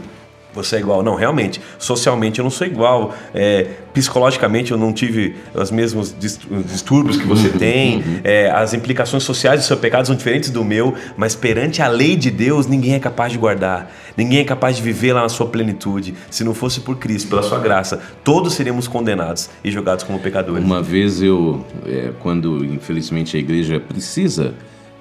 Você 0.54 0.76
é 0.76 0.78
igual. 0.80 1.02
Não, 1.02 1.14
realmente, 1.14 1.60
socialmente 1.78 2.38
eu 2.38 2.42
não 2.42 2.50
sou 2.50 2.66
igual. 2.66 3.14
É, 3.34 3.68
psicologicamente 3.94 4.72
eu 4.72 4.78
não 4.78 4.92
tive 4.92 5.36
os 5.54 5.70
mesmos 5.70 6.14
dis- 6.18 6.40
distúrbios 6.66 7.16
que 7.16 7.26
você 7.26 7.48
tem. 7.48 8.02
É, 8.22 8.50
as 8.50 8.74
implicações 8.74 9.22
sociais 9.22 9.60
do 9.60 9.66
seu 9.66 9.76
pecado 9.76 10.06
são 10.06 10.14
diferentes 10.14 10.50
do 10.50 10.64
meu, 10.64 10.94
mas 11.16 11.34
perante 11.34 11.80
a 11.80 11.88
lei 11.88 12.16
de 12.16 12.30
Deus, 12.30 12.66
ninguém 12.66 12.94
é 12.94 12.98
capaz 12.98 13.32
de 13.32 13.38
guardar. 13.38 13.90
Ninguém 14.16 14.40
é 14.40 14.44
capaz 14.44 14.76
de 14.76 14.82
viver 14.82 15.12
lá 15.14 15.22
na 15.22 15.28
sua 15.28 15.46
plenitude. 15.46 16.14
Se 16.30 16.44
não 16.44 16.52
fosse 16.54 16.80
por 16.80 16.96
Cristo, 16.98 17.28
pela 17.28 17.42
sua 17.42 17.58
graça, 17.58 18.00
todos 18.22 18.52
seríamos 18.52 18.86
condenados 18.86 19.48
e 19.64 19.70
jogados 19.70 20.04
como 20.04 20.18
pecadores. 20.18 20.62
Uma 20.64 20.82
vez 20.82 21.22
eu, 21.22 21.64
é, 21.87 22.10
quando 22.20 22.64
infelizmente 22.64 23.37
a 23.37 23.40
igreja 23.40 23.81
precisa 23.81 24.54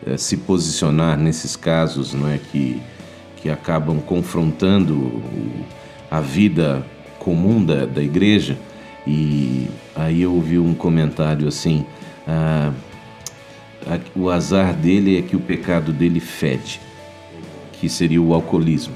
é, 0.06 0.16
se 0.18 0.38
posicionar 0.38 1.18
nesses 1.18 1.56
casos, 1.56 2.14
não 2.14 2.30
é 2.30 2.38
que 2.52 2.82
que 3.42 3.50
acabam 3.50 4.00
confrontando 4.00 5.22
a 6.10 6.22
vida 6.22 6.86
comum 7.18 7.64
da, 7.64 7.86
da 7.86 8.02
igreja, 8.02 8.58
e 9.06 9.68
aí 9.96 10.22
eu 10.22 10.34
ouvi 10.34 10.60
um 10.60 10.74
comentário 10.74 11.48
assim: 11.48 11.86
ah, 12.28 12.72
o 14.16 14.30
azar 14.30 14.74
dele 14.74 15.18
é 15.18 15.22
que 15.22 15.36
o 15.36 15.40
pecado 15.40 15.92
dele 15.92 16.20
fede, 16.20 16.80
que 17.74 17.90
seria 17.90 18.22
o 18.22 18.34
alcoolismo, 18.34 18.94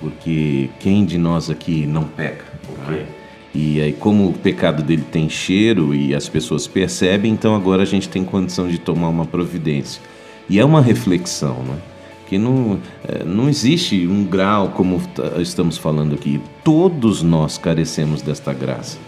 porque 0.00 0.70
quem 0.78 1.04
de 1.04 1.18
nós 1.18 1.50
aqui 1.50 1.86
não 1.86 2.04
peca? 2.04 2.44
não 2.86 2.94
é? 2.94 3.04
E 3.52 3.80
aí, 3.80 3.92
como 3.92 4.28
o 4.28 4.32
pecado 4.32 4.80
dele 4.80 5.04
tem 5.10 5.28
cheiro 5.28 5.92
e 5.92 6.14
as 6.14 6.28
pessoas 6.28 6.68
percebem, 6.68 7.32
então 7.32 7.56
agora 7.56 7.82
a 7.82 7.86
gente 7.86 8.08
tem 8.08 8.24
condição 8.24 8.68
de 8.68 8.78
tomar 8.78 9.08
uma 9.08 9.26
providência. 9.26 10.00
E 10.48 10.60
é 10.60 10.64
uma 10.64 10.80
reflexão, 10.80 11.60
não 11.64 11.89
é? 12.30 12.38
Porque 12.38 12.38
não, 12.38 12.78
é, 13.06 13.24
não 13.24 13.48
existe 13.48 14.06
um 14.06 14.24
grau 14.24 14.68
como 14.68 15.02
estamos 15.38 15.76
falando 15.76 16.14
aqui. 16.14 16.40
Todos 16.62 17.22
nós 17.22 17.58
carecemos 17.58 18.22
desta 18.22 18.52
graça. 18.52 18.98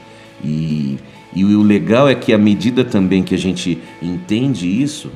E, 0.44 0.98
e 1.32 1.44
o 1.44 1.62
legal 1.62 2.08
é 2.08 2.14
que 2.14 2.32
à 2.32 2.38
medida 2.38 2.84
também 2.84 3.22
que 3.22 3.34
a 3.34 3.38
gente 3.38 3.78
entende 4.02 4.68
isso, 4.68 5.10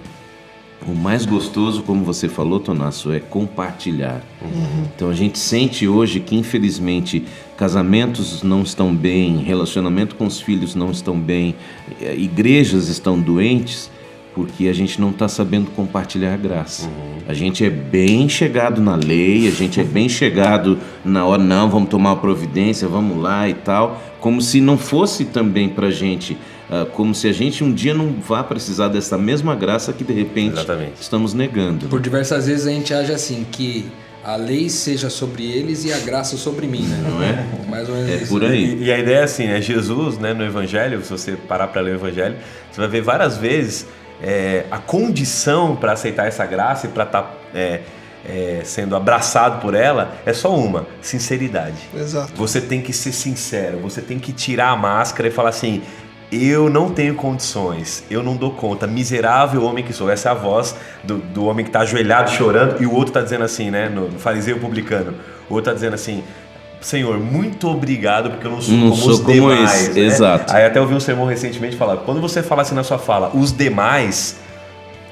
o 0.87 0.95
mais 0.95 1.27
gostoso, 1.27 1.83
como 1.83 2.05
você 2.05 2.29
falou, 2.29 2.61
Tonasso, 2.61 3.11
é 3.11 3.19
compartilhar. 3.19 4.23
Então 4.95 5.11
a 5.11 5.15
gente 5.15 5.37
sente 5.37 5.89
hoje 5.89 6.21
que, 6.21 6.37
infelizmente, 6.37 7.25
casamentos 7.57 8.45
não 8.45 8.63
estão 8.63 8.95
bem, 8.95 9.39
relacionamento 9.39 10.15
com 10.15 10.27
os 10.27 10.41
filhos 10.41 10.77
não 10.77 10.93
estão 10.93 11.19
bem, 11.19 11.57
eh, 12.01 12.15
igrejas 12.15 12.89
estão 12.89 13.19
doentes, 13.19 13.91
porque 14.37 14.69
a 14.69 14.73
gente 14.75 15.01
não 15.01 15.09
está 15.09 15.27
sabendo 15.29 15.71
compartilhar 15.71 16.35
a 16.35 16.37
graça. 16.37 16.91
A 17.27 17.33
gente 17.33 17.65
é 17.65 17.71
bem 17.71 18.29
chegado 18.29 18.83
na 18.83 18.95
lei, 18.95 19.49
a 19.49 19.51
gente 19.51 19.81
é 19.81 19.83
bem 19.99 20.11
chegado 20.11 20.79
na 21.03 21.25
hora, 21.25 21.43
não, 21.43 21.71
vamos 21.71 21.89
tomar 21.89 22.11
uma 22.11 22.21
providência, 22.21 22.87
vamos 22.87 23.17
lá 23.17 23.49
e 23.49 23.55
tal, 23.55 23.99
como 24.21 24.43
se 24.43 24.61
não 24.61 24.77
fosse 24.77 25.25
também 25.25 25.71
para 25.71 25.91
gente. 25.91 26.37
ah, 26.71 26.85
como 26.93 27.15
se 27.15 27.27
a 27.27 27.33
gente 27.33 27.65
um 27.65 27.73
dia 27.73 27.95
não 27.95 28.13
vá 28.21 28.45
precisar 28.45 28.89
dessa 28.89 29.17
mesma 29.17 29.55
graça 29.55 29.91
que 29.91 30.05
de 30.05 30.13
repente 30.13 30.53
Exatamente. 30.53 31.01
estamos 31.01 31.33
negando. 31.33 31.87
Por 31.89 32.03
diversas 32.03 32.47
vezes 32.47 32.67
a 32.67 32.71
gente 32.71 32.93
age 32.93 33.13
assim, 33.15 33.47
que 33.51 33.87
a 34.23 34.37
lei 34.37 34.69
seja 34.69 35.09
sobre 35.09 35.45
eles 35.51 35.87
e 35.87 35.93
a 35.95 35.99
graça 36.01 36.37
sobre 36.37 36.67
mim, 36.67 36.83
né? 36.83 37.03
Não 37.09 37.23
é? 37.23 37.47
Mais 37.71 37.89
ou 37.89 37.95
menos 37.95 38.11
É 38.11 38.17
isso. 38.17 38.27
por 38.29 38.45
aí. 38.45 38.75
E, 38.81 38.85
e 38.85 38.93
a 38.93 38.99
ideia 38.99 39.19
é 39.19 39.23
assim, 39.23 39.47
né? 39.47 39.63
Jesus, 39.63 40.19
né, 40.19 40.35
no 40.35 40.45
Evangelho, 40.45 41.03
se 41.03 41.11
você 41.11 41.33
parar 41.37 41.69
para 41.69 41.81
ler 41.81 41.93
o 41.93 41.95
Evangelho, 41.95 42.35
você 42.71 42.81
vai 42.83 42.91
ver 42.91 43.01
várias 43.03 43.39
vezes 43.39 43.87
é, 44.23 44.65
a 44.71 44.79
condição 44.79 45.77
para 45.77 45.93
aceitar 45.93 46.27
essa 46.27 46.45
graça 46.47 46.87
e 46.87 46.91
para 46.91 47.05
estar 47.05 47.37
sendo 48.65 48.97
abraçado 48.97 49.61
por 49.61 49.73
ela 49.73 50.13
é 50.27 50.33
só 50.33 50.55
uma: 50.55 50.87
sinceridade. 51.01 51.77
Exato. 51.95 52.33
Você 52.35 52.61
tem 52.61 52.83
que 52.83 52.93
ser 52.93 53.13
sincero, 53.13 53.79
você 53.79 54.01
tem 54.01 54.19
que 54.19 54.33
tirar 54.33 54.71
a 54.71 54.77
máscara 54.77 55.29
e 55.29 55.31
falar 55.31 55.51
assim: 55.51 55.83
eu 56.31 56.69
não 56.69 56.91
tenho 56.91 57.15
condições, 57.15 58.05
eu 58.11 58.21
não 58.23 58.37
dou 58.37 58.51
conta, 58.51 58.87
miserável 58.87 59.63
homem 59.63 59.85
que 59.85 59.93
sou. 59.93 60.11
Essa 60.11 60.31
é 60.31 60.33
a 60.33 60.35
voz 60.35 60.77
do, 61.05 61.19
do 61.19 61.45
homem 61.45 61.65
que 61.65 61.69
está 61.69 61.81
ajoelhado 61.81 62.31
chorando 62.31 62.83
e 62.83 62.87
o 62.87 62.93
outro 62.93 63.09
está 63.09 63.21
dizendo 63.21 63.45
assim, 63.45 63.71
né? 63.71 63.89
No, 63.89 64.09
no 64.11 64.19
fariseu 64.19 64.59
publicano, 64.59 65.15
o 65.49 65.55
outro 65.55 65.71
está 65.71 65.73
dizendo 65.73 65.95
assim. 65.95 66.25
Senhor, 66.81 67.19
muito 67.19 67.69
obrigado 67.69 68.31
porque 68.31 68.47
eu 68.47 68.51
não 68.51 68.61
sou 68.61 68.75
Não 68.75 68.91
como 68.91 69.03
sou 69.03 69.11
os 69.13 69.21
como 69.21 69.33
demais. 69.35 69.95
né? 69.95 70.01
exato. 70.03 70.55
Aí 70.55 70.65
até 70.65 70.81
ouvi 70.81 70.95
um 70.95 71.01
sermão 71.01 71.27
recentemente 71.27 71.77
falar: 71.77 71.97
quando 71.99 72.21
você 72.21 72.43
fala 72.43 72.63
assim 72.63 72.75
na 72.75 72.85
sua 72.85 72.99
fala, 72.99 73.31
os 73.35 73.51
demais, 73.53 74.37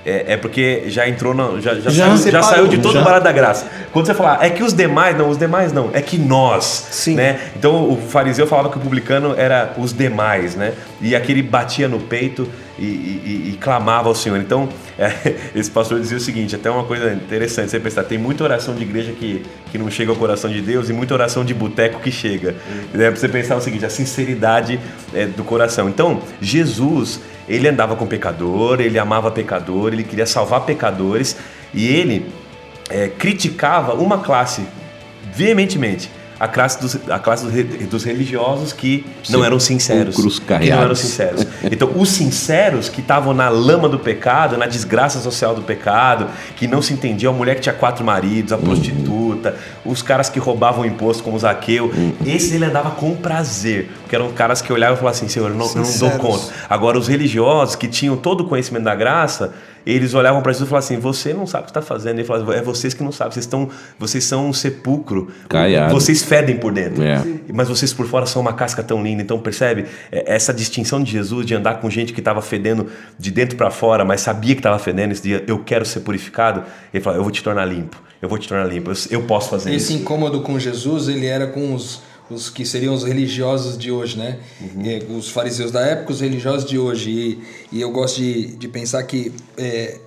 é, 0.04 0.34
é 0.34 0.36
porque 0.36 0.84
já 0.86 1.08
entrou, 1.08 1.32
na, 1.34 1.60
já, 1.60 1.74
já, 1.76 1.90
Já 1.90 2.16
saiu, 2.16 2.32
já 2.32 2.42
saiu 2.42 2.66
de 2.68 2.78
todo 2.78 2.94
já. 2.94 3.00
o 3.00 3.04
barato 3.04 3.24
da 3.24 3.32
graça. 3.32 3.66
Quando 3.92 4.06
você 4.06 4.14
falar, 4.14 4.44
é 4.44 4.50
que 4.50 4.62
os 4.62 4.72
demais, 4.72 5.16
não, 5.16 5.28
os 5.28 5.38
demais 5.38 5.72
não, 5.72 5.90
é 5.92 6.00
que 6.02 6.18
nós, 6.18 6.64
Sim. 6.90 7.14
né? 7.14 7.38
Então 7.56 7.88
o 7.90 7.96
fariseu 7.96 8.46
falava 8.46 8.68
que 8.70 8.76
o 8.76 8.80
publicano 8.80 9.34
era 9.36 9.72
os 9.78 9.92
demais, 9.92 10.54
né? 10.54 10.72
E 11.00 11.14
aquele 11.14 11.42
batia 11.42 11.88
no 11.88 12.00
peito 12.00 12.48
e, 12.78 12.82
e- 12.84 13.50
e- 13.54 13.58
clamava 13.60 14.08
ao 14.08 14.14
Senhor. 14.14 14.38
Então, 14.38 14.68
é, 14.98 15.12
esse 15.54 15.70
pastor 15.70 16.00
dizia 16.00 16.16
o 16.16 16.20
seguinte, 16.20 16.54
até 16.56 16.68
uma 16.70 16.84
coisa 16.84 17.12
interessante, 17.12 17.70
você 17.70 17.78
pensar, 17.80 18.02
tem 18.04 18.18
muita 18.18 18.42
oração 18.44 18.74
de 18.74 18.82
igreja 18.82 19.12
que, 19.12 19.42
que 19.70 19.78
não 19.78 19.88
chega 19.90 20.10
ao 20.10 20.16
coração 20.16 20.50
de 20.50 20.60
Deus 20.60 20.90
e 20.90 20.92
muita 20.92 21.14
oração 21.14 21.44
de 21.44 21.54
boteco 21.54 22.00
que 22.00 22.10
chega. 22.10 22.54
Né? 22.92 23.10
Pra 23.10 23.16
você 23.16 23.28
pensar 23.28 23.56
o 23.56 23.60
seguinte, 23.60 23.86
a 23.86 23.90
sinceridade 23.90 24.78
é, 25.14 25.24
do 25.26 25.44
coração. 25.44 25.88
Então, 25.88 26.20
Jesus, 26.40 27.20
ele 27.48 27.68
andava 27.68 27.94
com 27.96 28.06
pecador, 28.06 28.80
ele 28.80 28.98
amava 28.98 29.30
pecador, 29.30 29.92
ele 29.92 30.02
queria 30.04 30.26
salvar 30.26 30.60
pecadores 30.62 31.36
e 31.72 31.86
ele 31.86 32.26
é, 32.90 33.08
criticava 33.08 33.94
uma 33.94 34.18
classe 34.18 34.62
veementemente. 35.32 36.10
A 36.38 36.48
classe 36.48 36.80
dos, 36.80 36.98
a 37.08 37.18
classe 37.18 37.44
dos, 37.44 37.54
re- 37.54 37.62
dos 37.62 38.02
religiosos 38.02 38.72
que 38.72 39.06
não 39.30 39.44
eram 39.44 39.60
sinceros. 39.60 40.16
Sepulcros 40.16 40.38
Que 40.40 40.70
não 40.76 40.82
eram 40.82 40.94
sinceros. 40.94 41.46
Então, 41.70 41.92
os 41.94 42.08
sinceros 42.08 42.88
que 42.88 43.00
estavam 43.00 43.32
na 43.32 43.48
lama 43.48 43.88
do 43.88 44.00
pecado, 44.00 44.56
na 44.58 44.66
desgraça 44.66 45.20
social 45.20 45.54
do 45.54 45.62
pecado, 45.62 46.26
que 46.56 46.66
não 46.66 46.82
se 46.82 46.92
entendiam, 46.92 47.32
a 47.32 47.36
mulher 47.36 47.54
que 47.54 47.60
tinha 47.62 47.72
quatro 47.74 48.04
maridos, 48.04 48.52
a 48.52 48.58
prostituta, 48.58 49.56
os 49.84 50.02
caras 50.02 50.28
que 50.28 50.40
roubavam 50.40 50.84
imposto, 50.84 51.22
como 51.22 51.38
Zaqueu, 51.38 51.92
esses 52.26 52.52
ele 52.52 52.64
andava 52.64 52.90
com 52.90 53.14
prazer, 53.14 53.90
porque 54.14 54.24
eram 54.24 54.32
caras 54.32 54.62
que 54.62 54.72
olhavam 54.72 54.94
e 54.96 54.98
falavam 54.98 55.16
assim: 55.16 55.28
Senhor, 55.28 55.50
eu 55.50 55.56
não, 55.56 55.66
eu 55.66 55.82
não 55.82 55.98
dou 55.98 56.10
conta. 56.12 56.52
Agora, 56.68 56.98
os 56.98 57.08
religiosos 57.08 57.76
que 57.76 57.88
tinham 57.88 58.16
todo 58.16 58.42
o 58.42 58.48
conhecimento 58.48 58.84
da 58.84 58.94
graça, 58.94 59.52
eles 59.86 60.14
olhavam 60.14 60.40
para 60.42 60.52
Jesus 60.52 60.66
e 60.66 60.70
falavam 60.70 60.86
assim: 60.86 60.98
Você 60.98 61.34
não 61.34 61.46
sabe 61.46 61.62
o 61.62 61.64
que 61.66 61.70
está 61.70 61.82
fazendo. 61.82 62.18
Ele 62.18 62.26
falava: 62.26 62.54
É 62.54 62.62
vocês 62.62 62.94
que 62.94 63.02
não 63.02 63.12
sabem, 63.12 63.32
vocês, 63.32 63.44
estão, 63.44 63.68
vocês 63.98 64.24
são 64.24 64.48
um 64.48 64.52
sepulcro. 64.52 65.28
Caiado. 65.48 65.92
Vocês 65.92 66.22
fedem 66.22 66.56
por 66.56 66.72
dentro. 66.72 67.02
É. 67.02 67.22
Mas 67.52 67.68
vocês 67.68 67.92
por 67.92 68.06
fora 68.06 68.26
são 68.26 68.40
uma 68.40 68.52
casca 68.52 68.82
tão 68.82 69.02
linda. 69.02 69.22
Então, 69.22 69.38
percebe 69.38 69.86
É, 70.12 70.34
essa 70.34 70.52
distinção 70.52 71.02
de 71.02 71.10
Jesus 71.10 71.44
de 71.46 71.54
andar 71.54 71.80
com 71.80 71.90
gente 71.90 72.12
que 72.12 72.20
estava 72.20 72.40
fedendo 72.40 72.86
de 73.18 73.30
dentro 73.30 73.56
para 73.56 73.70
fora, 73.70 74.04
mas 74.04 74.20
sabia 74.20 74.54
que 74.54 74.60
estava 74.60 74.78
fedendo 74.78 75.12
esse 75.12 75.22
dia. 75.22 75.44
Eu 75.46 75.58
quero 75.58 75.84
ser 75.84 76.00
purificado. 76.00 76.62
Ele 76.92 77.02
fala: 77.02 77.16
Eu 77.16 77.22
vou 77.22 77.32
te 77.32 77.42
tornar 77.42 77.64
limpo. 77.64 78.02
Eu 78.22 78.28
vou 78.28 78.38
te 78.38 78.48
tornar 78.48 78.64
limpo. 78.64 78.90
Eu, 78.90 78.96
eu 79.10 79.22
posso 79.24 79.50
fazer 79.50 79.74
Esse 79.74 79.92
isso. 79.92 80.02
incômodo 80.02 80.40
com 80.40 80.58
Jesus, 80.58 81.08
ele 81.08 81.26
era 81.26 81.46
com 81.48 81.74
os, 81.74 82.00
os 82.30 82.48
que 82.48 82.64
seriam 82.64 82.94
os 82.94 83.04
religiosos 83.04 83.76
de 83.76 83.90
hoje, 83.90 84.18
né? 84.18 84.38
E, 84.60 85.12
os 85.12 85.30
fariseus 85.30 85.70
da 85.70 85.80
época, 85.80 86.12
os 86.12 86.20
religiosos 86.20 86.64
de 86.64 86.78
hoje. 86.78 87.10
E, 87.10 87.42
e 87.76 87.80
eu 87.80 87.90
gosto 87.90 88.16
de, 88.16 88.56
de 88.56 88.68
pensar 88.68 89.02
que 89.02 89.32
é, 89.58 89.98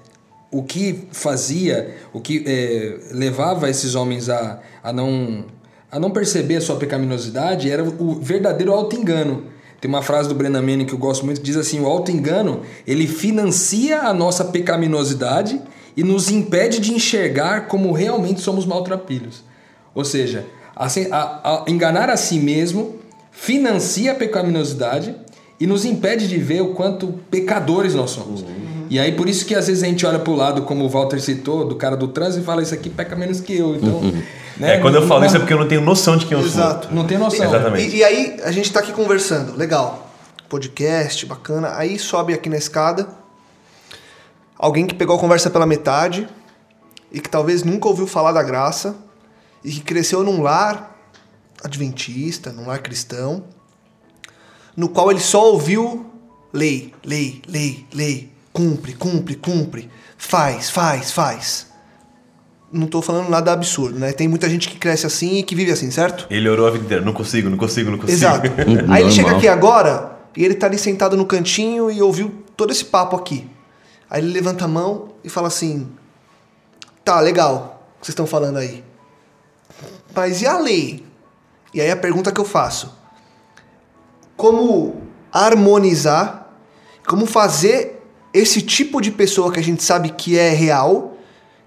o 0.51 0.63
que 0.63 1.07
fazia, 1.11 1.95
o 2.13 2.19
que 2.19 2.43
é, 2.45 2.97
levava 3.11 3.69
esses 3.69 3.95
homens 3.95 4.29
a, 4.29 4.59
a, 4.81 4.91
não, 4.93 5.45
a 5.91 5.99
não 5.99 6.09
perceber 6.09 6.55
a 6.55 6.61
sua 6.61 6.77
pecaminosidade 6.77 7.69
era 7.69 7.83
o 7.83 8.15
verdadeiro 8.15 8.73
auto-engano. 8.73 9.43
Tem 9.79 9.89
uma 9.89 10.01
frase 10.01 10.27
do 10.27 10.33
Brennan 10.33 10.61
Manning 10.61 10.85
que 10.85 10.93
eu 10.93 10.97
gosto 10.97 11.23
muito 11.23 11.39
que 11.39 11.45
diz 11.45 11.57
assim: 11.57 11.79
o 11.79 11.85
auto-engano 11.85 12.61
ele 12.85 13.05
financia 13.05 14.01
a 14.01 14.13
nossa 14.13 14.45
pecaminosidade 14.45 15.61
e 15.95 16.03
nos 16.03 16.29
impede 16.29 16.79
de 16.79 16.93
enxergar 16.93 17.67
como 17.67 17.91
realmente 17.91 18.41
somos 18.41 18.65
maltrapilhos. 18.65 19.43
Ou 19.93 20.05
seja, 20.05 20.45
assim, 20.85 21.07
a- 21.11 21.39
a- 21.43 21.63
enganar 21.67 22.09
a 22.09 22.17
si 22.17 22.39
mesmo 22.39 22.95
financia 23.31 24.11
a 24.11 24.15
pecaminosidade 24.15 25.15
e 25.59 25.65
nos 25.67 25.85
impede 25.85 26.27
de 26.27 26.37
ver 26.37 26.61
o 26.61 26.73
quanto 26.73 27.07
pecadores 27.31 27.93
nós 27.95 28.11
somos. 28.11 28.43
E 28.89 28.99
aí 28.99 29.11
por 29.11 29.27
isso 29.27 29.45
que 29.45 29.53
às 29.53 29.67
vezes 29.67 29.83
a 29.83 29.87
gente 29.87 30.05
olha 30.05 30.19
pro 30.19 30.33
lado, 30.33 30.61
como 30.61 30.85
o 30.85 30.89
Walter 30.89 31.19
citou, 31.19 31.67
do 31.67 31.75
cara 31.75 31.97
do 31.97 32.07
trânsito 32.07 32.41
e 32.41 32.45
fala 32.45 32.61
isso 32.61 32.73
aqui 32.73 32.89
peca 32.89 33.15
menos 33.15 33.41
que 33.41 33.57
eu. 33.57 33.75
Então, 33.75 33.99
né, 34.57 34.75
É, 34.75 34.77
quando 34.79 34.95
eu 34.95 35.05
falo 35.07 35.19
não- 35.21 35.27
isso 35.27 35.35
é 35.35 35.39
porque 35.39 35.53
eu 35.53 35.59
não 35.59 35.67
tenho 35.67 35.81
noção 35.81 36.15
de 36.15 36.25
quem 36.25 36.37
eu 36.37 36.43
sou. 36.43 36.61
Exato. 36.61 36.87
não 36.93 37.05
tem 37.05 37.17
noção. 37.17 37.45
Exatamente. 37.45 37.89
E, 37.95 37.97
e 37.97 38.03
aí, 38.03 38.37
a 38.43 38.51
gente 38.51 38.71
tá 38.71 38.79
aqui 38.79 38.91
conversando, 38.93 39.57
legal. 39.57 40.09
Podcast, 40.47 41.25
bacana. 41.25 41.73
Aí 41.75 41.99
sobe 41.99 42.33
aqui 42.33 42.47
na 42.49 42.55
escada. 42.57 43.07
Alguém 44.57 44.87
que 44.87 44.95
pegou 44.95 45.15
a 45.15 45.19
conversa 45.19 45.49
pela 45.49 45.65
metade 45.65 46.27
e 47.11 47.19
que 47.19 47.29
talvez 47.29 47.63
nunca 47.63 47.87
ouviu 47.89 48.07
falar 48.07 48.31
da 48.31 48.41
graça 48.41 48.95
e 49.67 49.71
que 49.71 49.81
cresceu 49.81 50.23
num 50.23 50.41
lar 50.41 50.97
adventista, 51.61 52.53
num 52.53 52.67
lar 52.67 52.79
cristão, 52.79 53.43
no 54.77 54.87
qual 54.87 55.11
ele 55.11 55.19
só 55.19 55.51
ouviu 55.51 56.05
lei, 56.53 56.93
lei, 57.03 57.41
lei, 57.45 57.85
lei, 57.93 58.31
cumpre, 58.53 58.93
cumpre, 58.93 59.35
cumpre, 59.35 59.91
faz, 60.17 60.69
faz, 60.69 61.11
faz. 61.11 61.67
Não 62.71 62.87
tô 62.87 63.01
falando 63.01 63.27
nada 63.27 63.51
absurdo, 63.51 63.99
né? 63.99 64.13
Tem 64.13 64.25
muita 64.25 64.49
gente 64.49 64.69
que 64.69 64.77
cresce 64.77 65.05
assim 65.05 65.39
e 65.39 65.43
que 65.43 65.53
vive 65.53 65.69
assim, 65.69 65.91
certo? 65.91 66.27
Ele 66.29 66.47
orou 66.47 66.67
a 66.67 66.71
vida 66.71 66.85
inteira. 66.85 67.03
Não 67.03 67.11
consigo, 67.11 67.49
não 67.49 67.57
consigo, 67.57 67.91
não 67.91 67.97
consigo. 67.97 68.17
Exato. 68.17 68.49
Aí 68.89 69.03
ele 69.03 69.11
chega 69.11 69.35
aqui 69.35 69.49
agora 69.49 70.17
e 70.33 70.45
ele 70.45 70.55
tá 70.55 70.67
ali 70.67 70.77
sentado 70.77 71.17
no 71.17 71.25
cantinho 71.25 71.91
e 71.91 72.01
ouviu 72.01 72.45
todo 72.55 72.71
esse 72.71 72.85
papo 72.85 73.17
aqui. 73.17 73.49
Aí 74.09 74.21
ele 74.21 74.31
levanta 74.31 74.63
a 74.63 74.67
mão 74.67 75.09
e 75.25 75.29
fala 75.29 75.49
assim: 75.49 75.89
Tá, 77.03 77.19
legal, 77.19 77.83
o 77.97 77.99
que 77.99 78.05
vocês 78.05 78.13
estão 78.13 78.25
falando 78.25 78.59
aí. 78.59 78.86
Mas 80.17 80.41
e 80.41 80.47
a 80.47 80.57
lei? 80.57 81.05
E 81.71 81.79
aí 81.79 81.91
a 81.91 81.95
pergunta 81.95 82.31
que 82.31 82.41
eu 82.41 82.43
faço: 82.43 82.91
Como 84.35 85.03
harmonizar, 85.31 86.47
como 87.07 87.27
fazer 87.27 88.03
esse 88.33 88.63
tipo 88.63 88.99
de 88.99 89.11
pessoa 89.11 89.51
que 89.51 89.59
a 89.59 89.63
gente 89.63 89.83
sabe 89.83 90.09
que 90.09 90.35
é 90.35 90.49
real, 90.49 91.15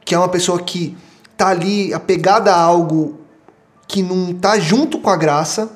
que 0.05 0.17
é 0.17 0.19
uma 0.19 0.29
pessoa 0.29 0.61
que 0.61 0.97
tá 1.37 1.51
ali 1.51 1.95
apegada 1.95 2.53
a 2.53 2.61
algo 2.61 3.21
que 3.87 4.03
não 4.03 4.35
tá 4.35 4.59
junto 4.59 4.99
com 4.99 5.11
a 5.11 5.17
graça, 5.17 5.71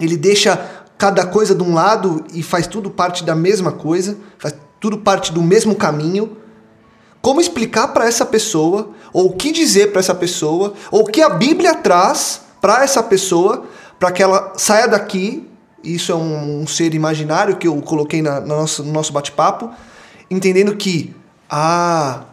ele 0.00 0.16
deixa 0.16 0.56
cada 0.98 1.24
coisa 1.24 1.54
de 1.54 1.62
um 1.62 1.72
lado 1.72 2.24
e 2.34 2.42
faz 2.42 2.66
tudo 2.66 2.90
parte 2.90 3.22
da 3.22 3.36
mesma 3.36 3.70
coisa, 3.70 4.18
faz 4.36 4.52
tudo 4.80 4.98
parte 4.98 5.32
do 5.32 5.42
mesmo 5.42 5.76
caminho. 5.76 6.38
Como 7.22 7.40
explicar 7.40 7.88
para 7.88 8.06
essa 8.06 8.24
pessoa, 8.24 8.90
ou 9.12 9.26
o 9.26 9.32
que 9.36 9.52
dizer 9.52 9.92
para 9.92 10.00
essa 10.00 10.14
pessoa, 10.14 10.72
ou 10.90 11.02
o 11.02 11.06
que 11.06 11.20
a 11.20 11.28
Bíblia 11.28 11.74
traz 11.74 12.40
para 12.60 12.82
essa 12.82 13.02
pessoa, 13.02 13.64
para 13.98 14.10
que 14.10 14.22
ela 14.22 14.54
saia 14.56 14.88
daqui. 14.88 15.46
Isso 15.84 16.12
é 16.12 16.14
um, 16.14 16.62
um 16.62 16.66
ser 16.66 16.94
imaginário 16.94 17.56
que 17.56 17.66
eu 17.68 17.80
coloquei 17.82 18.20
na, 18.22 18.40
na 18.40 18.56
nossa- 18.56 18.82
no 18.82 18.92
nosso 18.92 19.12
bate-papo, 19.12 19.70
entendendo 20.30 20.74
que, 20.76 21.14
ah, 21.48 22.24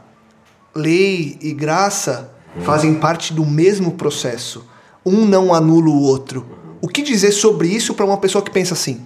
lei 0.76 1.38
e 1.42 1.54
graça 1.54 2.32
fazem 2.64 2.94
parte 2.96 3.34
do 3.34 3.46
mesmo 3.46 3.92
processo. 3.94 4.66
Um 5.06 5.26
não 5.26 5.54
anula 5.54 5.90
o 5.90 6.02
outro. 6.02 6.46
O 6.82 6.88
que 6.88 7.02
dizer 7.02 7.32
sobre 7.32 7.68
isso 7.68 7.94
para 7.94 8.06
uma 8.06 8.18
pessoa 8.18 8.42
que 8.44 8.52
pensa 8.52 8.74
assim? 8.74 9.02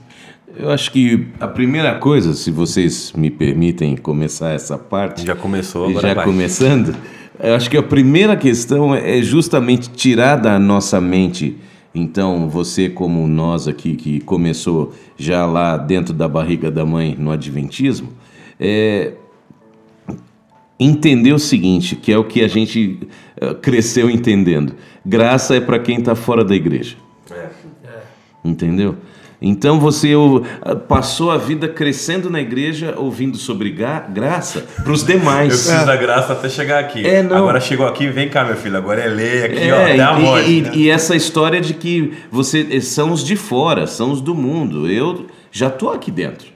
Eu 0.56 0.70
acho 0.70 0.92
que 0.92 1.28
a 1.40 1.48
primeira 1.48 1.96
coisa, 1.96 2.34
se 2.34 2.52
vocês 2.52 3.14
me 3.14 3.30
permitem 3.30 3.96
começar 3.96 4.52
essa 4.52 4.78
parte. 4.78 5.26
Já 5.26 5.36
começou, 5.36 5.90
agora 5.90 6.10
Já 6.10 6.14
vai. 6.14 6.26
começando. 6.26 6.96
Eu 7.40 7.56
acho 7.56 7.70
que 7.70 7.78
a 7.78 7.84
primeira 7.84 8.36
questão 8.36 8.94
é 8.94 9.22
justamente 9.22 9.90
tirar 9.90 10.36
da 10.36 10.60
nossa 10.60 11.00
mente. 11.02 11.58
Então, 11.94 12.48
você, 12.48 12.90
como 12.90 13.28
nós 13.28 13.68
aqui, 13.68 13.96
que 13.96 14.20
começou 14.22 14.94
já 15.18 15.46
lá 15.46 15.78
dentro 15.78 16.14
da 16.14 16.28
barriga 16.28 16.70
da 16.70 16.86
mãe 16.86 17.16
no 17.18 17.32
Adventismo, 17.32 18.10
é, 18.60 19.14
entender 20.80 21.34
o 21.34 21.40
seguinte, 21.40 21.96
que 21.96 22.12
é 22.12 22.18
o 22.18 22.24
que 22.24 22.44
a 22.44 22.48
gente 22.48 23.08
eh, 23.38 23.54
cresceu 23.56 24.10
entendendo. 24.10 24.74
Graça 25.06 25.56
é 25.56 25.62
para 25.62 25.78
quem 25.78 26.00
está 26.00 26.16
fora 26.16 26.44
da 26.44 26.56
igreja. 26.56 26.96
Entendeu? 28.44 28.96
Então 29.42 29.80
você 29.80 30.16
o- 30.16 30.44
passou 30.88 31.32
a 31.32 31.38
vida 31.38 31.68
crescendo 31.68 32.30
na 32.30 32.40
igreja 32.40 32.94
ouvindo 32.96 33.38
sobre 33.38 33.72
graça 33.72 34.62
para 34.84 34.92
os 34.92 35.02
Eu 35.02 35.18
demais. 35.18 35.48
preciso 35.48 35.86
da 35.86 35.96
graça 35.96 36.34
até 36.34 36.48
chegar 36.48 36.80
aqui. 36.80 37.04
É, 37.06 37.24
não. 37.24 37.38
Agora 37.38 37.60
chegou 37.60 37.88
aqui, 37.88 38.08
vem 38.08 38.30
cá, 38.30 38.46
meu 38.46 38.56
filho. 38.56 38.78
Agora 38.78 39.02
é 39.02 39.08
lei 39.08 39.44
aqui, 39.46 39.72
ó, 39.72 39.76
É, 39.78 39.94
até 39.94 40.04
a 40.04 40.20
e- 40.20 40.22
morte. 40.22 40.52
e, 40.52 40.62
né? 40.62 40.72
e 40.76 40.90
essa 40.90 41.16
história 41.16 41.60
de 41.60 41.74
que 41.74 42.14
você 42.32 42.80
são 42.82 43.12
os 43.12 43.24
de 43.24 43.36
fora, 43.36 43.88
são 43.88 44.12
os 44.12 44.22
do 44.22 44.36
mundo. 44.36 44.88
Eu 44.88 45.26
já 45.52 45.72
tô 45.72 45.90
aqui 45.90 46.12
dentro. 46.12 46.48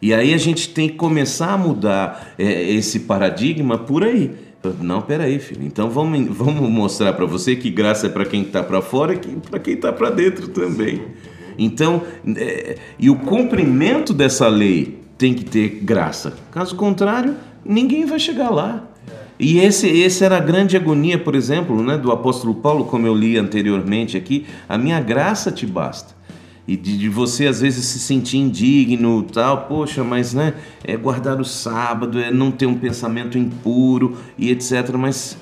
E 0.00 0.14
aí 0.14 0.32
a 0.32 0.38
gente 0.38 0.70
tem 0.70 0.88
que 0.88 0.94
começar 0.94 1.52
a 1.52 1.58
mudar 1.58 2.32
é, 2.38 2.70
esse 2.72 3.00
paradigma 3.00 3.76
por 3.76 4.02
aí. 4.02 4.30
Não, 4.80 5.02
peraí, 5.02 5.38
filho. 5.38 5.60
Então 5.64 5.90
vamos, 5.90 6.26
vamos 6.36 6.68
mostrar 6.70 7.12
para 7.12 7.26
você 7.26 7.54
que 7.54 7.68
graça 7.68 8.06
é 8.06 8.08
para 8.10 8.24
quem 8.24 8.42
está 8.42 8.62
para 8.62 8.80
fora 8.80 9.12
e 9.14 9.18
para 9.18 9.58
quem 9.58 9.74
está 9.74 9.92
para 9.92 10.08
dentro 10.10 10.48
também. 10.48 11.02
Então, 11.58 12.02
é, 12.36 12.76
e 12.98 13.10
o 13.10 13.16
cumprimento 13.16 14.14
dessa 14.14 14.46
lei 14.48 15.00
tem 15.18 15.34
que 15.34 15.44
ter 15.44 15.80
graça. 15.82 16.34
Caso 16.52 16.76
contrário, 16.76 17.34
ninguém 17.64 18.06
vai 18.06 18.20
chegar 18.20 18.50
lá. 18.50 18.84
E 19.38 19.58
esse, 19.58 19.86
esse 19.88 20.24
era 20.24 20.36
a 20.36 20.40
grande 20.40 20.76
agonia, 20.76 21.18
por 21.18 21.34
exemplo, 21.34 21.80
né, 21.82 21.96
do 21.96 22.10
apóstolo 22.10 22.54
Paulo, 22.54 22.84
como 22.84 23.06
eu 23.06 23.14
li 23.14 23.36
anteriormente 23.36 24.16
aqui. 24.16 24.46
A 24.68 24.78
minha 24.78 25.00
graça 25.00 25.50
te 25.50 25.66
basta. 25.66 26.16
E 26.66 26.76
de, 26.76 26.98
de 26.98 27.08
você 27.08 27.46
às 27.46 27.60
vezes 27.60 27.84
se 27.86 27.98
sentir 27.98 28.36
indigno, 28.36 29.22
tal, 29.22 29.66
poxa, 29.66 30.04
mas 30.04 30.34
né, 30.34 30.54
é 30.84 30.96
guardar 30.96 31.40
o 31.40 31.44
sábado, 31.44 32.20
é 32.20 32.30
não 32.30 32.50
ter 32.50 32.66
um 32.66 32.74
pensamento 32.74 33.38
impuro 33.38 34.16
e 34.36 34.50
etc. 34.50 34.90
Mas 34.98 35.38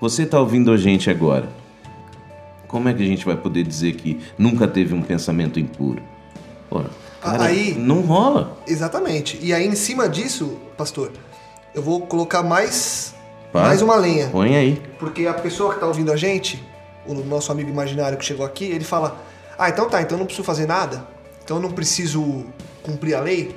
você 0.00 0.24
está 0.24 0.40
ouvindo 0.40 0.72
a 0.72 0.76
gente 0.76 1.08
agora. 1.08 1.59
Como 2.70 2.88
é 2.88 2.94
que 2.94 3.02
a 3.02 3.06
gente 3.06 3.26
vai 3.26 3.36
poder 3.36 3.64
dizer 3.64 3.96
que 3.96 4.20
nunca 4.38 4.68
teve 4.68 4.94
um 4.94 5.02
pensamento 5.02 5.58
impuro? 5.58 6.00
Ora, 6.70 6.88
cara, 7.20 7.42
Aí- 7.46 7.74
não 7.74 8.00
rola. 8.02 8.56
Exatamente. 8.64 9.36
E 9.42 9.52
aí, 9.52 9.66
em 9.66 9.74
cima 9.74 10.08
disso, 10.08 10.56
pastor, 10.76 11.10
eu 11.74 11.82
vou 11.82 12.02
colocar 12.02 12.44
mais, 12.44 13.12
Pá. 13.52 13.62
mais 13.62 13.82
uma 13.82 13.96
lenha. 13.96 14.28
Põe 14.28 14.56
aí. 14.56 14.80
Porque 15.00 15.26
a 15.26 15.34
pessoa 15.34 15.70
que 15.70 15.76
está 15.78 15.86
ouvindo 15.88 16.12
a 16.12 16.16
gente, 16.16 16.64
o 17.04 17.12
nosso 17.14 17.50
amigo 17.50 17.68
imaginário 17.68 18.16
que 18.16 18.24
chegou 18.24 18.46
aqui, 18.46 18.66
ele 18.66 18.84
fala: 18.84 19.20
Ah, 19.58 19.68
então 19.68 19.88
tá, 19.90 20.00
então 20.00 20.16
eu 20.16 20.20
não 20.20 20.26
preciso 20.26 20.46
fazer 20.46 20.66
nada? 20.66 21.04
Então 21.42 21.56
eu 21.56 21.62
não 21.62 21.72
preciso 21.72 22.44
cumprir 22.84 23.14
a 23.16 23.20
lei? 23.20 23.52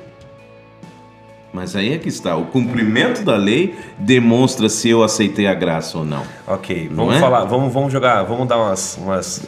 Mas 1.54 1.76
aí 1.76 1.94
é 1.94 2.00
que 2.00 2.10
está. 2.10 2.36
O 2.36 2.48
cumprimento 2.48 3.24
da 3.24 3.36
lei 3.36 3.76
demonstra 3.98 4.68
se 4.68 4.90
eu 4.90 5.04
aceitei 5.04 5.46
a 5.46 5.54
graça 5.54 6.00
ou 6.00 6.04
não. 6.04 6.24
Ok, 6.48 6.88
Não 6.90 6.96
vamos 6.96 7.16
é? 7.16 7.20
falar, 7.20 7.46
vamos, 7.46 7.72
vamos 7.72 7.94
jogar, 7.94 8.24
vamos 8.24 8.48
dar 8.48 8.58
umas, 8.58 8.98
umas, 8.98 9.42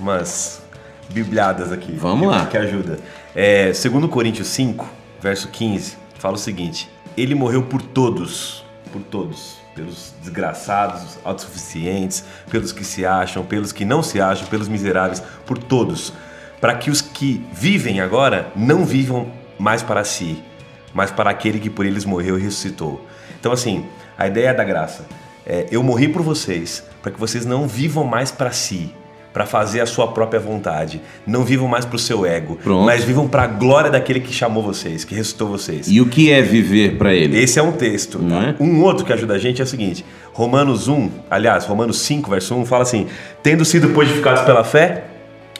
umas 0.00 0.62
bibliadas 1.10 1.70
aqui. 1.70 1.92
Vamos 1.92 2.20
que, 2.20 2.34
lá. 2.34 2.46
Que 2.46 2.56
ajuda. 2.56 2.98
É, 3.34 3.72
segundo 3.74 4.08
Coríntios 4.08 4.48
5, 4.48 4.88
verso 5.20 5.48
15, 5.48 5.98
fala 6.18 6.36
o 6.36 6.38
seguinte: 6.38 6.88
Ele 7.16 7.34
morreu 7.34 7.62
por 7.62 7.82
todos, 7.82 8.64
por 8.90 9.02
todos, 9.02 9.56
pelos 9.74 10.14
desgraçados, 10.22 11.18
autossuficientes, 11.22 12.24
pelos 12.50 12.72
que 12.72 12.82
se 12.82 13.04
acham, 13.04 13.44
pelos 13.44 13.72
que 13.72 13.84
não 13.84 14.02
se 14.02 14.20
acham, 14.22 14.46
pelos 14.46 14.68
miseráveis, 14.68 15.22
por 15.44 15.58
todos, 15.58 16.14
para 16.62 16.74
que 16.76 16.90
os 16.90 17.02
que 17.02 17.44
vivem 17.52 18.00
agora 18.00 18.50
não 18.56 18.86
vivam 18.86 19.30
mais 19.58 19.82
para 19.82 20.02
si, 20.02 20.42
mas 20.94 21.10
para 21.10 21.30
aquele 21.30 21.58
que 21.58 21.70
por 21.70 21.86
eles 21.86 22.04
morreu 22.04 22.38
e 22.38 22.42
ressuscitou. 22.42 23.04
Então, 23.38 23.52
assim, 23.52 23.84
a 24.16 24.26
ideia 24.26 24.52
da 24.52 24.64
graça 24.64 25.06
é: 25.46 25.66
eu 25.70 25.82
morri 25.82 26.08
por 26.08 26.22
vocês, 26.22 26.84
para 27.02 27.12
que 27.12 27.18
vocês 27.18 27.44
não 27.44 27.66
vivam 27.66 28.04
mais 28.04 28.30
para 28.30 28.50
si, 28.52 28.92
para 29.32 29.46
fazer 29.46 29.80
a 29.80 29.86
sua 29.86 30.08
própria 30.08 30.38
vontade, 30.38 31.00
não 31.26 31.44
vivam 31.44 31.66
mais 31.66 31.84
para 31.84 31.96
o 31.96 31.98
seu 31.98 32.26
ego, 32.26 32.56
Pronto. 32.62 32.84
mas 32.84 33.02
vivam 33.02 33.26
para 33.26 33.44
a 33.44 33.46
glória 33.46 33.90
daquele 33.90 34.20
que 34.20 34.32
chamou 34.32 34.62
vocês, 34.62 35.04
que 35.04 35.14
ressuscitou 35.14 35.48
vocês. 35.48 35.88
E 35.88 36.00
o 36.00 36.06
que 36.06 36.30
é 36.30 36.42
viver 36.42 36.98
para 36.98 37.14
ele? 37.14 37.38
Esse 37.38 37.58
é 37.58 37.62
um 37.62 37.72
texto. 37.72 38.18
Não 38.18 38.40
tá? 38.40 38.48
é? 38.48 38.54
Um 38.62 38.82
outro 38.82 39.04
que 39.04 39.12
ajuda 39.12 39.34
a 39.34 39.38
gente 39.38 39.60
é 39.60 39.64
o 39.64 39.66
seguinte: 39.66 40.04
Romanos 40.32 40.88
1, 40.88 41.10
aliás, 41.30 41.64
Romanos 41.64 42.00
5, 42.00 42.30
verso 42.30 42.54
1, 42.54 42.66
fala 42.66 42.82
assim: 42.82 43.06
Tendo 43.42 43.64
sido 43.64 43.88
purificados 43.90 44.42
pela 44.42 44.62
fé, 44.62 45.04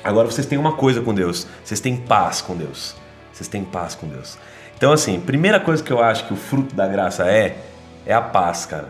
agora 0.05 0.31
vocês 0.31 0.47
têm 0.47 0.59
uma 0.59 0.73
coisa 0.73 1.01
com 1.01 1.15
Deus, 1.15 1.47
vocês 1.65 1.81
têm 1.81 1.97
paz 1.97 2.41
com 2.41 2.55
Deus. 2.55 3.01
Vocês 3.33 3.49
têm 3.49 3.65
paz 3.65 3.95
com 3.95 4.07
Deus. 4.07 4.37
Então, 4.83 4.91
assim, 4.91 5.21
primeira 5.21 5.61
coisa 5.61 5.81
que 5.81 5.93
eu 5.93 6.03
acho 6.03 6.27
que 6.27 6.33
o 6.33 6.37
fruto 6.37 6.75
da 6.75 6.89
graça 6.89 7.23
é, 7.31 7.57
é 8.05 8.13
a 8.13 8.21
paz, 8.21 8.67
cara. 8.67 8.89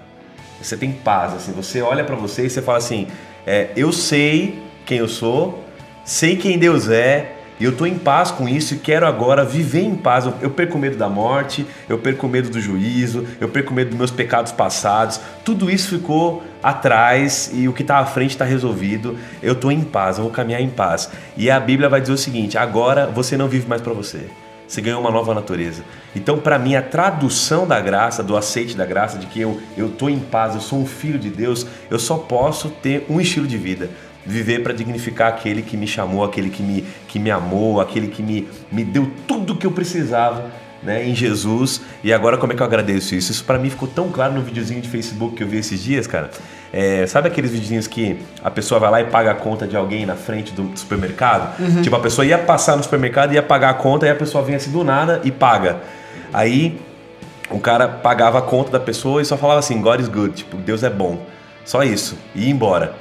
Você 0.58 0.74
tem 0.74 0.90
paz, 0.90 1.34
assim, 1.34 1.52
você 1.52 1.82
olha 1.82 2.02
pra 2.02 2.16
você 2.16 2.46
e 2.46 2.48
você 2.48 2.62
fala 2.62 2.78
assim: 2.78 3.08
é, 3.46 3.68
eu 3.76 3.92
sei 3.92 4.58
quem 4.86 4.96
eu 4.96 5.06
sou, 5.06 5.62
sei 6.02 6.34
quem 6.38 6.58
Deus 6.58 6.88
é, 6.88 7.32
e 7.60 7.64
eu 7.64 7.76
tô 7.76 7.84
em 7.84 7.98
paz 7.98 8.30
com 8.30 8.48
isso 8.48 8.72
e 8.72 8.78
quero 8.78 9.06
agora 9.06 9.44
viver 9.44 9.82
em 9.82 9.94
paz. 9.94 10.26
Eu, 10.40 10.48
perco 10.48 10.78
medo 10.78 10.96
da 10.96 11.10
morte, 11.10 11.66
eu 11.86 11.98
perco 11.98 12.26
medo 12.26 12.48
do 12.48 12.58
juízo, 12.58 13.26
eu 13.38 13.50
perco 13.50 13.74
medo 13.74 13.90
dos 13.90 13.98
meus 13.98 14.10
pecados 14.10 14.50
passados. 14.50 15.20
Tudo 15.44 15.70
isso 15.70 15.90
ficou 15.90 16.42
atrás 16.62 17.50
e 17.52 17.68
o 17.68 17.72
que 17.74 17.82
está 17.82 17.98
à 17.98 18.06
frente 18.06 18.30
está 18.30 18.46
resolvido. 18.46 19.18
Eu 19.42 19.54
tô 19.54 19.70
em 19.70 19.82
paz, 19.82 20.16
eu 20.16 20.24
vou 20.24 20.32
caminhar 20.32 20.62
em 20.62 20.70
paz. 20.70 21.10
E 21.36 21.50
a 21.50 21.60
Bíblia 21.60 21.90
vai 21.90 22.00
dizer 22.00 22.14
o 22.14 22.18
seguinte: 22.18 22.56
agora 22.56 23.08
você 23.08 23.36
não 23.36 23.46
vive 23.46 23.68
mais 23.68 23.82
para 23.82 23.92
você. 23.92 24.30
Você 24.72 24.80
ganhou 24.80 25.02
uma 25.02 25.10
nova 25.10 25.34
natureza. 25.34 25.84
Então, 26.16 26.38
para 26.38 26.58
mim, 26.58 26.74
a 26.74 26.80
tradução 26.80 27.66
da 27.66 27.78
graça, 27.78 28.22
do 28.22 28.34
aceite 28.34 28.74
da 28.74 28.86
graça, 28.86 29.18
de 29.18 29.26
que 29.26 29.38
eu 29.38 29.60
eu 29.76 29.90
tô 29.90 30.08
em 30.08 30.18
paz, 30.18 30.54
eu 30.54 30.62
sou 30.62 30.80
um 30.80 30.86
filho 30.86 31.18
de 31.18 31.28
Deus, 31.28 31.66
eu 31.90 31.98
só 31.98 32.16
posso 32.16 32.70
ter 32.70 33.04
um 33.06 33.20
estilo 33.20 33.46
de 33.46 33.58
vida. 33.58 33.90
Viver 34.24 34.62
para 34.62 34.72
dignificar 34.72 35.28
aquele 35.28 35.60
que 35.60 35.76
me 35.76 35.86
chamou, 35.86 36.24
aquele 36.24 36.48
que 36.48 36.62
me, 36.62 36.86
que 37.06 37.18
me 37.18 37.30
amou, 37.30 37.82
aquele 37.82 38.08
que 38.08 38.22
me, 38.22 38.48
me 38.70 38.82
deu 38.82 39.12
tudo 39.28 39.54
que 39.54 39.66
eu 39.66 39.72
precisava 39.72 40.50
né, 40.82 41.06
em 41.06 41.14
Jesus. 41.14 41.82
E 42.02 42.10
agora, 42.10 42.38
como 42.38 42.54
é 42.54 42.56
que 42.56 42.62
eu 42.62 42.66
agradeço 42.66 43.14
isso? 43.14 43.30
Isso 43.30 43.44
para 43.44 43.58
mim 43.58 43.68
ficou 43.68 43.86
tão 43.86 44.08
claro 44.08 44.32
no 44.32 44.40
videozinho 44.40 44.80
de 44.80 44.88
Facebook 44.88 45.36
que 45.36 45.42
eu 45.42 45.48
vi 45.48 45.58
esses 45.58 45.82
dias, 45.82 46.06
cara. 46.06 46.30
É, 46.72 47.06
sabe 47.06 47.28
aqueles 47.28 47.50
videozinhos 47.50 47.86
que 47.86 48.18
a 48.42 48.50
pessoa 48.50 48.80
vai 48.80 48.90
lá 48.90 49.00
e 49.02 49.04
paga 49.04 49.32
a 49.32 49.34
conta 49.34 49.66
de 49.66 49.76
alguém 49.76 50.06
na 50.06 50.14
frente 50.14 50.52
do 50.52 50.70
supermercado? 50.74 51.54
Tipo, 51.82 51.96
a 51.96 52.00
pessoa 52.00 52.24
ia 52.24 52.38
passar 52.38 52.76
no 52.76 52.82
supermercado, 52.82 53.34
ia 53.34 53.42
pagar 53.42 53.70
a 53.70 53.74
conta, 53.74 54.06
e 54.06 54.10
a 54.10 54.14
pessoa 54.14 54.42
vem 54.42 54.54
assim 54.54 54.70
do 54.70 54.82
nada 54.82 55.20
e 55.22 55.30
paga. 55.30 55.80
Aí 56.32 56.80
o 57.50 57.60
cara 57.60 57.86
pagava 57.86 58.38
a 58.38 58.42
conta 58.42 58.70
da 58.70 58.80
pessoa 58.80 59.20
e 59.20 59.24
só 59.24 59.36
falava 59.36 59.58
assim, 59.58 59.82
God 59.82 60.00
is 60.00 60.08
good, 60.08 60.34
tipo, 60.34 60.56
Deus 60.56 60.82
é 60.82 60.88
bom. 60.88 61.18
Só 61.64 61.82
isso. 61.82 62.16
E 62.34 62.44
ia 62.44 62.50
embora. 62.50 62.94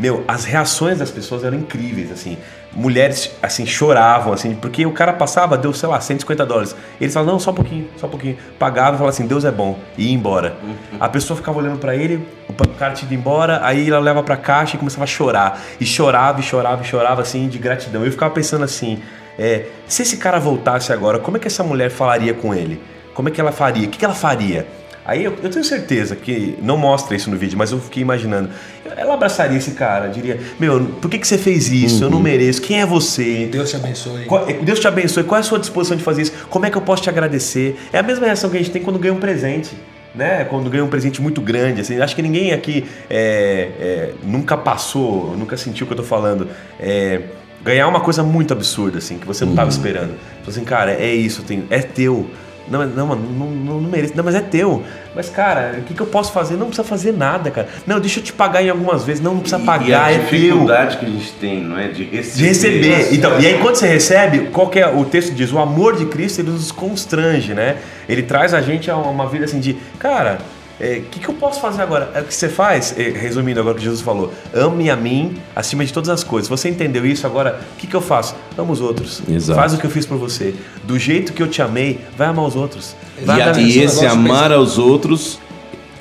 Meu, 0.00 0.24
as 0.26 0.46
reações 0.46 0.98
das 0.98 1.10
pessoas 1.10 1.44
eram 1.44 1.58
incríveis, 1.58 2.10
assim. 2.10 2.38
Mulheres, 2.72 3.30
assim, 3.42 3.66
choravam, 3.66 4.32
assim, 4.32 4.54
porque 4.54 4.86
o 4.86 4.92
cara 4.92 5.12
passava, 5.12 5.58
deu, 5.58 5.74
sei 5.74 5.90
lá, 5.90 6.00
150 6.00 6.46
dólares. 6.46 6.74
Eles 6.98 7.12
falavam, 7.12 7.34
não, 7.34 7.40
só 7.40 7.50
um 7.50 7.54
pouquinho, 7.54 7.86
só 7.98 8.06
um 8.06 8.10
pouquinho. 8.10 8.38
Pagava 8.58 8.94
e 8.94 8.98
falava 8.98 9.10
assim, 9.10 9.26
Deus 9.26 9.44
é 9.44 9.50
bom. 9.50 9.78
E 9.98 10.06
ia 10.06 10.14
embora. 10.14 10.56
A 10.98 11.06
pessoa 11.06 11.36
ficava 11.36 11.58
olhando 11.58 11.78
pra 11.78 11.94
ele, 11.94 12.26
o 12.48 12.68
cara 12.78 12.94
tinha 12.94 13.06
ido 13.06 13.14
embora, 13.14 13.60
aí 13.62 13.90
ela 13.90 13.98
leva 13.98 14.22
pra 14.22 14.38
caixa 14.38 14.76
e 14.76 14.78
começava 14.78 15.04
a 15.04 15.06
chorar. 15.06 15.60
E 15.78 15.84
chorava, 15.84 16.40
e 16.40 16.42
chorava, 16.42 16.82
e 16.82 16.86
chorava, 16.86 17.20
assim, 17.20 17.46
de 17.46 17.58
gratidão. 17.58 18.02
Eu 18.02 18.10
ficava 18.10 18.32
pensando 18.32 18.64
assim, 18.64 19.02
é, 19.38 19.66
se 19.86 20.00
esse 20.00 20.16
cara 20.16 20.40
voltasse 20.40 20.94
agora, 20.94 21.18
como 21.18 21.36
é 21.36 21.40
que 21.40 21.46
essa 21.46 21.62
mulher 21.62 21.90
falaria 21.90 22.32
com 22.32 22.54
ele? 22.54 22.80
Como 23.12 23.28
é 23.28 23.32
que 23.32 23.40
ela 23.40 23.52
faria? 23.52 23.86
O 23.86 23.90
que 23.90 24.02
ela 24.02 24.14
faria? 24.14 24.66
Aí 25.10 25.24
eu, 25.24 25.34
eu 25.42 25.50
tenho 25.50 25.64
certeza 25.64 26.14
que 26.14 26.56
não 26.62 26.76
mostra 26.76 27.16
isso 27.16 27.28
no 27.28 27.36
vídeo, 27.36 27.58
mas 27.58 27.72
eu 27.72 27.80
fiquei 27.80 28.00
imaginando. 28.00 28.48
Ela 28.96 29.14
abraçaria 29.14 29.58
esse 29.58 29.72
cara, 29.72 30.06
diria: 30.06 30.38
Meu, 30.60 30.84
por 31.00 31.10
que, 31.10 31.18
que 31.18 31.26
você 31.26 31.36
fez 31.36 31.68
isso? 31.68 32.04
Eu 32.04 32.10
não 32.10 32.20
mereço. 32.20 32.62
Quem 32.62 32.80
é 32.80 32.86
você? 32.86 33.48
Deus 33.50 33.70
te 33.70 33.74
abençoe. 33.74 34.24
Qual- 34.26 34.46
Deus 34.46 34.78
te 34.78 34.86
abençoe. 34.86 35.24
Qual 35.24 35.36
é 35.36 35.40
a 35.40 35.42
sua 35.42 35.58
disposição 35.58 35.96
de 35.96 36.04
fazer 36.04 36.22
isso? 36.22 36.32
Como 36.48 36.64
é 36.64 36.70
que 36.70 36.76
eu 36.78 36.82
posso 36.82 37.02
te 37.02 37.08
agradecer? 37.10 37.76
É 37.92 37.98
a 37.98 38.04
mesma 38.04 38.24
reação 38.24 38.48
que 38.50 38.56
a 38.56 38.60
gente 38.60 38.70
tem 38.70 38.82
quando 38.82 39.00
ganha 39.00 39.12
um 39.12 39.18
presente. 39.18 39.70
Né? 40.14 40.44
Quando 40.44 40.70
ganha 40.70 40.84
um 40.84 40.88
presente 40.88 41.20
muito 41.20 41.40
grande, 41.40 41.80
assim, 41.80 42.00
acho 42.00 42.14
que 42.14 42.22
ninguém 42.22 42.52
aqui 42.52 42.84
é, 43.08 43.68
é, 43.80 44.10
nunca 44.22 44.56
passou, 44.56 45.36
nunca 45.36 45.56
sentiu 45.56 45.84
o 45.84 45.86
que 45.88 45.92
eu 45.92 45.96
tô 45.96 46.04
falando. 46.04 46.46
É, 46.78 47.20
ganhar 47.64 47.88
uma 47.88 48.00
coisa 48.00 48.22
muito 48.22 48.52
absurda, 48.52 48.98
assim, 48.98 49.18
que 49.18 49.26
você 49.26 49.44
não 49.44 49.56
tava 49.56 49.70
esperando. 49.70 50.14
Então, 50.40 50.48
assim, 50.50 50.62
cara, 50.62 50.92
é 50.92 51.12
isso, 51.12 51.42
tem, 51.42 51.64
é 51.68 51.80
teu. 51.80 52.30
Não, 52.68 52.86
não, 52.86 53.06
mano, 53.06 53.22
não, 53.36 53.46
não, 53.46 53.80
não 53.80 53.90
mereço. 53.90 54.12
Não, 54.16 54.22
mas 54.22 54.34
é 54.34 54.40
teu. 54.40 54.82
Mas, 55.14 55.28
cara, 55.28 55.74
o 55.78 55.82
que, 55.82 55.92
que 55.94 56.00
eu 56.00 56.06
posso 56.06 56.32
fazer? 56.32 56.54
Não 56.56 56.66
precisa 56.66 56.86
fazer 56.86 57.12
nada, 57.12 57.50
cara. 57.50 57.68
Não, 57.86 57.98
deixa 57.98 58.20
eu 58.20 58.24
te 58.24 58.32
pagar 58.32 58.62
em 58.62 58.70
algumas 58.70 59.02
vezes. 59.04 59.20
Não, 59.22 59.34
não 59.34 59.40
precisa 59.40 59.60
E- 59.60 59.66
pagar, 59.66 59.88
e 59.88 59.94
a 59.94 60.10
é 60.12 60.18
teu. 60.18 60.38
dificuldade 60.38 60.96
que 60.98 61.06
a 61.06 61.08
gente 61.08 61.32
tem, 61.32 61.62
não 61.64 61.76
é? 61.78 61.88
De 61.88 62.04
receber. 62.04 62.36
De 62.38 62.44
receber. 62.46 63.14
Então, 63.14 63.40
e 63.40 63.46
aí 63.46 63.58
quando 63.58 63.74
você 63.74 63.88
recebe, 63.88 64.50
qual 64.52 64.70
é 64.74 64.86
o 64.86 65.04
texto 65.04 65.34
diz? 65.34 65.52
O 65.52 65.58
amor 65.58 65.96
de 65.96 66.06
Cristo 66.06 66.40
ele 66.40 66.50
nos 66.50 66.70
constrange, 66.70 67.54
né? 67.54 67.76
Ele 68.08 68.22
traz 68.22 68.54
a 68.54 68.60
gente 68.60 68.90
a 68.90 68.96
uma 68.96 69.26
vida 69.26 69.44
assim 69.46 69.58
de, 69.58 69.76
cara, 69.98 70.38
o 70.80 71.02
que, 71.10 71.20
que 71.20 71.28
eu 71.28 71.34
posso 71.34 71.60
fazer 71.60 71.82
agora? 71.82 72.10
É 72.14 72.20
o 72.20 72.24
que 72.24 72.34
você 72.34 72.48
faz, 72.48 72.94
eh, 72.96 73.10
resumindo 73.10 73.60
agora 73.60 73.74
o 73.74 73.78
que 73.78 73.84
Jesus 73.84 74.00
falou, 74.00 74.32
ame 74.54 74.88
a 74.88 74.96
mim 74.96 75.36
acima 75.54 75.84
de 75.84 75.92
todas 75.92 76.08
as 76.08 76.24
coisas. 76.24 76.48
Você 76.48 76.68
entendeu 76.70 77.04
isso 77.04 77.26
agora? 77.26 77.60
O 77.74 77.76
que, 77.76 77.86
que 77.86 77.94
eu 77.94 78.00
faço? 78.00 78.34
Amo 78.56 78.72
os 78.72 78.80
outros. 78.80 79.20
Exato. 79.28 79.58
Faz 79.60 79.74
o 79.74 79.78
que 79.78 79.84
eu 79.84 79.90
fiz 79.90 80.06
por 80.06 80.16
você. 80.16 80.54
Do 80.84 80.98
jeito 80.98 81.32
que 81.34 81.42
eu 81.42 81.48
te 81.48 81.60
amei, 81.60 82.00
vai 82.16 82.28
amar 82.28 82.46
os 82.46 82.56
outros. 82.56 82.96
Vai 83.24 83.58
E, 83.60 83.78
e 83.78 83.82
esse 83.82 84.06
amar 84.06 84.52
aos 84.52 84.78
outros 84.78 85.38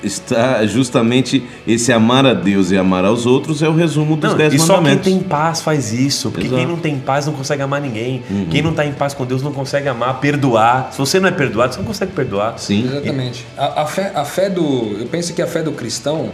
está 0.03 0.65
justamente 0.65 1.43
esse 1.67 1.91
amar 1.91 2.25
a 2.25 2.33
Deus 2.33 2.71
e 2.71 2.77
amar 2.77 3.05
aos 3.05 3.25
outros 3.25 3.61
é 3.61 3.67
o 3.67 3.73
resumo 3.75 4.15
dos 4.15 4.31
Não, 4.31 4.37
dez 4.37 4.53
e 4.53 4.59
só 4.59 4.65
quem 4.65 4.75
mandamentos. 4.75 5.05
tem 5.05 5.19
paz 5.19 5.61
faz 5.61 5.91
isso. 5.93 6.31
Porque 6.31 6.47
Exato. 6.47 6.59
quem 6.61 6.67
não 6.67 6.77
tem 6.77 6.97
paz 6.99 7.25
não 7.25 7.33
consegue 7.33 7.61
amar 7.61 7.81
ninguém. 7.81 8.23
Quem 8.49 8.61
não 8.61 8.71
está 8.71 8.85
em 8.85 8.93
paz 8.93 9.13
com 9.13 9.25
Deus 9.25 9.41
não 9.41 9.51
consegue 9.51 9.87
amar, 9.87 10.19
perdoar. 10.19 10.89
Se 10.91 10.97
você 10.97 11.19
não 11.19 11.27
é 11.29 11.31
perdoado, 11.31 11.73
você 11.73 11.79
não 11.79 11.87
consegue 11.87 12.11
perdoar. 12.13 12.57
Sim. 12.57 12.85
Exatamente. 12.85 13.45
A, 13.57 13.81
a 13.81 13.85
fé, 13.85 14.11
a 14.15 14.25
fé 14.25 14.49
do. 14.49 14.97
Eu 14.99 15.07
penso 15.07 15.33
que 15.33 15.41
a 15.41 15.47
fé 15.47 15.61
do 15.61 15.71
cristão 15.71 16.31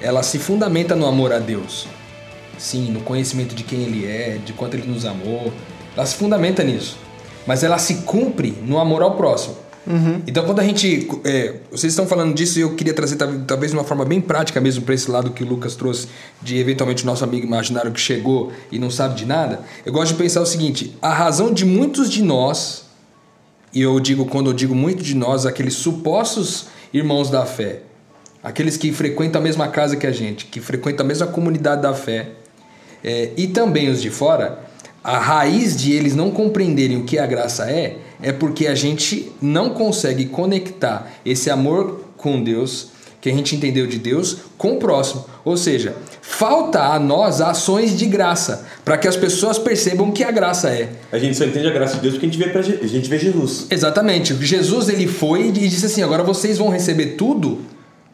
ela 0.00 0.22
se 0.22 0.38
fundamenta 0.38 0.94
no 0.94 1.06
amor 1.06 1.32
a 1.32 1.38
Deus. 1.38 1.86
Sim, 2.56 2.90
no 2.90 3.00
conhecimento 3.00 3.54
de 3.54 3.62
quem 3.62 3.82
Ele 3.82 4.06
é, 4.06 4.38
de 4.44 4.52
quanto 4.52 4.74
Ele 4.74 4.86
nos 4.86 5.04
amou. 5.04 5.52
Ela 5.96 6.06
se 6.06 6.16
fundamenta 6.16 6.62
nisso. 6.62 6.96
Mas 7.46 7.62
ela 7.64 7.78
se 7.78 7.96
cumpre 8.02 8.54
no 8.66 8.78
amor 8.78 9.02
ao 9.02 9.12
próximo. 9.16 9.56
Então, 10.26 10.44
quando 10.44 10.60
a 10.60 10.64
gente. 10.64 11.08
é, 11.24 11.54
vocês 11.70 11.92
estão 11.92 12.06
falando 12.06 12.34
disso 12.34 12.58
e 12.58 12.62
eu 12.62 12.74
queria 12.74 12.92
trazer 12.92 13.16
tal- 13.16 13.32
talvez 13.46 13.72
de 13.72 13.76
uma 13.78 13.84
forma 13.84 14.04
bem 14.04 14.20
prática 14.20 14.60
mesmo 14.60 14.84
para 14.84 14.94
esse 14.94 15.10
lado 15.10 15.30
que 15.30 15.42
o 15.42 15.46
Lucas 15.46 15.74
trouxe, 15.74 16.08
de 16.42 16.58
eventualmente 16.58 17.04
o 17.04 17.06
nosso 17.06 17.24
amigo 17.24 17.46
imaginário 17.46 17.90
que 17.90 18.00
chegou 18.00 18.52
e 18.70 18.78
não 18.78 18.90
sabe 18.90 19.14
de 19.14 19.24
nada. 19.24 19.60
Eu 19.86 19.92
gosto 19.92 20.12
de 20.12 20.18
pensar 20.18 20.42
o 20.42 20.46
seguinte: 20.46 20.94
a 21.00 21.12
razão 21.12 21.52
de 21.52 21.64
muitos 21.64 22.10
de 22.10 22.22
nós 22.22 22.86
e 23.72 23.82
eu 23.82 23.98
digo, 24.00 24.24
quando 24.26 24.50
eu 24.50 24.54
digo 24.54 24.74
muito 24.74 25.02
de 25.02 25.14
nós, 25.14 25.44
aqueles 25.46 25.74
supostos 25.74 26.66
irmãos 26.92 27.28
da 27.30 27.44
fé, 27.44 27.80
aqueles 28.42 28.76
que 28.76 28.92
frequentam 28.92 29.40
a 29.40 29.44
mesma 29.44 29.68
casa 29.68 29.96
que 29.96 30.06
a 30.06 30.12
gente, 30.12 30.46
que 30.46 30.60
frequentam 30.60 31.04
a 31.04 31.06
mesma 31.06 31.26
comunidade 31.26 31.82
da 31.82 31.92
fé, 31.92 32.30
é, 33.04 33.30
e 33.36 33.46
também 33.46 33.90
os 33.90 34.00
de 34.00 34.10
fora, 34.10 34.58
a 35.08 35.18
raiz 35.18 35.74
de 35.74 35.94
eles 35.94 36.14
não 36.14 36.30
compreenderem 36.30 36.98
o 36.98 37.04
que 37.04 37.18
a 37.18 37.24
graça 37.24 37.70
é, 37.70 37.96
é 38.22 38.30
porque 38.30 38.66
a 38.66 38.74
gente 38.74 39.32
não 39.40 39.70
consegue 39.70 40.26
conectar 40.26 41.10
esse 41.24 41.48
amor 41.48 42.04
com 42.18 42.42
Deus, 42.42 42.88
que 43.18 43.30
a 43.30 43.32
gente 43.32 43.56
entendeu 43.56 43.86
de 43.86 43.98
Deus, 43.98 44.36
com 44.58 44.74
o 44.74 44.76
próximo. 44.76 45.24
Ou 45.46 45.56
seja, 45.56 45.96
falta 46.20 46.92
a 46.92 46.98
nós 46.98 47.40
ações 47.40 47.96
de 47.96 48.04
graça, 48.04 48.66
para 48.84 48.98
que 48.98 49.08
as 49.08 49.16
pessoas 49.16 49.58
percebam 49.58 50.10
o 50.10 50.12
que 50.12 50.22
a 50.22 50.30
graça 50.30 50.68
é. 50.68 50.90
A 51.10 51.18
gente 51.18 51.38
só 51.38 51.44
entende 51.46 51.68
a 51.68 51.72
graça 51.72 51.94
de 51.94 52.02
Deus 52.02 52.14
porque 52.16 52.26
a 52.26 52.28
gente 52.28 52.38
vê, 52.38 52.58
a 52.84 52.86
gente 52.86 53.08
vê 53.08 53.18
Jesus. 53.18 53.66
Exatamente. 53.70 54.36
Jesus 54.44 54.90
ele 54.90 55.06
foi 55.06 55.48
e 55.48 55.52
disse 55.52 55.86
assim: 55.86 56.02
agora 56.02 56.22
vocês 56.22 56.58
vão 56.58 56.68
receber 56.68 57.16
tudo, 57.16 57.62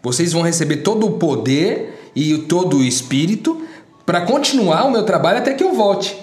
vocês 0.01 0.33
vão 0.33 0.43
receber 0.43 0.77
todo 0.77 1.07
o 1.09 1.13
poder 1.19 2.11
e 2.15 2.39
todo 2.39 2.77
o 2.77 2.85
espírito 2.85 3.63
para 4.07 4.21
continuar 4.21 4.85
o 4.85 4.93
meu 4.93 5.03
trabalho 5.03 5.39
até 5.39 5.55
que 5.55 5.65
eu 5.65 5.75
volte. 5.75 6.23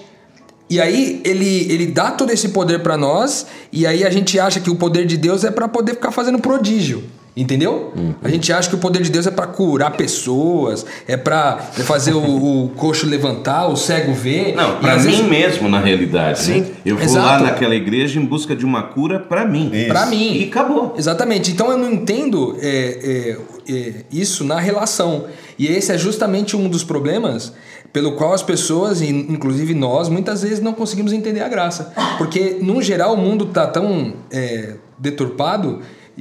E 0.70 0.80
aí 0.80 1.20
ele, 1.24 1.66
ele 1.70 1.86
dá 1.86 2.10
todo 2.10 2.30
esse 2.30 2.48
poder 2.48 2.80
para 2.82 2.96
nós 2.96 3.46
e 3.70 3.86
aí 3.86 4.04
a 4.04 4.10
gente 4.10 4.38
acha 4.38 4.58
que 4.58 4.70
o 4.70 4.74
poder 4.74 5.06
de 5.06 5.16
Deus 5.16 5.44
é 5.44 5.50
para 5.50 5.68
poder 5.68 5.94
ficar 5.94 6.12
fazendo 6.12 6.38
prodígio. 6.38 7.04
Entendeu? 7.34 7.94
A 8.22 8.28
gente 8.28 8.52
acha 8.52 8.68
que 8.68 8.74
o 8.74 8.78
poder 8.78 9.02
de 9.02 9.10
Deus 9.10 9.26
é 9.26 9.30
para 9.30 9.46
curar 9.46 9.92
pessoas, 9.92 10.84
é 11.08 11.16
para 11.16 11.56
fazer 11.56 12.12
o, 12.12 12.64
o 12.64 12.68
coxo 12.76 13.06
levantar, 13.06 13.68
o 13.68 13.76
cego 13.76 14.12
ver. 14.12 14.54
Não, 14.54 14.76
para 14.76 14.96
mim 14.96 15.02
vezes- 15.02 15.20
mesmo, 15.24 15.66
na 15.66 15.80
realidade. 15.80 16.40
Sim, 16.40 16.60
né? 16.60 16.66
Eu 16.84 16.96
vou 16.96 17.04
exato. 17.06 17.26
lá 17.26 17.38
naquela 17.38 17.74
igreja 17.74 18.20
em 18.20 18.24
busca 18.26 18.54
de 18.54 18.66
uma 18.66 18.82
cura 18.82 19.18
para 19.18 19.46
mim. 19.46 19.72
Pra 19.88 20.04
mim. 20.04 20.42
E 20.42 20.44
acabou. 20.44 20.94
Exatamente. 20.94 21.50
Então 21.50 21.70
eu 21.70 21.78
não 21.78 21.90
entendo 21.90 22.54
é, 22.60 23.38
é, 23.66 23.72
é, 23.72 23.92
isso 24.12 24.44
na 24.44 24.60
relação. 24.60 25.24
E 25.58 25.66
esse 25.66 25.90
é 25.90 25.96
justamente 25.96 26.54
um 26.54 26.68
dos 26.68 26.84
problemas 26.84 27.54
pelo 27.92 28.12
qual 28.12 28.32
as 28.32 28.42
pessoas, 28.42 29.02
inclusive 29.02 29.74
nós, 29.74 30.08
muitas 30.08 30.42
vezes 30.42 30.60
não 30.60 30.72
conseguimos 30.72 31.12
entender 31.12 31.40
a 31.42 31.48
graça. 31.48 31.92
Porque, 32.16 32.58
no 32.62 32.80
geral, 32.80 33.14
o 33.14 33.16
mundo 33.16 33.44
está 33.44 33.66
tão 33.66 34.14
é, 34.30 34.76
deturpado 34.98 35.80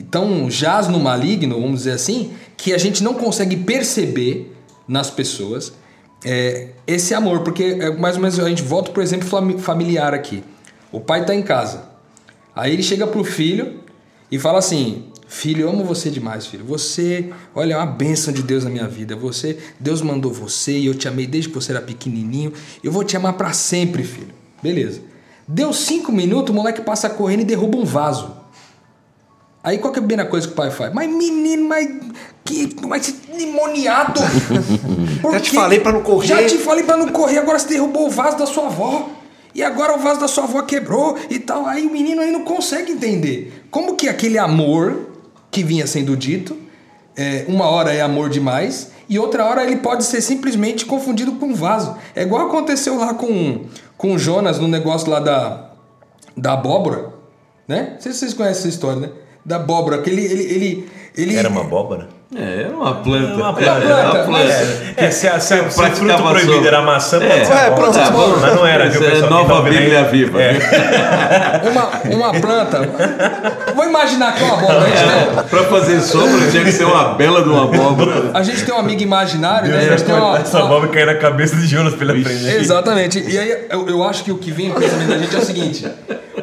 tão 0.10 0.50
jaz 0.50 0.88
no 0.88 1.00
maligno, 1.00 1.60
vamos 1.60 1.80
dizer 1.80 1.92
assim, 1.92 2.32
que 2.58 2.74
a 2.74 2.78
gente 2.78 3.04
não 3.04 3.14
consegue 3.14 3.56
perceber 3.58 4.56
nas 4.88 5.10
pessoas 5.10 5.74
é, 6.26 6.70
esse 6.88 7.14
amor. 7.14 7.42
Porque, 7.42 7.78
é, 7.80 7.92
mais 7.92 8.16
ou 8.16 8.22
menos, 8.22 8.40
a 8.40 8.50
gente 8.50 8.64
volta 8.64 8.92
para 8.92 9.00
o 9.00 9.04
exemplo 9.04 9.28
fami- 9.28 9.58
familiar 9.58 10.14
aqui. 10.14 10.44
O 10.92 11.00
pai 11.00 11.22
está 11.22 11.36
em 11.36 11.42
casa. 11.42 11.84
Aí 12.56 12.74
ele 12.74 12.84
chega 12.84 13.06
pro 13.06 13.24
filho 13.24 13.82
e 14.32 14.40
fala 14.40 14.60
assim: 14.60 15.06
Filho, 15.34 15.62
eu 15.62 15.70
amo 15.70 15.86
você 15.86 16.10
demais, 16.10 16.46
filho. 16.46 16.66
Você, 16.66 17.30
olha, 17.56 17.76
é 17.76 17.78
uma 17.78 17.86
bênção 17.86 18.34
de 18.34 18.44
Deus 18.44 18.66
na 18.66 18.70
minha 18.70 18.86
vida. 18.86 19.16
Você, 19.16 19.58
Deus 19.80 20.02
mandou 20.02 20.32
você 20.32 20.78
e 20.78 20.88
eu 20.88 20.94
te 20.94 21.08
amei 21.08 21.26
desde 21.26 21.48
que 21.48 21.56
você 21.56 21.72
era 21.72 21.82
pequenininho. 21.82 22.52
Eu 22.84 22.92
vou 22.92 23.02
te 23.02 23.16
amar 23.16 23.34
para 23.34 23.54
sempre, 23.54 24.04
filho. 24.04 24.34
Beleza. 24.62 25.00
Deu 25.48 25.72
cinco 25.72 26.12
minutos, 26.12 26.54
o 26.54 26.54
moleque 26.54 26.82
passa 26.82 27.10
correndo 27.10 27.40
e 27.40 27.46
derruba 27.46 27.78
um 27.78 27.86
vaso. 27.86 28.36
Aí 29.64 29.78
qual 29.78 29.94
que 29.94 30.00
é 30.00 30.02
a 30.02 30.06
primeira 30.06 30.30
coisa 30.30 30.48
que 30.48 30.52
o 30.52 30.56
pai 30.56 30.70
faz? 30.70 30.94
Mas 30.94 31.10
menino, 31.10 31.66
mas 31.66 31.88
que 32.44 32.76
mas 32.86 33.16
demoniado! 33.34 34.20
Já 35.32 35.40
te 35.40 35.52
falei 35.52 35.80
pra 35.80 35.94
não 35.94 36.02
correr. 36.02 36.28
Já 36.28 36.46
te 36.46 36.58
falei 36.58 36.84
pra 36.84 36.98
não 36.98 37.08
correr, 37.08 37.38
agora 37.38 37.58
você 37.58 37.70
derrubou 37.70 38.08
o 38.08 38.12
vaso 38.12 38.38
da 38.38 38.46
sua 38.46 38.66
avó. 38.66 39.10
E 39.56 39.64
agora 39.64 39.96
o 39.96 40.00
vaso 40.00 40.20
da 40.20 40.28
sua 40.28 40.44
avó 40.44 40.62
quebrou 40.64 41.18
e 41.30 41.40
tal. 41.40 41.66
Aí 41.66 41.88
o 41.88 41.90
menino 41.90 42.22
aí 42.22 42.32
não 42.32 42.44
consegue 42.44 42.92
entender. 42.92 43.66
Como 43.72 43.96
que 43.96 44.10
aquele 44.10 44.38
amor 44.38 45.11
que 45.52 45.64
vinha 45.64 45.86
sendo 45.86 46.16
dito, 46.16 46.58
é, 47.16 47.46
uma 47.48 47.66
hora 47.66 47.94
é 47.94 48.02
amor 48.02 48.30
demais 48.30 48.92
e 49.10 49.20
outra 49.20 49.46
hora 49.46 49.64
ele 49.64 49.76
pode 49.76 50.06
ser 50.06 50.22
simplesmente 50.22 50.86
confundido 50.86 51.34
com 51.34 51.48
um 51.48 51.54
vaso. 51.54 51.96
É 52.16 52.22
igual 52.22 52.48
aconteceu 52.48 52.98
lá 52.98 53.14
com, 53.14 53.66
com 53.98 54.18
Jonas 54.18 54.58
no 54.58 54.68
negócio 54.68 55.10
lá 55.10 55.20
da, 55.20 55.72
da 56.36 56.54
abóbora, 56.54 57.14
né? 57.68 57.92
Não 57.96 58.02
sei 58.02 58.14
se 58.14 58.20
vocês 58.20 58.34
conhecem 58.34 58.60
essa 58.60 58.70
história, 58.70 59.02
né? 59.02 59.10
Da 59.46 59.58
abóbora, 59.58 60.02
que 60.02 60.10
ele... 60.10 60.24
ele, 60.24 60.44
ele, 60.44 60.90
ele 61.18 61.36
Era 61.36 61.50
uma 61.50 61.62
abóbora? 61.62 62.21
É, 62.34 62.64
é 62.64 62.68
uma 62.74 62.94
planta. 62.96 63.34
uma 63.34 63.50
É, 63.50 63.54
planta, 63.54 63.88
é 63.88 64.04
uma 64.06 64.24
planta. 64.24 64.94
É, 64.96 65.12
se, 65.12 65.28
a, 65.28 65.38
se, 65.38 65.54
a, 65.54 65.58
se 65.58 65.68
o 65.68 65.72
fruto 65.72 65.76
praticava 66.00 66.30
proibido 66.30 66.54
sobre- 66.54 66.68
era 66.70 66.82
maçã, 66.82 67.20
pode 67.20 67.32
É, 67.34 67.44
ser 67.46 67.54
é, 67.54 67.72
pronto, 67.72 67.94
Tá 68.00 68.10
bom, 68.10 68.28
Mas 68.40 68.56
não 68.56 68.66
era, 68.66 68.90
viu, 68.90 69.04
é 69.06 69.20
tá 69.22 69.30
nova? 69.30 69.62
Bíblia 69.70 70.04
viva. 70.06 70.40
uma, 72.10 72.16
uma 72.16 72.40
planta... 72.40 72.80
Vou 73.76 73.86
imaginar 73.86 74.34
que 74.36 74.44
é 74.44 74.46
uma 74.46 74.54
abóbora. 74.58 74.86
Gente 74.88 74.98
tem- 75.04 75.44
Pra 75.50 75.64
fazer 75.66 76.02
sombra 76.02 76.50
tinha 76.50 76.64
que 76.64 76.72
ser 76.72 76.86
uma 76.86 77.16
bela 77.16 77.44
de 77.44 77.50
uma 77.50 77.64
abóbora. 77.64 78.32
A 78.34 78.44
gente 78.44 78.64
tem 78.64 78.74
um 78.74 78.78
amigo 78.78 79.02
imaginário, 79.02 79.70
né? 79.70 79.78
A 79.78 79.82
gente 79.98 80.04
tem 80.04 80.16
uma, 80.16 80.38
Essa 80.38 80.60
abóbora 80.60 80.88
caiu 80.88 81.08
na 81.08 81.16
cabeça 81.16 81.56
de 81.58 81.68
Jonas 81.68 81.94
pela 81.96 82.14
frente. 82.14 82.46
Exatamente. 82.48 83.20
E 83.30 83.38
aí 83.38 83.68
eu, 83.70 83.90
eu 83.90 84.04
acho 84.04 84.24
que 84.24 84.32
o 84.32 84.38
que 84.38 84.52
vem 84.52 84.70
no 84.70 84.76
pensamento 84.76 85.10
da 85.10 85.18
gente 85.18 85.36
é 85.36 85.40
o 85.40 85.46
seguinte: 85.46 85.86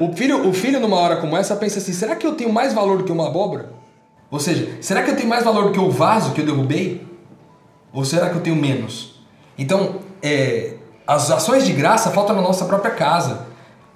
o 0.00 0.12
filho, 0.14 0.46
o 0.48 0.52
filho, 0.52 0.80
numa 0.80 0.96
hora 0.98 1.16
como 1.16 1.36
essa, 1.36 1.56
pensa 1.56 1.78
assim: 1.78 1.92
será 1.92 2.14
que 2.14 2.26
eu 2.26 2.32
tenho 2.32 2.52
mais 2.52 2.74
valor 2.74 2.98
do 2.98 3.04
que 3.04 3.12
uma 3.12 3.26
abóbora? 3.28 3.77
Ou 4.30 4.38
seja, 4.38 4.78
será 4.80 5.02
que 5.02 5.10
eu 5.10 5.16
tenho 5.16 5.28
mais 5.28 5.44
valor 5.44 5.64
do 5.64 5.72
que 5.72 5.80
o 5.80 5.90
vaso 5.90 6.32
que 6.32 6.40
eu 6.40 6.46
derrubei? 6.46 7.06
Ou 7.92 8.04
será 8.04 8.28
que 8.28 8.36
eu 8.36 8.42
tenho 8.42 8.56
menos? 8.56 9.20
Então, 9.56 9.96
é, 10.22 10.74
as 11.06 11.30
ações 11.30 11.64
de 11.64 11.72
graça 11.72 12.10
faltam 12.10 12.36
na 12.36 12.42
nossa 12.42 12.66
própria 12.66 12.90
casa. 12.90 13.46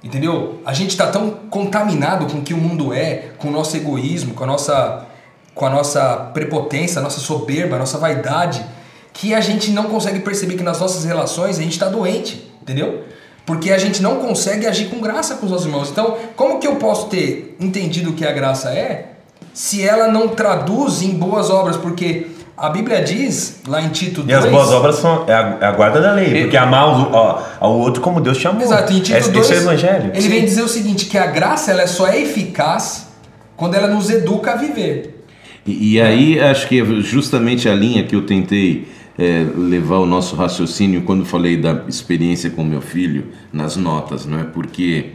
Entendeu? 0.02 0.60
A 0.64 0.72
gente 0.72 0.90
está 0.90 1.06
tão 1.06 1.30
contaminado 1.48 2.26
com 2.26 2.38
o 2.38 2.42
que 2.42 2.52
o 2.52 2.56
mundo 2.56 2.92
é, 2.92 3.30
com 3.38 3.48
o 3.48 3.50
nosso 3.52 3.76
egoísmo, 3.76 4.34
com 4.34 4.42
a 4.42 4.46
nossa, 4.46 5.06
com 5.54 5.64
a 5.64 5.70
nossa 5.70 6.30
prepotência, 6.34 6.98
a 6.98 7.02
nossa 7.02 7.20
soberba, 7.20 7.76
a 7.76 7.78
nossa 7.78 7.98
vaidade, 7.98 8.64
que 9.12 9.32
a 9.32 9.40
gente 9.40 9.70
não 9.70 9.84
consegue 9.84 10.18
perceber 10.18 10.56
que 10.56 10.62
nas 10.62 10.80
nossas 10.80 11.04
relações 11.04 11.58
a 11.58 11.62
gente 11.62 11.72
está 11.72 11.88
doente, 11.88 12.50
entendeu? 12.60 13.04
Porque 13.46 13.70
a 13.70 13.78
gente 13.78 14.02
não 14.02 14.16
consegue 14.16 14.66
agir 14.66 14.88
com 14.88 15.00
graça 15.00 15.36
com 15.36 15.46
os 15.46 15.52
nossos 15.52 15.66
irmãos. 15.66 15.90
Então, 15.90 16.16
como 16.34 16.58
que 16.58 16.66
eu 16.66 16.76
posso 16.76 17.06
ter 17.06 17.56
entendido 17.60 18.10
o 18.10 18.14
que 18.14 18.26
a 18.26 18.32
graça 18.32 18.70
é 18.70 19.11
se 19.54 19.82
ela 19.86 20.08
não 20.08 20.28
traduz 20.28 21.02
em 21.02 21.10
boas 21.10 21.50
obras? 21.50 21.76
Porque 21.76 22.26
a 22.56 22.68
Bíblia 22.68 23.02
diz, 23.02 23.60
lá 23.66 23.82
em 23.82 23.88
Tito 23.88 24.22
2... 24.22 24.28
E 24.28 24.32
as 24.32 24.50
boas 24.50 24.70
obras 24.70 24.96
são 24.96 25.24
é 25.26 25.32
a, 25.34 25.58
é 25.60 25.66
a 25.66 25.72
guarda 25.72 26.00
da 26.00 26.12
lei. 26.12 26.42
Porque 26.42 26.56
amar 26.56 26.88
o- 26.88 27.12
ó, 27.12 27.42
ao 27.60 27.78
outro 27.78 28.00
como 28.00 28.20
Deus 28.20 28.38
te 28.38 28.46
amou. 28.46 28.62
Exato, 28.62 28.92
em 28.92 29.00
Tito 29.00 29.18
Esse, 29.18 29.30
2, 29.30 29.44
esse 29.46 29.54
é 29.54 29.56
o 29.58 29.62
evangelho. 29.62 30.10
ele 30.14 30.28
vem 30.28 30.44
dizer 30.44 30.62
o 30.62 30.68
seguinte, 30.68 31.06
que 31.06 31.18
a 31.18 31.26
graça 31.26 31.70
ela 31.70 31.86
só 31.86 32.06
é 32.06 32.20
eficaz 32.20 33.08
quando 33.56 33.74
ela 33.74 33.88
nos 33.88 34.10
educa 34.10 34.52
a 34.52 34.56
viver. 34.56 35.24
E, 35.66 35.94
e 35.94 36.00
aí 36.00 36.40
acho 36.40 36.68
que 36.68 36.80
é 36.80 36.84
justamente 37.00 37.68
a 37.68 37.74
linha 37.74 38.04
que 38.04 38.14
eu 38.16 38.26
tentei 38.26 38.88
é, 39.18 39.44
levar 39.56 39.98
o 39.98 40.06
nosso 40.06 40.34
raciocínio 40.36 41.02
quando 41.02 41.24
falei 41.24 41.56
da 41.56 41.82
experiência 41.88 42.50
com 42.50 42.64
meu 42.64 42.80
filho 42.80 43.26
nas 43.52 43.76
notas, 43.76 44.24
não 44.26 44.38
é? 44.40 44.44
Porque 44.44 45.06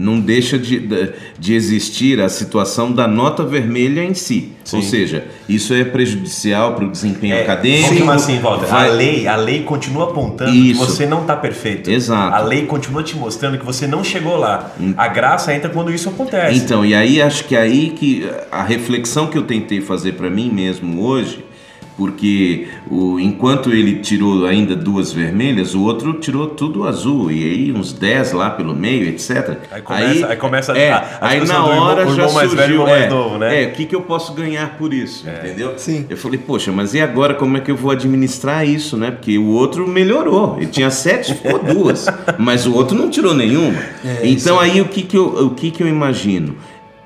não 0.00 0.18
deixa 0.18 0.58
de, 0.58 0.88
de, 1.38 1.52
existir 1.54 2.20
a 2.20 2.28
situação 2.30 2.90
da 2.90 3.06
nota 3.06 3.44
vermelha 3.44 4.02
em 4.02 4.14
si. 4.14 4.52
Sim. 4.64 4.76
Ou 4.78 4.82
seja, 4.82 5.24
isso 5.46 5.74
é 5.74 5.84
prejudicial 5.84 6.74
para 6.74 6.86
o 6.86 6.90
desempenho 6.90 7.34
É, 7.34 7.42
acadêmico. 7.42 7.96
Como 7.98 8.10
assim, 8.10 8.38
Walter? 8.38 8.66
vai- 8.66 8.88
A 8.88 8.92
lei, 8.92 9.26
a 9.26 9.36
lei 9.36 9.62
continua 9.62 10.04
apontando 10.04 10.54
Isso. 10.56 10.80
que 10.80 10.90
você 10.92 11.06
não 11.06 11.20
está 11.20 11.36
perfeito. 11.36 11.90
Exato. 11.90 12.34
A 12.34 12.40
lei 12.40 12.64
continua 12.64 13.02
te 13.02 13.14
mostrando 13.14 13.58
que 13.58 13.64
você 13.64 13.86
não 13.86 14.02
chegou 14.02 14.36
lá. 14.36 14.72
A 14.96 15.06
graça 15.08 15.54
entra 15.54 15.68
quando 15.68 15.92
isso 15.92 16.08
acontece. 16.08 16.58
Então, 16.58 16.84
e 16.84 16.94
aí 16.94 17.20
acho 17.20 17.44
que 17.44 17.54
aí 17.54 17.90
que 17.90 18.26
a 18.50 18.62
reflexão 18.62 19.26
que 19.26 19.36
eu 19.36 19.42
tentei 19.42 19.82
fazer 19.82 20.12
para 20.12 20.30
mim 20.30 20.50
mesmo 20.50 21.02
hoje, 21.02 21.44
porque 22.00 22.66
o, 22.90 23.20
enquanto 23.20 23.70
ele 23.70 23.96
tirou 23.96 24.46
ainda 24.46 24.74
duas 24.74 25.12
vermelhas, 25.12 25.74
o 25.74 25.82
outro 25.82 26.14
tirou 26.14 26.46
tudo 26.46 26.88
azul, 26.88 27.30
e 27.30 27.44
aí 27.44 27.72
uns 27.72 27.92
10 27.92 28.32
lá 28.32 28.48
pelo 28.48 28.74
meio, 28.74 29.06
etc. 29.06 29.58
Aí 29.70 29.82
começa- 29.82 30.26
aí 30.28 30.36
começa 30.38 30.72
é, 30.72 30.90
a- 30.92 31.18
a 31.20 31.28
aí 31.28 31.40
na 31.40 31.44
irmão- 31.56 31.78
hora 31.82 32.06
já 32.06 32.10
irmão 32.12 32.32
mais 32.32 32.48
surgiu, 32.50 32.56
velho 32.56 32.70
e 32.74 32.78
o 32.78 32.80
irmão 32.80 32.86
mais 32.88 33.02
é, 33.04 33.08
novo, 33.10 33.38
né? 33.38 33.62
É, 33.62 33.66
o 33.66 33.72
que, 33.72 33.84
que 33.84 33.94
eu 33.94 34.00
posso 34.00 34.32
ganhar 34.32 34.78
por 34.78 34.94
isso, 34.94 35.26
entendeu? 35.28 35.74
Sim. 35.76 36.06
Eu 36.08 36.16
falei, 36.16 36.38
poxa, 36.38 36.72
mas 36.72 36.94
e 36.94 37.00
agora 37.02 37.34
como 37.34 37.58
é 37.58 37.60
que 37.60 37.70
eu 37.70 37.76
vou 37.76 37.90
administrar 37.90 38.66
isso, 38.66 38.96
né? 38.96 39.10
Porque 39.10 39.36
o 39.36 39.48
outro 39.48 39.86
melhorou. 39.86 40.56
Ele 40.56 40.68
tinha 40.68 40.90
sete, 40.90 41.34
ficou 41.34 41.58
duas. 41.58 42.06
Mas 42.38 42.64
o 42.66 42.72
outro 42.74 42.96
não 42.96 43.10
tirou 43.10 43.34
nenhuma. 43.34 43.78
então 44.22 44.58
aí 44.58 44.80
o 44.80 44.86
que 44.86 45.02
que 45.02 45.16
eu, 45.18 45.26
o 45.26 45.50
que 45.50 45.70
que 45.70 45.82
eu 45.82 45.86
imagino? 45.88 46.56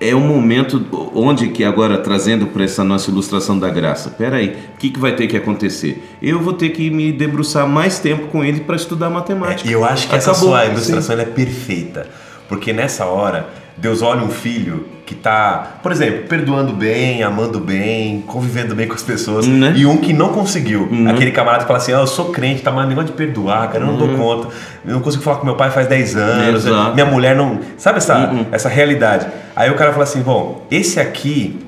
É 0.07 0.14
um 0.14 0.20
momento 0.20 0.84
onde 1.14 1.48
que 1.48 1.64
agora 1.64 1.98
trazendo 1.98 2.46
para 2.48 2.64
essa 2.64 2.84
nossa 2.84 3.11
ilustração 3.11 3.59
da 3.59 3.70
graça. 3.70 4.11
Pera 4.11 4.36
aí, 4.36 4.57
o 4.74 4.78
que 4.78 4.90
que 4.90 4.98
vai 5.00 5.12
ter 5.16 5.26
que 5.26 5.36
acontecer? 5.36 6.16
Eu 6.20 6.40
vou 6.40 6.52
ter 6.52 6.70
que 6.70 6.90
me 6.90 7.11
debruçar 7.12 7.66
mais 7.66 7.98
tempo 7.98 8.26
com 8.28 8.44
ele 8.44 8.61
para 8.61 8.76
estudar 8.76 9.09
matemática. 9.11 9.68
E 9.68 9.72
eu 9.72 9.84
acho 9.84 10.09
que 10.09 10.14
essa 10.14 10.32
Acabou. 10.32 10.50
sua 10.50 10.66
ilustração 10.66 11.18
é 11.18 11.24
perfeita. 11.24 12.07
Porque 12.48 12.72
nessa 12.72 13.07
hora, 13.07 13.48
Deus 13.78 14.02
olha 14.02 14.20
um 14.22 14.28
filho 14.28 14.86
que 15.07 15.14
tá, 15.14 15.78
por 15.82 15.90
exemplo, 15.92 16.24
perdoando 16.28 16.72
bem, 16.72 17.22
amando 17.22 17.59
bem, 17.59 18.22
convivendo 18.26 18.74
bem 18.74 18.86
com 18.86 18.94
as 18.94 19.02
pessoas, 19.02 19.46
Né? 19.46 19.72
e 19.76 19.84
um 19.86 19.96
que 19.96 20.12
não 20.12 20.28
conseguiu. 20.28 20.88
Uhum. 20.90 21.09
Aquele 21.09 21.30
camarada 21.30 21.62
que 21.64 21.68
fala 21.68 21.78
assim: 21.78 21.92
ah, 21.92 22.00
eu 22.00 22.07
sou 22.07 22.26
crente, 22.30 22.62
tá, 22.62 22.70
mas 22.70 22.86
negócio 22.88 23.11
de 23.11 23.16
perdoar, 23.16 23.68
cara, 23.70 23.84
eu 23.84 23.86
não 23.86 23.96
dou 23.96 24.09
conta. 24.16 24.48
Eu 24.86 24.92
não 24.94 25.00
consigo 25.00 25.22
falar 25.22 25.38
com 25.38 25.46
meu 25.46 25.57
pai 25.57 25.70
faz 25.70 25.86
10 25.86 26.16
anos, 26.16 26.64
Uhum. 26.64 26.70
Exato. 26.72 26.94
minha 26.94 27.07
mulher 27.07 27.34
não. 27.34 27.59
Sabe 27.78 27.98
essa, 27.98 28.16
Uhum. 28.30 28.46
essa 28.52 28.68
realidade? 28.68 29.26
Aí 29.57 29.70
o 29.70 29.74
cara 29.74 29.92
fala 29.92 30.05
assim: 30.05 30.20
bom, 30.22 30.66
esse 30.70 30.98
aqui 31.00 31.59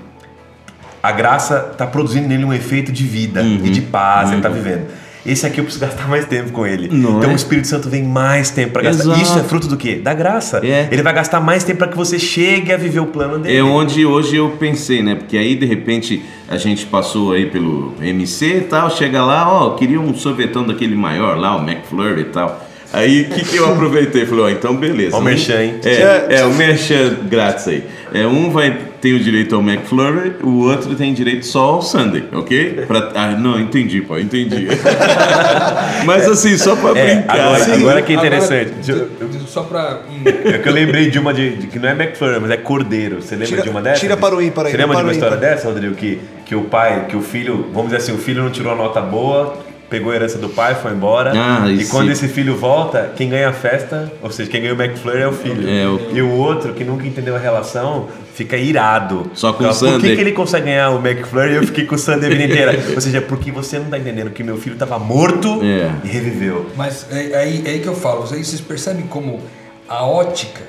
a 1.03 1.13
graça 1.13 1.69
está 1.73 1.87
produzindo 1.87 2.27
nele 2.27 2.45
um 2.45 2.53
efeito 2.53 2.91
de 2.91 3.05
vida 3.05 3.41
Uhum. 3.41 3.61
e 3.65 3.71
de 3.71 3.81
paz, 3.81 4.29
ele 4.29 4.39
está 4.39 4.49
vivendo. 4.49 4.87
Esse 5.25 5.45
aqui 5.45 5.59
eu 5.59 5.65
preciso 5.65 5.85
gastar 5.85 6.07
mais 6.09 6.25
tempo 6.25 6.53
com 6.53 6.65
ele. 6.65 6.89
Não 6.89 7.19
então 7.19 7.31
é? 7.31 7.33
o 7.33 7.37
Espírito 7.37 7.67
Santo 7.67 7.89
vem 7.89 8.05
mais 8.05 8.51
tempo 8.51 8.73
para 8.73 8.83
gastar. 8.83 9.03
Exato. 9.03 9.21
Isso 9.21 9.39
é 9.39 9.43
fruto 9.43 9.67
do 9.67 9.77
quê? 9.77 9.97
Da 9.97 10.15
graça. 10.15 10.61
É. 10.65 10.89
Ele 10.91 11.03
vai 11.03 11.13
gastar 11.13 11.41
mais 11.41 11.65
tempo 11.65 11.79
para 11.81 11.89
que 11.89 11.97
você 11.97 12.17
chegue 12.17 12.73
a 12.73 12.77
viver 12.77 13.01
o 13.01 13.07
plano 13.07 13.41
dele. 13.41 13.57
É 13.57 13.63
onde 13.63 14.07
hoje 14.07 14.37
eu 14.37 14.51
pensei, 14.51 15.03
né? 15.03 15.17
Porque 15.17 15.37
aí 15.37 15.57
de 15.57 15.67
repente 15.67 16.23
a 16.49 16.57
gente 16.57 16.87
passou 16.87 17.33
aí 17.33 17.47
pelo 17.47 17.93
MC 18.01 18.59
e 18.59 18.61
tal, 18.63 18.89
chega 18.89 19.25
lá, 19.25 19.53
ó, 19.53 19.71
queria 19.71 20.01
um 20.01 20.15
sorvetão 20.15 20.65
daquele 20.65 20.95
maior 20.95 21.37
lá, 21.37 21.57
o 21.57 21.69
McFlurry 21.69 22.21
e 22.21 22.25
tal. 22.27 22.65
Aí 22.93 23.23
o 23.23 23.35
que, 23.35 23.45
que 23.45 23.57
eu 23.57 23.71
aproveitei? 23.73 24.25
Falei, 24.27 24.45
ó, 24.45 24.49
então 24.51 24.77
beleza. 24.77 25.15
Ó 25.17 25.19
o 25.19 25.23
Um- 25.23 25.25
merchan, 25.25 25.63
hein? 25.63 25.75
É, 25.85 26.39
é, 26.41 26.45
o 26.45 26.53
merchan 26.55 27.17
grátis 27.29 27.67
aí. 27.69 27.85
É, 28.15 28.27
um 28.27 28.51
vai 28.51 28.77
ter 29.01 29.13
o 29.13 29.19
direito 29.21 29.55
ao 29.55 29.61
McFlurry, 29.61 30.33
o 30.43 30.61
outro 30.65 30.95
tem 30.95 31.13
direito 31.13 31.45
só 31.45 31.61
ao 31.65 31.83
Sunday, 31.83 32.25
ok? 32.33 32.85
Pra, 32.87 33.11
ah, 33.15 33.31
não, 33.33 33.61
entendi, 33.61 34.01
pô, 34.01 34.17
entendi. 34.19 34.69
Mas 36.05 36.29
assim, 36.29 36.57
só 36.57 36.77
pra 36.77 36.99
É, 36.99 37.15
brincar. 37.17 37.41
agora, 37.41 37.63
assim. 37.63 37.73
agora 37.73 38.03
que 38.03 38.13
é 38.13 38.17
interessante. 38.17 38.73
Agora, 38.91 39.09
só 39.47 39.63
pra. 39.63 40.01
É 40.45 40.59
que 40.59 40.69
eu 40.69 40.73
lembrei 40.73 41.11
de 41.11 41.19
uma 41.19 41.33
de, 41.35 41.57
de 41.57 41.67
que 41.67 41.79
não 41.79 41.89
é 41.89 41.93
McFlurry, 41.93 42.41
mas 42.41 42.51
é 42.51 42.57
Cordeiro. 42.57 43.17
Você 43.23 43.35
lembra 43.35 43.47
Tira- 43.49 43.63
de 43.63 43.69
uma 43.71 43.83
dessas? 43.83 44.01
tira 44.01 44.17
para 44.17 44.35
o 44.35 44.43
ímpar 44.43 44.67
aí, 44.67 44.73
Você 44.73 44.77
lembra 44.79 44.97
de 44.97 45.03
uma 45.03 45.13
história 45.13 45.37
ímpar. 45.37 45.49
dessa, 45.49 45.69
Rodrigo? 45.69 45.95
Que, 45.95 46.21
que 46.45 46.55
o 46.55 46.63
pai, 46.63 47.07
que 47.09 47.17
o 47.17 47.21
filho, 47.21 47.67
vamos 47.73 47.87
dizer 47.91 47.97
assim, 47.99 48.13
o 48.13 48.19
filho 48.19 48.43
não 48.43 48.51
tirou 48.51 48.73
a 48.73 48.77
nota 48.77 49.01
boa, 49.01 49.57
pegou 49.89 50.13
a 50.13 50.15
herança 50.17 50.37
do 50.39 50.49
pai, 50.49 50.75
foi 50.75 50.93
embora. 50.93 51.33
Ah, 51.35 51.71
e 51.71 51.85
quando 51.87 52.07
sim. 52.07 52.13
esse 52.13 52.29
filho 52.29 52.57
volta, 52.57 53.13
quem 53.17 53.29
ganha 53.29 53.49
a 53.49 53.53
festa, 53.53 54.13
ou 54.23 54.31
seja, 54.31 54.51
quem 54.51 54.61
ganha 54.63 54.75
o 54.75 54.81
McFlurry 54.83 55.23
é 55.23 55.29
o 55.29 55.33
filho. 55.33 55.69
É, 55.69 55.87
o- 55.89 56.17
E 56.17 56.21
o 56.23 56.31
outro, 56.33 56.73
que 56.75 56.83
nunca 56.85 57.07
entendeu 57.07 57.37
a 57.37 57.39
relação, 57.39 58.09
fica 58.35 58.57
irado. 58.57 59.31
Só 59.35 59.53
com 59.53 59.65
o 59.65 59.73
Fala, 59.75 59.93
Por 59.93 60.01
que, 60.01 60.15
que 60.17 60.21
ele 60.21 60.33
consegue 60.33 60.67
ganhar 60.67 60.91
o 60.91 60.99
McFlurry 61.07 61.53
e 61.53 61.57
eu 61.57 61.63
fiquei 61.65 61.87
com 61.87 61.95
o 61.95 61.99
Sunday 61.99 62.27
a 62.27 62.33
vida 62.35 62.45
inteira? 62.45 62.73
ou 62.95 63.01
seja, 63.01 63.21
porque 63.23 63.51
você 63.53 63.79
não 63.79 63.87
tá 63.87 63.99
entendendo 63.99 64.31
que 64.31 64.43
meu 64.43 64.57
filho 64.59 64.77
tava 64.77 64.99
morto 64.99 65.61
É. 65.63 65.91
e 66.05 66.09
reviveu. 66.09 66.67
Mas 66.77 67.07
é, 67.11 67.31
é 67.33 67.37
aí, 67.39 67.63
é 67.65 67.71
aí 67.71 67.79
que 67.81 67.87
eu 67.89 67.95
falo, 67.95 68.23
aí 68.33 68.45
vocês 68.45 68.61
percebem 68.61 69.07
como 69.07 69.41
a 69.89 70.05
ótica, 70.05 70.63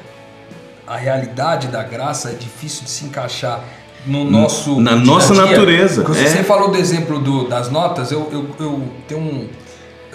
a 0.85 0.95
realidade 0.95 1.67
da 1.67 1.83
graça 1.83 2.29
é 2.29 2.33
difícil 2.33 2.83
de 2.85 2.89
se 2.91 3.03
encaixar 3.05 3.61
no 4.07 4.23
nosso. 4.23 4.79
na 4.81 4.95
nossa 4.95 5.33
dia. 5.33 5.45
natureza, 5.45 6.03
Quando 6.03 6.17
é. 6.17 6.25
Você 6.27 6.43
falou 6.43 6.71
do 6.71 6.77
exemplo 6.77 7.19
do- 7.19 7.47
das 7.47 7.69
notas, 7.69 8.11
eu, 8.11 8.27
eu, 8.31 8.47
eu 8.59 8.83
tenho 9.07 9.21
um- 9.21 9.47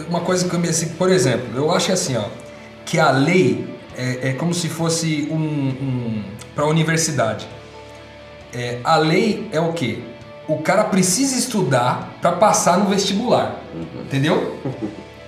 uma 0.09 0.21
coisa 0.21 0.49
que 0.49 0.55
eu 0.55 0.59
me 0.59 0.69
assim, 0.69 0.89
por 0.91 1.11
exemplo, 1.11 1.47
eu 1.55 1.71
acho 1.71 1.93
assim, 1.93 2.17
ó, 2.17 2.25
que 2.85 2.99
a 2.99 3.11
lei 3.11 3.67
é, 3.97 4.31
é 4.31 4.33
como 4.33 4.53
se 4.55 4.69
fosse 4.69 5.29
um, 5.31 5.37
um 5.37 6.23
para 6.55 6.65
a 6.65 6.69
universidade. 6.69 7.47
É, 8.53 8.79
a 8.85 8.97
lei 8.97 9.49
é 9.53 9.61
o 9.61 9.73
quê? 9.73 9.99
O 10.49 10.59
cara 10.59 10.85
precisa 10.85 11.37
estudar 11.39 12.17
para 12.21 12.33
passar 12.33 12.79
no 12.79 12.87
vestibular. 12.87 13.57
Entendeu? 14.05 14.57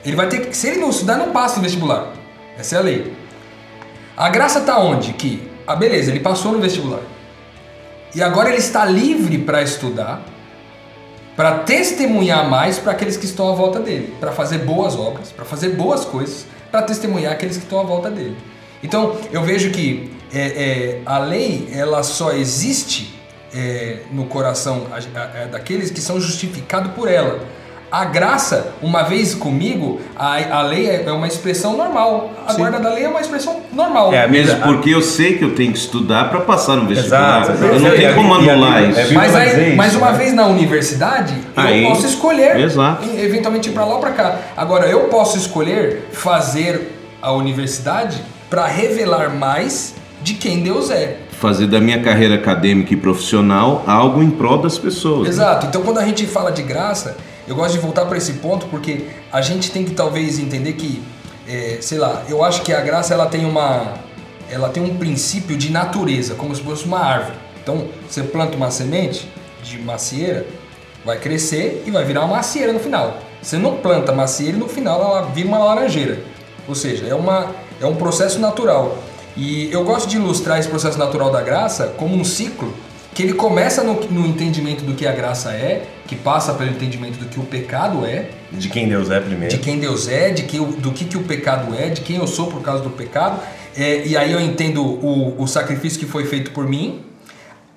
Ele 0.04 0.16
vai 0.16 0.28
ter 0.28 0.40
que. 0.46 0.56
Se 0.56 0.68
ele 0.68 0.80
não 0.80 0.90
estudar, 0.90 1.16
não 1.16 1.30
passa 1.30 1.56
no 1.56 1.62
vestibular. 1.62 2.12
Essa 2.58 2.76
é 2.76 2.78
a 2.78 2.82
lei. 2.82 3.12
A 4.16 4.28
graça 4.28 4.60
tá 4.60 4.78
onde? 4.78 5.12
Que, 5.14 5.48
ah, 5.66 5.74
beleza, 5.74 6.10
ele 6.10 6.20
passou 6.20 6.52
no 6.52 6.60
vestibular. 6.60 7.00
E 8.14 8.22
agora 8.22 8.48
ele 8.48 8.58
está 8.58 8.84
livre 8.84 9.38
para 9.38 9.62
estudar, 9.62 10.22
para 11.36 11.58
testemunhar 11.60 12.48
mais 12.48 12.78
para 12.78 12.92
aqueles 12.92 13.16
que 13.16 13.24
estão 13.26 13.50
à 13.50 13.54
volta 13.54 13.80
dele, 13.80 14.14
para 14.20 14.30
fazer 14.32 14.58
boas 14.58 14.94
obras, 14.94 15.32
para 15.32 15.44
fazer 15.44 15.70
boas 15.70 16.04
coisas, 16.04 16.46
para 16.70 16.82
testemunhar 16.82 17.32
aqueles 17.32 17.56
que 17.56 17.64
estão 17.64 17.80
à 17.80 17.82
volta 17.84 18.10
dele. 18.10 18.36
Então 18.82 19.16
eu 19.32 19.42
vejo 19.42 19.70
que 19.70 20.12
é, 20.32 20.40
é, 20.40 21.00
a 21.04 21.18
lei 21.18 21.68
ela 21.72 22.02
só 22.02 22.32
existe 22.32 23.14
é, 23.52 24.00
no 24.12 24.26
coração 24.26 24.86
a- 24.92 25.46
daqueles 25.46 25.90
que 25.90 26.00
são 26.00 26.20
justificados 26.20 26.92
por 26.92 27.08
ela. 27.08 27.40
A 27.94 28.04
graça, 28.06 28.72
uma 28.82 29.04
vez 29.04 29.36
comigo, 29.36 30.00
a, 30.16 30.58
a 30.58 30.62
lei 30.62 30.88
é 30.90 31.04
é 31.06 31.12
uma 31.12 31.28
expressão 31.28 31.76
normal. 31.76 32.32
A 32.44 32.52
guarda 32.52 32.80
da 32.80 32.92
lei 32.92 33.04
é 33.04 33.08
uma 33.08 33.20
expressão 33.20 33.60
normal. 33.72 34.12
É, 34.12 34.26
Mesmo 34.26 34.60
porque 34.62 34.90
eu 34.90 35.00
sei 35.00 35.38
que 35.38 35.44
eu 35.44 35.54
tenho 35.54 35.70
que 35.70 35.78
estudar 35.78 36.28
para 36.28 36.40
passar 36.40 36.74
no 36.74 36.88
vestibular. 36.88 37.42
Exato. 37.42 37.64
Eu 37.64 37.78
não 37.78 37.90
tenho 37.92 38.14
como 38.16 38.34
anular 38.34 38.82
isso. 38.82 39.00
Bíblia- 39.00 39.16
Mas, 39.20 39.34
aí, 39.36 39.76
mas 39.76 39.94
uma 39.94 40.10
né? 40.10 40.18
vez 40.18 40.34
na 40.34 40.44
universidade, 40.48 41.34
Aí, 41.54 41.84
eu 41.84 41.90
posso 41.90 42.04
escolher 42.04 42.58
exato. 42.58 43.08
eventualmente 43.16 43.68
ir 43.68 43.72
pra 43.72 43.84
lá 43.84 43.94
ou 43.94 44.00
pra 44.00 44.10
cá. 44.10 44.38
Agora, 44.56 44.86
eu 44.86 45.02
posso 45.02 45.38
escolher 45.38 46.08
fazer 46.10 46.98
a 47.22 47.30
universidade 47.30 48.20
para 48.50 48.66
revelar 48.66 49.30
mais 49.32 49.94
de 50.20 50.34
quem 50.34 50.64
Deus 50.64 50.90
é. 50.90 51.18
Fazer 51.30 51.68
da 51.68 51.80
minha 51.80 52.02
carreira 52.02 52.34
acadêmica 52.34 52.92
e 52.92 52.96
profissional 52.96 53.84
algo 53.86 54.20
em 54.20 54.30
prol 54.30 54.58
das 54.58 54.78
pessoas. 54.78 55.22
né? 55.22 55.28
Exato. 55.28 55.66
Então, 55.66 55.82
quando 55.82 55.98
a 55.98 56.04
gente 56.04 56.26
fala 56.26 56.50
de 56.50 56.62
graça, 56.62 57.16
eu 57.46 57.54
gosto 57.54 57.72
de 57.72 57.78
voltar 57.78 58.06
para 58.06 58.16
esse 58.16 58.34
ponto 58.34 58.66
porque 58.66 59.06
a 59.30 59.40
gente 59.40 59.70
tem 59.70 59.84
que 59.84 59.92
talvez 59.92 60.38
entender 60.38 60.72
que, 60.74 61.02
é, 61.46 61.78
sei 61.80 61.98
lá, 61.98 62.24
eu 62.28 62.42
acho 62.42 62.62
que 62.62 62.72
a 62.72 62.80
graça 62.80 63.12
ela 63.12 63.26
tem 63.26 63.44
uma, 63.44 63.94
ela 64.50 64.68
tem 64.68 64.82
um 64.82 64.96
princípio 64.96 65.56
de 65.56 65.70
natureza, 65.70 66.34
como 66.34 66.54
se 66.54 66.62
fosse 66.62 66.84
uma 66.84 67.00
árvore. 67.00 67.36
Então, 67.62 67.86
você 68.08 68.22
planta 68.22 68.56
uma 68.56 68.70
semente 68.70 69.28
de 69.62 69.78
macieira, 69.78 70.46
vai 71.04 71.18
crescer 71.18 71.82
e 71.86 71.90
vai 71.90 72.04
virar 72.04 72.20
uma 72.20 72.36
macieira 72.36 72.72
no 72.72 72.80
final. 72.80 73.18
Você 73.42 73.58
não 73.58 73.76
planta 73.76 74.12
macieira 74.12 74.56
e 74.56 74.60
no 74.60 74.68
final 74.68 75.00
ela 75.00 75.22
vira 75.22 75.48
uma 75.48 75.58
laranjeira. 75.58 76.22
Ou 76.66 76.74
seja, 76.74 77.06
é, 77.06 77.14
uma, 77.14 77.50
é 77.80 77.86
um 77.86 77.94
processo 77.94 78.38
natural. 78.38 78.96
E 79.36 79.70
eu 79.72 79.84
gosto 79.84 80.08
de 80.08 80.16
ilustrar 80.16 80.58
esse 80.58 80.68
processo 80.68 80.98
natural 80.98 81.30
da 81.30 81.42
graça 81.42 81.92
como 81.98 82.14
um 82.14 82.24
ciclo 82.24 82.72
que 83.14 83.22
ele 83.22 83.34
começa 83.34 83.82
no, 83.82 83.94
no 83.94 84.26
entendimento 84.26 84.84
do 84.84 84.94
que 84.94 85.06
a 85.06 85.12
graça 85.12 85.52
é, 85.52 85.86
que 86.06 86.14
passa 86.16 86.52
pelo 86.54 86.70
entendimento 86.70 87.18
do 87.18 87.26
que 87.26 87.40
o 87.40 87.44
pecado 87.44 88.04
é, 88.04 88.30
De 88.52 88.68
quem 88.68 88.88
Deus 88.88 89.10
é 89.10 89.20
primeiro. 89.20 89.54
de 89.54 89.60
quem 89.60 89.78
Deus 89.78 90.06
é, 90.08 90.30
de 90.30 90.42
que, 90.42 90.58
do 90.58 90.92
que, 90.92 91.04
que 91.04 91.16
o 91.16 91.22
pecado 91.22 91.74
é, 91.74 91.88
de 91.88 92.02
quem 92.02 92.16
eu 92.16 92.26
sou 92.26 92.48
por 92.48 92.60
causa 92.62 92.82
do 92.82 92.90
pecado. 92.90 93.40
É, 93.76 94.06
e 94.06 94.16
aí 94.16 94.32
eu 94.32 94.40
entendo 94.40 94.82
o, 94.82 95.42
o 95.42 95.46
sacrifício 95.46 95.98
que 95.98 96.06
foi 96.06 96.24
feito 96.24 96.50
por 96.52 96.68
mim. 96.68 97.04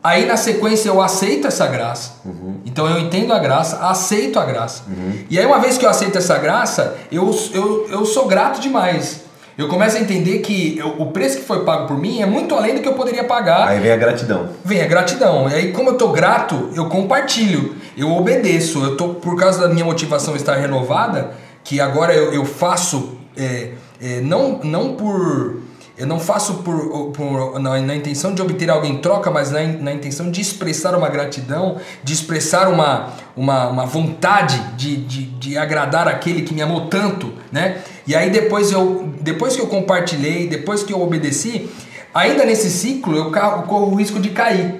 Aí 0.04 0.26
na 0.26 0.38
sequência 0.38 0.90
eu 0.90 1.02
aceito 1.02 1.48
essa 1.48 1.68
graça. 1.68 2.22
Então 2.66 2.88
eu 2.88 3.00
entendo 3.00 3.34
a 3.34 3.40
graça, 3.40 3.78
aceito 3.90 4.40
a 4.40 4.46
graça. 4.46 4.84
E 5.30 5.38
aí 5.38 5.46
uma 5.46 5.60
vez 5.60 5.78
que 5.78 5.86
eu 5.86 5.90
aceito 5.90 6.18
essa 6.18 6.38
graça, 6.38 6.96
eu, 7.12 7.30
eu, 7.54 7.88
eu 7.90 8.06
sou 8.06 8.28
grato 8.28 8.62
demais. 8.62 9.27
Eu 9.58 9.68
começo 9.68 9.98
a 9.98 10.00
entender 10.00 10.40
que 10.40 10.78
eu- 10.78 10.96
o 11.00 11.08
preço 11.12 11.38
que 11.40 11.44
foi 11.44 11.66
pago 11.66 11.88
por 11.88 11.98
mim 11.98 12.22
é 12.22 12.26
muito 12.28 12.54
além 12.54 12.76
do 12.76 12.82
que 12.82 12.88
eu 12.88 12.94
poderia 12.94 13.24
pagar 13.24 13.68
Aí 13.68 13.80
vem 13.80 13.92
a 13.92 13.98
gratidão. 13.98 14.50
vem 14.64 14.82
a 14.82 14.86
gratidão. 14.86 15.50
E 15.50 15.54
aí, 15.56 15.72
como 15.72 15.90
eu 15.90 15.96
tô 15.98 16.10
grato, 16.10 16.70
eu 16.76 16.86
compartilho, 16.88 17.76
eu 17.98 18.12
obedeço. 18.16 18.84
Eu 18.84 18.96
tô, 18.96 19.10
por 19.16 19.36
causa 19.36 19.68
da 19.68 19.74
minha 19.74 19.84
motivação 19.84 20.36
estar 20.36 20.56
renovada, 20.56 21.32
que 21.64 21.82
agora 21.82 22.14
eu, 22.14 22.34
eu 22.34 22.46
faço, 22.46 23.18
é, 23.36 23.72
é, 24.00 24.22
não, 24.22 24.60
não 24.64 24.94
por 24.96 25.62
Eu 25.98 26.06
não 26.06 26.20
faço 26.20 26.56
por, 26.56 27.12
por 27.12 27.60
na, 27.60 27.82
na, 27.82 27.96
intenção 27.96 28.36
de 28.36 28.40
obter 28.40 28.70
algo 28.70 28.86
em 28.86 29.00
troca, 29.00 29.32
mas 29.32 29.50
na, 29.50 29.64
na 29.64 29.92
intenção 29.92 30.30
de 30.30 30.40
expressar 30.40 30.96
uma 30.96 31.10
gratidão, 31.10 31.78
de 32.04 32.14
expressar 32.14 32.70
uma, 32.70 33.14
uma, 33.36 33.68
uma 33.70 33.86
vontade 33.88 34.60
de, 34.76 34.96
de, 34.96 35.24
de, 35.24 35.58
agradar 35.58 36.08
aquele 36.08 36.44
que 36.44 36.54
me 36.54 36.62
amou 36.62 36.82
tanto, 36.82 37.34
né? 37.52 37.82
E 38.06 38.16
aí 38.16 38.30
depois, 38.30 38.72
eu, 38.72 39.12
depois 39.22 39.56
que 39.56 39.62
eu 39.62 39.66
compartilhei, 39.66 40.48
depois 40.48 40.84
que 40.84 40.94
eu 40.94 41.02
obedeci, 41.02 41.68
ainda 42.14 42.46
nesse 42.46 42.70
ciclo 42.70 43.18
eu 43.18 43.32
corro 43.64 43.92
o 43.92 43.96
risco 43.96 44.20
de 44.20 44.30
cair. 44.30 44.80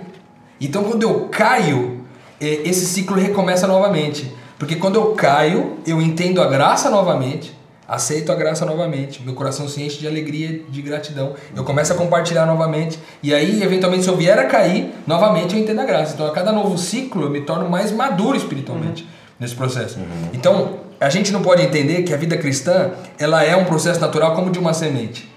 Então 0.62 0.84
quando 0.84 1.02
eu 1.02 1.30
caio, 1.30 2.06
é, 2.40 2.62
esse 2.64 2.86
ciclo 2.86 3.18
recomeça 3.18 3.66
novamente. 3.66 4.32
Porque 4.60 4.76
quando 4.76 4.96
eu 4.96 5.14
caio, 5.14 5.78
eu 5.86 6.00
entendo 6.00 6.42
a 6.42 6.48
graça 6.48 6.92
novamente, 6.92 7.57
aceito 7.88 8.32
a 8.32 8.36
graça 8.36 8.66
novamente, 8.66 9.24
meu 9.24 9.34
coração 9.34 9.68
se 9.68 9.82
enche 9.82 9.98
de 9.98 10.08
alegria, 10.08 10.62
de 10.68 10.82
gratidão, 10.82 11.36
eu 11.56 11.64
começo 11.64 11.94
a 11.94 11.96
compartilhar 11.96 12.46
novamente, 12.46 13.00
e 13.24 13.34
aí, 13.34 13.64
eventualmente, 13.64 14.04
se 14.04 14.10
eu 14.10 14.18
vier 14.18 14.38
a 14.38 14.46
cair, 14.46 14.94
novamente 15.06 15.56
eu 15.56 15.62
entendo 15.62 15.80
a 15.80 15.86
graça. 15.86 16.14
Então, 16.14 16.28
a 16.28 16.32
cada 16.32 16.52
novo 16.52 16.78
ciclo, 16.78 17.24
eu 17.24 17.30
me 17.30 17.42
torno 17.42 17.70
mais 17.70 17.92
maduro 17.92 18.36
espiritualmente 18.36 19.04
uhum. 19.04 19.10
nesse 19.40 19.56
processo. 19.56 20.00
Uhum. 20.00 20.30
Então, 20.34 20.80
a 21.00 21.10
gente 21.10 21.32
não 21.32 21.42
pode 21.42 21.62
entender 21.62 22.04
que 22.04 22.14
a 22.14 22.18
vida 22.18 22.36
cristã, 22.38 22.92
ela 23.18 23.44
é 23.44 23.56
um 23.56 23.66
processo 23.66 24.00
natural 24.00 24.36
como 24.36 24.52
de 24.52 24.60
uma 24.60 24.74
semente. 24.74 25.32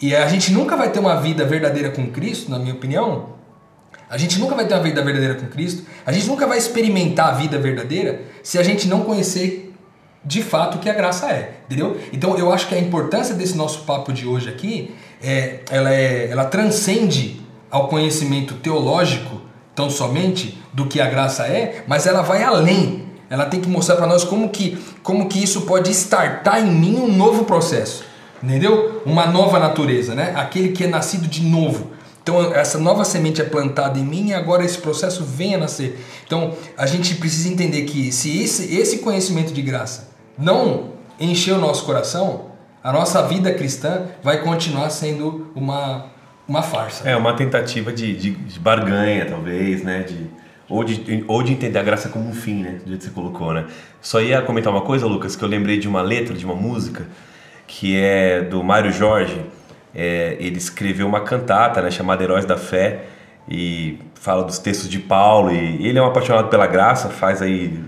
E 0.00 0.16
a 0.16 0.26
gente 0.26 0.52
nunca 0.52 0.76
vai 0.76 0.90
ter 0.90 0.98
uma 0.98 1.20
vida 1.20 1.44
verdadeira 1.44 1.90
com 1.90 2.08
Cristo, 2.08 2.50
na 2.50 2.58
minha 2.58 2.74
opinião. 2.74 3.26
A 4.10 4.18
gente 4.18 4.38
nunca 4.40 4.56
vai 4.56 4.66
ter 4.66 4.74
uma 4.74 4.82
vida 4.82 5.02
verdadeira 5.02 5.36
com 5.36 5.46
Cristo. 5.46 5.84
A 6.04 6.10
gente 6.10 6.26
nunca 6.26 6.46
vai 6.46 6.58
experimentar 6.58 7.28
a 7.28 7.32
vida 7.32 7.58
verdadeira 7.58 8.22
se 8.42 8.58
a 8.58 8.62
gente 8.62 8.88
não 8.88 9.02
conhecer 9.02 9.61
de 10.24 10.42
fato 10.42 10.76
o 10.76 10.78
que 10.78 10.88
a 10.88 10.94
graça 10.94 11.30
é, 11.30 11.56
entendeu? 11.66 11.98
Então 12.12 12.36
eu 12.38 12.52
acho 12.52 12.68
que 12.68 12.74
a 12.74 12.78
importância 12.78 13.34
desse 13.34 13.56
nosso 13.56 13.80
papo 13.80 14.12
de 14.12 14.26
hoje 14.26 14.48
aqui, 14.48 14.94
é, 15.22 15.60
ela, 15.70 15.92
é, 15.92 16.28
ela 16.30 16.44
transcende 16.44 17.40
ao 17.70 17.88
conhecimento 17.88 18.54
teológico 18.54 19.40
tão 19.74 19.90
somente 19.90 20.62
do 20.72 20.86
que 20.86 21.00
a 21.00 21.06
graça 21.06 21.46
é, 21.46 21.82
mas 21.86 22.06
ela 22.06 22.22
vai 22.22 22.42
além. 22.42 23.06
Ela 23.28 23.46
tem 23.46 23.60
que 23.60 23.68
mostrar 23.68 23.96
para 23.96 24.06
nós 24.06 24.24
como 24.24 24.50
que, 24.50 24.78
como 25.02 25.26
que 25.26 25.42
isso 25.42 25.62
pode 25.62 25.90
startar 25.90 26.60
em 26.60 26.70
mim 26.70 26.96
um 26.96 27.10
novo 27.10 27.44
processo, 27.44 28.04
entendeu? 28.42 29.02
Uma 29.06 29.26
nova 29.26 29.58
natureza, 29.58 30.14
né? 30.14 30.34
Aquele 30.36 30.68
que 30.72 30.84
é 30.84 30.86
nascido 30.86 31.26
de 31.26 31.42
novo. 31.42 31.92
Então 32.22 32.54
essa 32.54 32.78
nova 32.78 33.04
semente 33.04 33.40
é 33.40 33.44
plantada 33.44 33.98
em 33.98 34.04
mim 34.04 34.28
e 34.28 34.34
agora 34.34 34.64
esse 34.64 34.78
processo 34.78 35.24
vem 35.24 35.54
a 35.54 35.58
nascer. 35.58 35.98
Então 36.26 36.52
a 36.76 36.86
gente 36.86 37.14
precisa 37.16 37.48
entender 37.48 37.82
que 37.82 38.12
se 38.12 38.42
esse, 38.42 38.76
esse 38.76 38.98
conhecimento 38.98 39.52
de 39.52 39.62
graça 39.62 40.11
não 40.38 40.92
encher 41.18 41.52
o 41.52 41.58
nosso 41.58 41.84
coração, 41.84 42.52
a 42.82 42.92
nossa 42.92 43.22
vida 43.22 43.52
cristã 43.54 44.06
vai 44.22 44.42
continuar 44.42 44.90
sendo 44.90 45.52
uma, 45.54 46.06
uma 46.48 46.62
farsa. 46.62 47.08
É, 47.08 47.16
uma 47.16 47.34
tentativa 47.34 47.92
de, 47.92 48.16
de, 48.16 48.30
de 48.30 48.58
barganha, 48.58 49.26
talvez, 49.26 49.82
né? 49.82 50.02
De, 50.02 50.26
ou, 50.68 50.82
de, 50.82 51.24
ou 51.28 51.42
de 51.42 51.52
entender 51.52 51.78
a 51.78 51.82
graça 51.82 52.08
como 52.08 52.28
um 52.28 52.34
fim, 52.34 52.62
né? 52.62 52.80
Do 52.82 52.88
jeito 52.88 52.98
que 52.98 53.04
você 53.04 53.10
colocou, 53.10 53.52
né? 53.54 53.66
Só 54.00 54.20
ia 54.20 54.42
comentar 54.42 54.72
uma 54.72 54.82
coisa, 54.82 55.06
Lucas, 55.06 55.36
que 55.36 55.44
eu 55.44 55.48
lembrei 55.48 55.78
de 55.78 55.86
uma 55.86 56.02
letra, 56.02 56.34
de 56.34 56.44
uma 56.44 56.54
música, 56.54 57.06
que 57.66 57.96
é 57.96 58.40
do 58.40 58.64
Mário 58.64 58.92
Jorge. 58.92 59.40
É, 59.94 60.36
ele 60.40 60.56
escreveu 60.56 61.06
uma 61.06 61.20
cantata, 61.20 61.80
né? 61.82 61.90
Chamada 61.90 62.24
Heróis 62.24 62.44
da 62.44 62.56
Fé, 62.56 63.04
e 63.48 63.98
fala 64.14 64.42
dos 64.42 64.58
textos 64.58 64.88
de 64.88 64.98
Paulo, 64.98 65.52
e 65.52 65.86
ele 65.86 65.98
é 65.98 66.02
um 66.02 66.06
apaixonado 66.06 66.48
pela 66.48 66.66
graça, 66.66 67.08
faz 67.08 67.42
aí 67.42 67.78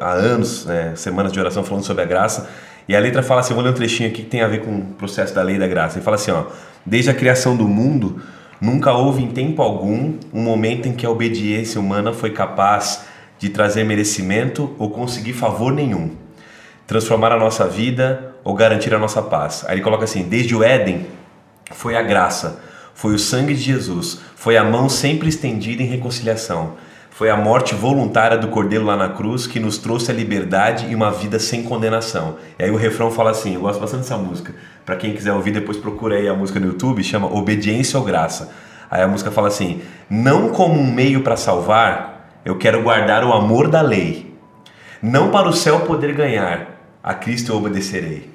há 0.00 0.12
anos, 0.12 0.64
né, 0.64 0.92
semanas 0.96 1.32
de 1.32 1.38
oração 1.38 1.62
falando 1.62 1.84
sobre 1.84 2.02
a 2.02 2.06
graça. 2.06 2.48
E 2.88 2.96
a 2.96 2.98
letra 2.98 3.22
fala 3.22 3.40
assim, 3.40 3.50
eu 3.50 3.54
vou 3.54 3.64
ler 3.64 3.70
um 3.70 3.74
trechinho 3.74 4.08
aqui 4.08 4.22
que 4.22 4.28
tem 4.28 4.42
a 4.42 4.48
ver 4.48 4.62
com 4.62 4.78
o 4.78 4.82
processo 4.94 5.34
da 5.34 5.42
lei 5.42 5.58
da 5.58 5.68
graça. 5.68 5.98
Ele 5.98 6.04
fala 6.04 6.16
assim, 6.16 6.30
ó, 6.30 6.46
desde 6.84 7.10
a 7.10 7.14
criação 7.14 7.56
do 7.56 7.68
mundo, 7.68 8.20
nunca 8.60 8.92
houve 8.92 9.22
em 9.22 9.28
tempo 9.28 9.62
algum 9.62 10.14
um 10.32 10.42
momento 10.42 10.88
em 10.88 10.92
que 10.92 11.06
a 11.06 11.10
obediência 11.10 11.80
humana 11.80 12.12
foi 12.12 12.30
capaz 12.30 13.04
de 13.38 13.48
trazer 13.48 13.84
merecimento 13.84 14.74
ou 14.78 14.90
conseguir 14.90 15.32
favor 15.32 15.72
nenhum, 15.72 16.10
transformar 16.86 17.32
a 17.32 17.38
nossa 17.38 17.66
vida 17.66 18.34
ou 18.42 18.54
garantir 18.54 18.94
a 18.94 18.98
nossa 18.98 19.22
paz. 19.22 19.64
Aí 19.66 19.76
ele 19.76 19.82
coloca 19.82 20.04
assim, 20.04 20.24
desde 20.24 20.54
o 20.54 20.64
Éden 20.64 21.06
foi 21.70 21.96
a 21.96 22.02
graça, 22.02 22.60
foi 22.94 23.14
o 23.14 23.18
sangue 23.18 23.54
de 23.54 23.60
Jesus, 23.60 24.20
foi 24.34 24.56
a 24.56 24.64
mão 24.64 24.88
sempre 24.88 25.28
estendida 25.28 25.82
em 25.82 25.86
reconciliação 25.86 26.74
foi 27.20 27.28
a 27.28 27.36
morte 27.36 27.74
voluntária 27.74 28.38
do 28.38 28.48
Cordeiro 28.48 28.86
lá 28.86 28.96
na 28.96 29.10
cruz 29.10 29.46
que 29.46 29.60
nos 29.60 29.76
trouxe 29.76 30.10
a 30.10 30.14
liberdade 30.14 30.86
e 30.90 30.94
uma 30.94 31.10
vida 31.10 31.38
sem 31.38 31.62
condenação. 31.62 32.36
E 32.58 32.64
aí 32.64 32.70
o 32.70 32.76
refrão 32.76 33.10
fala 33.10 33.30
assim, 33.30 33.56
eu 33.56 33.60
gosto 33.60 33.78
bastante 33.78 34.04
dessa 34.04 34.16
música. 34.16 34.54
Para 34.86 34.96
quem 34.96 35.12
quiser 35.12 35.34
ouvir, 35.34 35.50
depois 35.50 35.76
procura 35.76 36.16
aí 36.16 36.26
a 36.26 36.32
música 36.32 36.58
no 36.58 36.68
YouTube, 36.68 37.04
chama 37.04 37.30
Obediência 37.30 37.98
ou 37.98 38.06
Graça. 38.06 38.50
Aí 38.90 39.02
a 39.02 39.06
música 39.06 39.30
fala 39.30 39.48
assim: 39.48 39.82
"Não 40.08 40.48
como 40.48 40.80
um 40.80 40.90
meio 40.90 41.20
para 41.20 41.36
salvar, 41.36 42.40
eu 42.42 42.56
quero 42.56 42.82
guardar 42.82 43.22
o 43.22 43.34
amor 43.34 43.68
da 43.68 43.82
lei. 43.82 44.34
Não 45.02 45.30
para 45.30 45.46
o 45.46 45.52
céu 45.52 45.80
poder 45.80 46.14
ganhar, 46.14 46.80
a 47.04 47.12
Cristo 47.12 47.52
eu 47.52 47.58
obedecerei." 47.58 48.30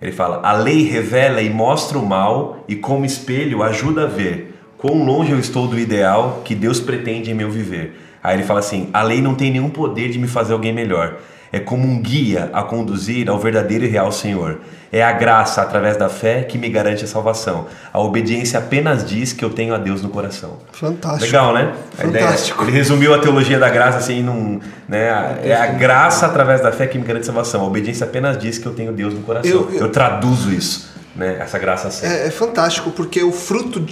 Ele 0.00 0.12
fala: 0.12 0.42
"A 0.44 0.52
lei 0.52 0.88
revela 0.88 1.42
e 1.42 1.50
mostra 1.50 1.98
o 1.98 2.06
mal 2.06 2.64
e 2.68 2.76
como 2.76 3.04
espelho 3.04 3.64
ajuda 3.64 4.04
a 4.04 4.06
ver 4.06 4.54
quão 4.76 5.04
longe 5.04 5.32
eu 5.32 5.40
estou 5.40 5.66
do 5.66 5.76
ideal 5.76 6.42
que 6.44 6.54
Deus 6.54 6.78
pretende 6.78 7.32
em 7.32 7.34
meu 7.34 7.50
viver." 7.50 8.04
Aí 8.22 8.36
ele 8.36 8.44
fala 8.44 8.60
assim: 8.60 8.88
a 8.92 9.02
lei 9.02 9.20
não 9.20 9.34
tem 9.34 9.50
nenhum 9.50 9.70
poder 9.70 10.10
de 10.10 10.18
me 10.18 10.28
fazer 10.28 10.52
alguém 10.52 10.72
melhor. 10.72 11.16
É 11.50 11.58
como 11.58 11.86
um 11.86 12.00
guia 12.00 12.50
a 12.52 12.62
conduzir 12.62 13.28
ao 13.28 13.38
verdadeiro 13.38 13.84
e 13.84 13.88
real 13.88 14.12
Senhor. 14.12 14.58
É 14.90 15.02
a 15.02 15.12
graça 15.12 15.60
através 15.60 15.96
da 15.98 16.08
fé 16.08 16.42
que 16.42 16.56
me 16.56 16.68
garante 16.68 17.04
a 17.04 17.06
salvação. 17.06 17.66
A 17.92 18.00
obediência 18.00 18.58
apenas 18.58 19.04
diz 19.04 19.34
que 19.34 19.44
eu 19.44 19.50
tenho 19.50 19.74
a 19.74 19.78
Deus 19.78 20.02
no 20.02 20.08
coração. 20.08 20.58
Fantástico. 20.72 21.26
Legal, 21.26 21.52
né? 21.52 21.74
Fantástico. 21.92 22.62
Ideia, 22.62 22.70
ele 22.70 22.78
resumiu 22.78 23.14
a 23.14 23.18
teologia 23.18 23.58
da 23.58 23.68
graça 23.68 23.98
assim 23.98 24.22
num, 24.22 24.60
né? 24.88 25.40
É 25.42 25.54
a 25.54 25.66
graça 25.66 26.26
através 26.26 26.62
da 26.62 26.72
fé 26.72 26.86
que 26.86 26.98
me 26.98 27.04
garante 27.04 27.24
a 27.24 27.26
salvação. 27.26 27.62
A 27.62 27.64
obediência 27.64 28.04
apenas 28.04 28.38
diz 28.38 28.56
que 28.58 28.66
eu 28.66 28.72
tenho 28.72 28.92
Deus 28.92 29.12
no 29.12 29.20
coração. 29.20 29.50
Eu, 29.50 29.70
eu, 29.70 29.80
eu 29.80 29.88
traduzo 29.90 30.50
isso, 30.50 30.90
né? 31.14 31.36
Essa 31.38 31.58
graça 31.58 31.88
assim. 31.88 32.06
É, 32.06 32.26
é, 32.26 32.30
fantástico 32.30 32.90
porque 32.90 33.22
o 33.22 33.32
fruto, 33.32 33.86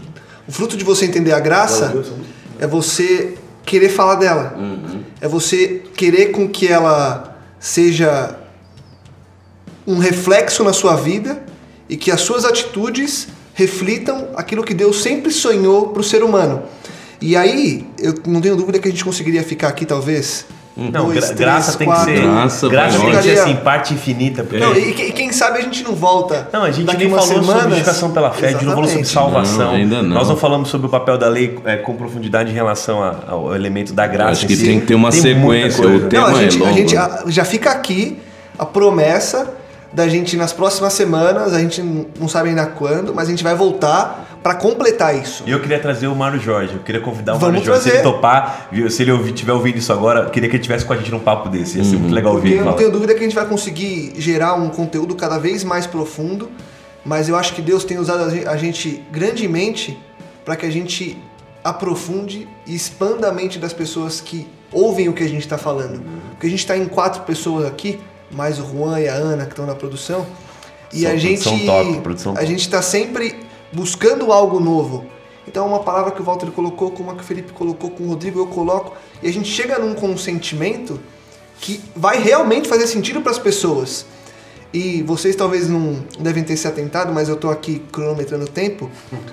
o 0.49 0.53
fruto 0.53 0.79
de 0.79 0.85
você 0.85 1.05
entender 1.05 1.33
a 1.33 1.41
graça 1.41 1.95
é 2.59 2.67
você 2.67 3.37
querer 3.67 3.91
falar 3.91 4.15
dela. 4.15 4.55
Uhum. 4.57 5.03
É 5.21 5.29
você 5.29 5.83
querer 5.95 6.27
com 6.27 6.49
que 6.49 6.69
ela 6.69 7.37
seja 7.59 8.39
um 9.87 9.99
reflexo 9.99 10.65
na 10.65 10.73
sua 10.73 10.97
vida 10.97 11.45
e 11.89 11.97
que 11.97 12.11
as 12.11 12.21
suas 12.21 12.45
atitudes 12.45 13.29
reflitam 13.53 14.29
aquilo 14.37 14.65
que 14.65 14.73
Deus 14.73 15.03
sempre 15.03 15.33
sonhou 15.33 15.89
para 15.89 16.01
o 16.01 16.05
ser 16.05 16.23
humano. 16.23 16.63
E 17.21 17.35
aí, 17.37 17.87
eu 17.99 18.15
não 18.27 18.41
tenho 18.41 18.57
dúvida 18.57 18.79
que 18.79 18.89
a 18.89 18.91
gente 18.91 19.05
conseguiria 19.05 19.43
ficar 19.43 19.69
aqui, 19.69 19.87
talvez, 19.87 20.47
não, 20.77 21.07
dois, 21.07 21.15
gra 21.15 21.27
três, 21.29 21.41
graça 21.41 21.79
tem 21.79 21.87
quatro. 21.87 22.13
que 22.13 22.19
ser. 22.19 22.27
Graça, 22.27 22.69
graça 22.69 22.99
tem 22.99 23.11
que 23.11 23.23
ser 23.23 23.39
assim, 23.39 23.57
parte 23.57 23.95
infinita. 23.95 24.45
Porque... 24.45 24.59
Não, 24.59 24.75
e, 24.75 24.91
e, 24.91 25.13
quem 25.13 25.33
sabe 25.33 25.59
a 25.59 25.63
gente 25.63 25.83
não 25.83 25.95
volta. 25.95 26.49
Não, 26.53 26.65
a 26.65 26.71
gente 26.71 26.95
nem 26.99 27.09
falou 27.09 27.27
semanas. 27.27 27.47
sobre 27.47 27.69
justificação 27.69 28.11
pela 28.11 28.31
fé, 28.31 28.51
Exatamente. 28.51 28.57
a 28.57 28.59
gente 28.59 28.67
não 28.67 28.75
falou 28.75 28.91
sobre 28.91 29.05
salvação. 29.07 29.67
Não, 29.67 29.75
ainda 29.75 30.03
não. 30.03 30.11
Nós 30.11 30.29
não 30.29 30.37
falamos 30.37 30.69
sobre 30.69 30.87
o 30.87 30.91
papel 30.91 31.17
da 31.17 31.29
lei 31.29 31.59
é, 31.65 31.77
com 31.77 31.97
profundidade 31.97 32.51
em 32.51 32.55
relação 32.55 33.03
a, 33.03 33.17
ao 33.27 33.55
elemento 33.55 33.95
da 33.95 34.07
graça. 34.07 34.33
Acho 34.33 34.47
que 34.47 34.55
si. 34.55 34.67
tem 34.67 34.81
que 34.81 34.87
ter 34.87 34.95
uma 34.95 35.11
tem 35.11 35.23
sequência. 35.23 35.87
O 35.87 36.01
tema 36.09 36.29
não, 36.29 36.37
a 36.37 36.43
gente, 36.43 36.63
é 36.63 36.69
a 36.69 36.73
gente 36.73 36.97
a, 36.97 37.25
já 37.27 37.45
fica 37.47 37.71
aqui 37.71 38.19
a 38.59 38.67
promessa 38.67 39.55
da 39.95 40.07
gente 40.07 40.37
nas 40.37 40.53
próximas 40.53 40.93
semanas, 40.93 41.55
a 41.55 41.59
gente 41.59 41.83
não 42.21 42.29
sabe 42.29 42.51
ainda 42.51 42.67
quando, 42.67 43.15
mas 43.15 43.29
a 43.29 43.31
gente 43.31 43.43
vai 43.43 43.55
voltar 43.55 44.26
para 44.47 44.55
completar 44.55 45.21
isso. 45.21 45.43
E 45.45 45.51
eu 45.51 45.61
queria 45.61 45.81
trazer 45.81 46.07
o 46.07 46.15
Mário 46.15 46.39
Jorge, 46.39 46.75
eu 46.75 46.79
queria 46.79 47.01
convidar 47.01 47.35
o 47.35 47.41
Mário 47.41 47.65
Jorge, 47.65 47.83
se 47.83 47.89
ele 47.89 48.03
topar, 48.03 48.69
se 48.89 49.03
ele 49.03 49.11
ouvir, 49.11 49.33
tiver 49.33 49.53
ouvindo 49.53 49.77
isso 49.79 49.93
agora, 49.93 50.21
eu 50.21 50.31
queria 50.31 50.49
que 50.49 50.55
ele 50.55 50.63
tivesse 50.63 50.85
com 50.85 50.93
a 50.93 50.97
gente 50.97 51.11
num 51.11 51.19
papo 51.19 51.49
desse, 51.49 51.79
ia 51.79 51.83
ser 51.83 51.97
uhum. 51.97 52.03
muito 52.03 52.15
legal 52.15 52.35
Porque 52.35 52.47
ouvir. 52.47 52.61
Eu 52.61 52.65
não 52.65 52.75
tenho 52.75 52.93
dúvida 52.93 53.13
que 53.13 53.19
a 53.19 53.23
gente 53.25 53.35
vai 53.35 53.45
conseguir 53.45 54.13
gerar 54.19 54.55
um 54.55 54.69
conteúdo 54.69 55.17
cada 55.17 55.37
vez 55.37 55.65
mais 55.65 55.85
profundo, 55.85 56.49
mas 57.05 57.29
eu 57.29 57.35
acho 57.35 57.55
que 57.55 57.61
Deus 57.61 57.83
tem 57.83 57.99
usado 57.99 58.23
a 58.49 58.57
gente 58.57 59.03
grandemente 59.11 59.99
para 60.45 60.55
que 60.55 60.65
a 60.65 60.71
gente 60.71 61.21
aprofunde 61.65 62.47
e 62.65 62.73
expanda 62.73 63.29
a 63.29 63.33
mente 63.33 63.59
das 63.59 63.73
pessoas 63.73 64.21
que 64.21 64.47
ouvem 64.71 65.09
o 65.09 65.13
que 65.13 65.25
a 65.25 65.29
gente 65.29 65.43
está 65.43 65.59
falando. 65.59 66.01
Porque 66.31 66.47
a 66.47 66.51
gente 66.51 66.61
está 66.61 66.79
em 66.79 66.87
quatro 66.87 67.23
pessoas 67.23 67.67
aqui, 67.67 67.99
mais 68.31 68.61
o 68.61 68.65
Juan 68.65 69.01
e 69.01 69.09
a 69.09 69.15
Ana 69.15 69.45
que 69.45 69.51
estão 69.51 69.67
na 69.67 69.75
produção. 69.75 70.25
E 70.93 71.03
Só 71.03 71.09
a 71.09 71.17
gente 71.17 71.67
top, 71.67 72.01
a 72.39 72.45
gente 72.45 72.61
está 72.61 72.81
sempre 72.81 73.45
buscando 73.73 74.33
algo 74.33 74.61
novo. 74.61 75.07
Então 75.47 75.65
é 75.65 75.69
uma 75.69 75.81
palavra 75.81 76.11
que 76.11 76.21
o 76.21 76.25
Walter 76.25 76.51
colocou, 76.51 76.91
como 76.91 77.11
a 77.11 77.15
que 77.15 77.23
o 77.23 77.25
Felipe 77.25 77.53
colocou, 77.53 77.91
com 77.91 78.05
o 78.05 78.09
Rodrigo 78.09 78.41
eu 78.41 78.47
coloco, 78.47 78.95
e 79.23 79.29
a 79.29 79.33
gente 79.33 79.49
chega 79.49 79.79
num 79.79 79.95
consentimento 79.95 80.99
que 81.61 81.81
vai 81.95 82.19
realmente 82.19 82.69
fazer 82.69 82.87
sentido 82.87 83.21
para 83.21 83.31
as 83.31 83.39
pessoas. 83.39 84.07
E 84.75 85.03
vocês 85.03 85.35
talvez 85.37 85.69
não 85.69 86.05
devem 86.19 86.43
ter 86.43 86.57
se 86.57 86.67
atentado, 86.67 87.13
mas 87.13 87.29
eu 87.29 87.37
estou 87.37 87.51
aqui 87.51 87.81
cronometrando 87.93 88.45
o 88.45 88.49
tempo. 88.49 88.91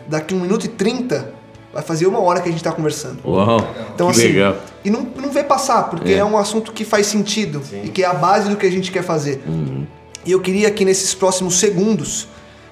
Daqui 0.08 0.34
um 0.34 0.40
minuto 0.40 0.66
e 0.66 0.70
trinta 0.70 1.34
vai 1.74 1.82
fazer 1.82 2.06
uma 2.06 2.20
hora 2.20 2.40
que 2.40 2.48
a 2.48 2.52
gente 2.52 2.62
está 2.62 2.72
conversando. 2.72 3.20
Uau! 3.26 3.60
Então, 3.94 4.08
assim, 4.08 4.28
legal. 4.28 4.56
E 4.86 4.90
não, 4.90 5.02
não 5.02 5.32
vê 5.32 5.44
passar, 5.44 5.90
porque 5.90 6.14
é. 6.14 6.18
é 6.18 6.26
um 6.26 6.38
assunto 6.38 6.72
que 6.72 6.86
faz 6.86 7.08
sentido 7.08 7.62
Sim. 7.68 7.84
e 7.86 7.90
que 7.90 8.04
é 8.04 8.06
a 8.06 8.14
base 8.14 8.50
do 8.50 8.56
que 8.56 8.66
a 8.66 8.72
gente 8.72 8.92
quer 8.92 9.04
fazer. 9.04 9.42
Uhum. 9.46 9.86
E 10.26 10.32
eu 10.32 10.40
queria 10.40 10.68
aqui 10.68 10.86
nesses 10.86 11.14
próximos 11.14 11.56
segundos, 11.60 12.28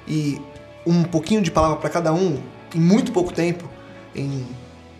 e 0.07 0.39
um 0.85 1.03
pouquinho 1.03 1.41
de 1.41 1.51
palavra 1.51 1.77
para 1.77 1.89
cada 1.89 2.13
um, 2.13 2.41
em 2.73 2.79
muito 2.79 3.11
pouco 3.11 3.33
tempo, 3.33 3.69
em 4.15 4.47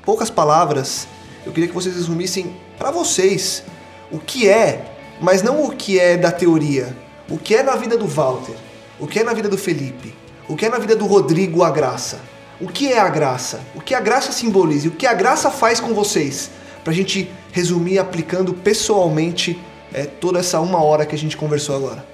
poucas 0.04 0.30
palavras, 0.30 1.08
eu 1.46 1.52
queria 1.52 1.68
que 1.68 1.74
vocês 1.74 1.96
resumissem 1.96 2.56
para 2.78 2.92
vocês 2.92 3.64
o 4.12 4.20
que 4.20 4.48
é, 4.48 4.94
mas 5.22 5.42
não 5.42 5.66
o 5.66 5.72
que 5.72 6.00
é 6.00 6.18
da 6.18 6.32
teoria, 6.32 6.96
o 7.30 7.38
que 7.38 7.56
é 7.56 7.64
na 7.64 7.76
vida 7.76 7.98
do 7.98 8.08
Walter, 8.08 8.56
o 9.00 9.08
que 9.08 9.20
é 9.20 9.24
na 9.24 9.34
vida 9.34 9.50
do 9.50 9.58
Felipe, 9.58 10.14
o 10.48 10.56
que 10.56 10.66
é 10.66 10.70
na 10.70 10.78
vida 10.78 10.96
do 10.96 11.06
Rodrigo 11.06 11.64
a 11.64 11.72
graça. 11.72 12.20
O 12.60 12.68
que 12.68 12.94
é 12.94 13.00
a 13.00 13.10
graça? 13.10 13.60
O 13.74 13.82
que 13.82 13.96
a 13.96 14.00
graça 14.00 14.32
simboliza? 14.32 14.88
O 14.88 14.92
que 14.92 15.08
a 15.08 15.16
graça 15.16 15.50
faz 15.50 15.80
com 15.80 15.96
vocês? 15.96 16.52
Pra 16.84 16.94
gente 16.94 17.32
resumir 17.52 17.98
aplicando 17.98 18.54
pessoalmente 18.54 19.60
é, 19.92 20.06
toda 20.06 20.40
essa 20.40 20.60
uma 20.60 20.84
hora 20.84 21.06
que 21.06 21.16
a 21.16 21.18
gente 21.18 21.36
conversou 21.36 21.76
agora. 21.76 22.06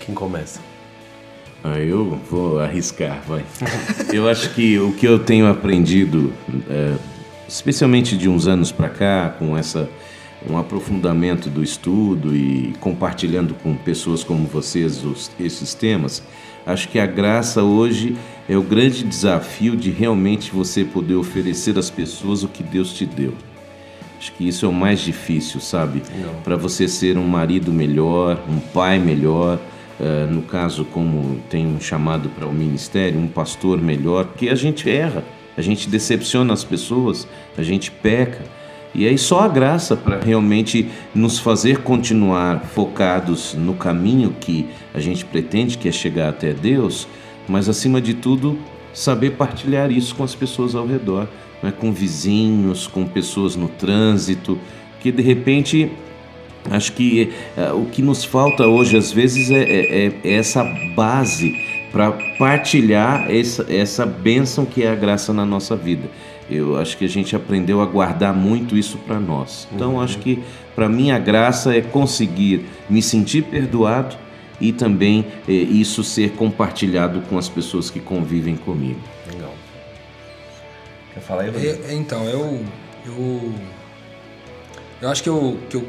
Quem 0.00 0.14
começa? 0.14 0.73
Ah, 1.66 1.78
eu 1.78 2.20
vou 2.30 2.60
arriscar, 2.60 3.22
vai. 3.26 3.42
eu 4.12 4.28
acho 4.28 4.50
que 4.50 4.78
o 4.78 4.92
que 4.92 5.08
eu 5.08 5.18
tenho 5.18 5.46
aprendido, 5.46 6.30
é, 6.68 6.94
especialmente 7.48 8.18
de 8.18 8.28
uns 8.28 8.46
anos 8.46 8.70
para 8.70 8.90
cá, 8.90 9.34
com 9.38 9.56
essa 9.56 9.88
um 10.46 10.58
aprofundamento 10.58 11.48
do 11.48 11.62
estudo 11.62 12.36
e 12.36 12.74
compartilhando 12.80 13.54
com 13.54 13.74
pessoas 13.74 14.22
como 14.22 14.46
vocês 14.46 15.02
os, 15.02 15.30
esses 15.40 15.72
temas, 15.72 16.22
acho 16.66 16.86
que 16.90 16.98
a 16.98 17.06
graça 17.06 17.62
hoje 17.62 18.14
é 18.46 18.54
o 18.56 18.62
grande 18.62 19.02
desafio 19.02 19.74
de 19.74 19.90
realmente 19.90 20.50
você 20.50 20.84
poder 20.84 21.14
oferecer 21.14 21.78
às 21.78 21.88
pessoas 21.88 22.42
o 22.42 22.48
que 22.48 22.62
Deus 22.62 22.92
te 22.92 23.06
deu. 23.06 23.32
Acho 24.18 24.32
que 24.32 24.46
isso 24.46 24.66
é 24.66 24.68
o 24.68 24.72
mais 24.72 25.00
difícil, 25.00 25.60
sabe? 25.60 26.02
Para 26.42 26.56
você 26.56 26.86
ser 26.88 27.16
um 27.16 27.26
marido 27.26 27.72
melhor, 27.72 28.42
um 28.48 28.58
pai 28.58 28.98
melhor, 28.98 29.58
uh, 30.00 30.32
no 30.32 30.42
caso, 30.42 30.84
como 30.84 31.40
tem 31.48 31.66
um 31.66 31.80
chamado 31.80 32.28
para 32.28 32.46
o 32.46 32.52
ministério, 32.52 33.18
um 33.18 33.28
pastor 33.28 33.80
melhor, 33.80 34.26
porque 34.26 34.48
a 34.48 34.54
gente 34.54 34.88
erra, 34.90 35.24
a 35.56 35.62
gente 35.62 35.88
decepciona 35.88 36.52
as 36.52 36.64
pessoas, 36.64 37.26
a 37.56 37.62
gente 37.62 37.90
peca. 37.90 38.42
E 38.94 39.08
aí 39.08 39.18
só 39.18 39.40
a 39.40 39.48
graça 39.48 39.96
para 39.96 40.20
realmente 40.20 40.88
nos 41.12 41.38
fazer 41.38 41.78
continuar 41.78 42.60
focados 42.60 43.54
no 43.54 43.74
caminho 43.74 44.34
que 44.40 44.68
a 44.92 45.00
gente 45.00 45.24
pretende, 45.24 45.76
que 45.76 45.88
é 45.88 45.92
chegar 45.92 46.28
até 46.28 46.52
Deus, 46.52 47.08
mas 47.48 47.68
acima 47.68 48.00
de 48.00 48.14
tudo, 48.14 48.56
saber 48.92 49.32
partilhar 49.32 49.90
isso 49.90 50.14
com 50.14 50.22
as 50.22 50.34
pessoas 50.34 50.76
ao 50.76 50.86
redor, 50.86 51.28
né? 51.60 51.72
com 51.76 51.92
vizinhos, 51.92 52.86
com 52.86 53.04
pessoas 53.04 53.56
no 53.56 53.68
trânsito, 53.68 54.58
que 55.00 55.10
de 55.10 55.22
repente 55.22 55.90
acho 56.70 56.92
que 56.92 57.32
é, 57.56 57.72
o 57.72 57.84
que 57.86 58.02
nos 58.02 58.24
falta 58.24 58.66
hoje 58.66 58.96
às 58.96 59.12
vezes 59.12 59.50
é, 59.50 59.62
é, 59.62 60.06
é 60.06 60.32
essa 60.34 60.64
base 60.94 61.54
para 61.92 62.12
partilhar 62.38 63.30
essa, 63.30 63.66
essa 63.72 64.04
bênção 64.04 64.64
que 64.64 64.82
é 64.82 64.90
a 64.90 64.94
graça 64.94 65.32
na 65.32 65.46
nossa 65.46 65.76
vida. 65.76 66.08
Eu 66.50 66.76
acho 66.76 66.98
que 66.98 67.04
a 67.04 67.08
gente 67.08 67.34
aprendeu 67.34 67.80
a 67.80 67.86
guardar 67.86 68.34
muito 68.34 68.76
isso 68.76 68.98
para 68.98 69.18
nós. 69.18 69.66
Então, 69.72 69.94
uhum. 69.94 70.00
acho 70.00 70.18
que 70.18 70.42
para 70.74 70.88
mim 70.88 71.10
a 71.10 71.18
graça 71.18 71.74
é 71.74 71.80
conseguir 71.80 72.66
me 72.90 73.00
sentir 73.00 73.44
perdoado 73.44 74.16
e 74.60 74.72
também 74.72 75.24
eh, 75.48 75.52
isso 75.52 76.04
ser 76.04 76.32
compartilhado 76.32 77.22
com 77.30 77.38
as 77.38 77.48
pessoas 77.48 77.88
que 77.88 78.00
convivem 78.00 78.56
comigo. 78.56 79.00
Legal. 79.32 79.54
Quer 81.14 81.20
falar 81.20 81.42
aí? 81.42 81.66
É, 81.66 81.94
então, 81.94 82.24
eu, 82.24 82.60
eu 83.06 83.54
eu 85.04 85.10
acho 85.10 85.22
que 85.22 85.28
eu, 85.28 85.58
que 85.68 85.76
eu 85.76 85.86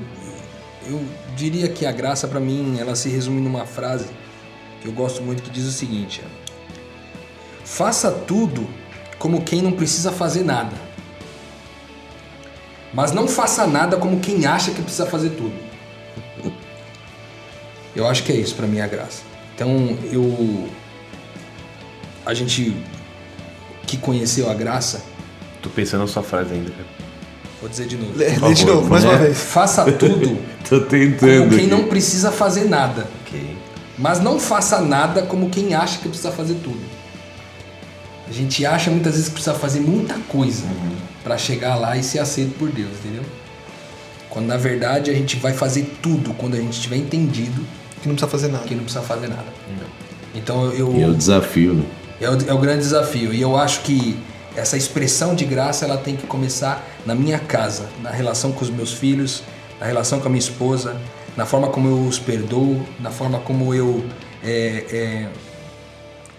eu 0.87 1.03
diria 1.35 1.69
que 1.69 1.85
a 1.85 1.91
graça 1.91 2.27
para 2.27 2.39
mim 2.39 2.77
ela 2.79 2.95
se 2.95 3.09
resume 3.09 3.41
numa 3.41 3.65
frase 3.65 4.07
que 4.81 4.87
eu 4.87 4.91
gosto 4.91 5.21
muito 5.21 5.43
que 5.43 5.49
diz 5.49 5.65
o 5.65 5.71
seguinte: 5.71 6.21
faça 7.63 8.11
tudo 8.11 8.67
como 9.17 9.43
quem 9.43 9.61
não 9.61 9.71
precisa 9.71 10.11
fazer 10.11 10.43
nada. 10.43 10.75
Mas 12.93 13.11
não 13.11 13.27
faça 13.27 13.67
nada 13.67 13.97
como 13.97 14.19
quem 14.19 14.45
acha 14.45 14.71
que 14.71 14.81
precisa 14.81 15.05
fazer 15.05 15.31
tudo. 15.31 15.55
Eu 17.95 18.07
acho 18.07 18.23
que 18.23 18.31
é 18.31 18.35
isso 18.35 18.55
para 18.55 18.67
mim 18.67 18.79
a 18.79 18.87
graça. 18.87 19.23
Então, 19.53 19.97
eu 20.11 20.69
a 22.25 22.33
gente 22.33 22.75
que 23.85 23.97
conheceu 23.97 24.49
a 24.49 24.53
graça, 24.53 25.03
tô 25.61 25.69
pensando 25.69 26.01
na 26.01 26.07
sua 26.07 26.23
frase 26.23 26.53
ainda, 26.53 26.71
cara. 26.71 26.94
Vou 27.65 27.69
dizer 27.71 27.87
de 27.87 27.97
novo. 27.97 28.15
Lê, 28.15 28.27
lê 28.27 28.53
de 28.53 28.63
novo, 28.63 28.87
mais 28.87 29.03
uma 29.03 29.17
vez. 29.17 29.39
Faça 29.39 29.91
tudo. 29.91 30.37
tô 30.69 30.81
tentando. 30.81 31.45
Como 31.45 31.57
quem 31.57 31.65
não 31.65 31.85
precisa 31.85 32.31
fazer 32.31 32.65
nada. 32.65 33.07
Ok. 33.25 33.57
Mas 33.97 34.19
não 34.19 34.39
faça 34.39 34.79
nada 34.81 35.23
como 35.23 35.49
quem 35.49 35.73
acha 35.73 35.97
que 35.97 36.07
precisa 36.07 36.31
fazer 36.31 36.53
tudo. 36.63 36.79
A 38.27 38.31
gente 38.31 38.63
acha 38.63 38.91
muitas 38.91 39.13
vezes 39.13 39.29
que 39.29 39.33
precisa 39.33 39.55
fazer 39.55 39.79
muita 39.79 40.13
coisa 40.27 40.63
uhum. 40.63 40.95
para 41.23 41.39
chegar 41.39 41.75
lá 41.75 41.97
e 41.97 42.03
ser 42.03 42.19
aceito 42.19 42.55
por 42.55 42.69
Deus, 42.69 42.91
entendeu? 43.03 43.23
Quando 44.29 44.45
na 44.45 44.57
verdade 44.57 45.09
a 45.09 45.13
gente 45.15 45.37
vai 45.37 45.53
fazer 45.53 45.91
tudo 46.03 46.35
quando 46.35 46.53
a 46.53 46.59
gente 46.59 46.79
tiver 46.79 46.97
entendido 46.97 47.65
que 47.99 48.07
não 48.07 48.13
precisa 48.13 48.29
fazer 48.29 48.49
nada. 48.49 48.63
Que 48.65 48.75
não 48.75 48.83
precisa 48.83 49.03
fazer 49.03 49.27
nada. 49.27 49.47
Não. 49.69 49.87
Então 50.35 50.71
eu. 50.71 50.93
E 50.95 51.01
é 51.01 51.07
o 51.07 51.15
desafio, 51.15 51.73
né? 51.73 51.85
É 52.21 52.29
o, 52.29 52.37
é 52.47 52.53
o 52.53 52.59
grande 52.59 52.81
desafio. 52.81 53.33
E 53.33 53.41
eu 53.41 53.57
acho 53.57 53.81
que 53.81 54.15
essa 54.55 54.77
expressão 54.77 55.33
de 55.33 55.45
graça 55.45 55.83
ela 55.83 55.97
tem 55.97 56.15
que 56.15 56.27
começar 56.27 56.94
na 57.05 57.13
minha 57.13 57.39
casa, 57.39 57.89
na 58.01 58.09
relação 58.09 58.51
com 58.51 58.63
os 58.63 58.69
meus 58.69 58.93
filhos, 58.93 59.43
na 59.79 59.85
relação 59.85 60.19
com 60.19 60.27
a 60.27 60.29
minha 60.29 60.39
esposa, 60.39 60.99
na 61.37 61.45
forma 61.45 61.67
como 61.67 61.87
eu 61.87 62.07
os 62.07 62.17
perdoo, 62.17 62.85
na 62.99 63.11
forma 63.11 63.39
como 63.39 63.73
eu 63.73 64.03
é, 64.43 64.85
é, 64.91 65.29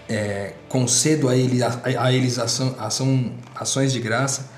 é, 0.09 0.53
concedo 0.67 1.29
a 1.29 1.33
a, 1.33 2.05
a 2.05 2.11
eles 2.11 2.39
ação, 2.39 2.75
ação, 2.79 3.31
ações 3.55 3.93
de 3.93 3.99
graça 3.99 4.49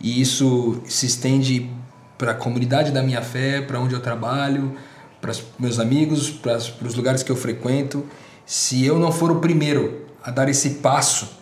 e 0.00 0.20
isso 0.20 0.82
se 0.86 1.06
estende 1.06 1.70
para 2.18 2.32
a 2.32 2.34
comunidade 2.34 2.90
da 2.90 3.02
minha 3.02 3.22
fé, 3.22 3.60
para 3.60 3.80
onde 3.80 3.94
eu 3.94 4.00
trabalho, 4.00 4.76
para 5.20 5.30
os 5.30 5.42
meus 5.58 5.78
amigos, 5.78 6.30
para 6.30 6.56
os 6.56 6.94
lugares 6.94 7.22
que 7.22 7.32
eu 7.32 7.36
frequento. 7.36 8.04
Se 8.44 8.84
eu 8.84 8.98
não 8.98 9.10
for 9.10 9.30
o 9.30 9.36
primeiro 9.36 10.06
a 10.22 10.30
dar 10.30 10.48
esse 10.48 10.70
passo 10.70 11.38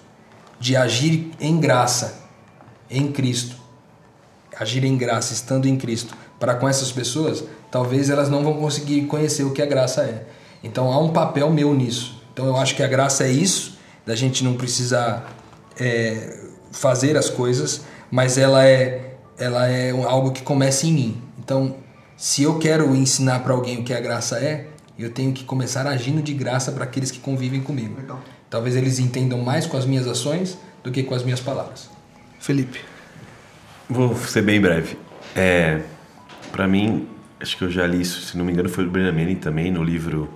de 0.61 0.77
agir 0.77 1.33
em 1.41 1.59
graça, 1.59 2.23
em 2.89 3.11
Cristo, 3.11 3.57
agir 4.59 4.85
em 4.85 4.97
graça, 4.97 5.33
estando 5.33 5.67
em 5.67 5.77
Cristo, 5.77 6.15
para 6.39 6.55
com 6.55 6.69
essas 6.69 6.91
pessoas, 6.93 7.45
talvez 7.71 8.11
elas 8.11 8.29
não 8.29 8.43
vão 8.43 8.55
conseguir 8.55 9.03
conhecer 9.07 9.45
o 9.45 9.53
que 9.53 9.63
a 9.63 9.67
graça 9.67 10.03
é. 10.03 10.27
Então 10.63 10.93
há 10.93 10.99
um 10.99 11.11
papel 11.11 11.51
meu 11.51 11.75
nisso. 11.75 12.21
Então 12.33 12.47
eu 12.47 12.57
acho 12.57 12.75
que 12.75 12.83
a 12.83 12.89
graça 12.89 13.25
é 13.25 13.31
isso, 13.31 13.79
da 14.07 14.15
gente 14.15 14.43
não 14.43 14.55
precisar 14.55 15.37
é, 15.79 16.41
fazer 16.71 17.17
as 17.17 17.29
coisas, 17.29 17.83
mas 18.11 18.39
ela 18.39 18.67
é, 18.67 19.17
ela 19.39 19.69
é 19.69 19.91
algo 19.91 20.33
que 20.33 20.43
começa 20.43 20.87
em 20.87 20.93
mim. 20.93 21.23
Então, 21.39 21.77
se 22.17 22.43
eu 22.43 22.59
quero 22.59 22.95
ensinar 22.95 23.41
para 23.41 23.53
alguém 23.53 23.79
o 23.79 23.85
que 23.85 23.93
a 23.93 24.01
graça 24.01 24.39
é, 24.39 24.69
eu 24.99 25.11
tenho 25.11 25.33
que 25.33 25.45
começar 25.45 25.87
agindo 25.87 26.23
de 26.23 26.33
graça 26.33 26.71
para 26.71 26.85
aqueles 26.85 27.11
que 27.11 27.19
convivem 27.19 27.61
comigo. 27.61 27.97
Legal. 27.99 28.21
Talvez 28.49 28.77
eles 28.77 28.99
entendam 28.99 29.39
mais 29.39 29.67
com 29.67 29.77
as 29.77 29.87
minhas 29.87 30.07
ações 30.07 30.59
do 30.85 30.91
que 30.91 31.03
com 31.03 31.15
as 31.15 31.23
minhas 31.23 31.41
palavras. 31.41 31.89
Felipe. 32.39 32.92
Vou 33.89 34.15
ser 34.17 34.43
bem 34.43 34.61
breve. 34.61 34.97
É, 35.35 35.83
para 36.51 36.67
mim, 36.67 37.09
acho 37.41 37.57
que 37.57 37.65
eu 37.65 37.71
já 37.71 37.87
li 37.87 38.01
isso, 38.01 38.21
se 38.21 38.39
não 38.39 38.45
me 38.45 38.53
engano, 38.53 38.69
foi 38.69 38.85
do 38.85 38.91
Brennan 38.91 39.35
também, 39.37 39.71
no 39.71 39.83
livro 39.83 40.29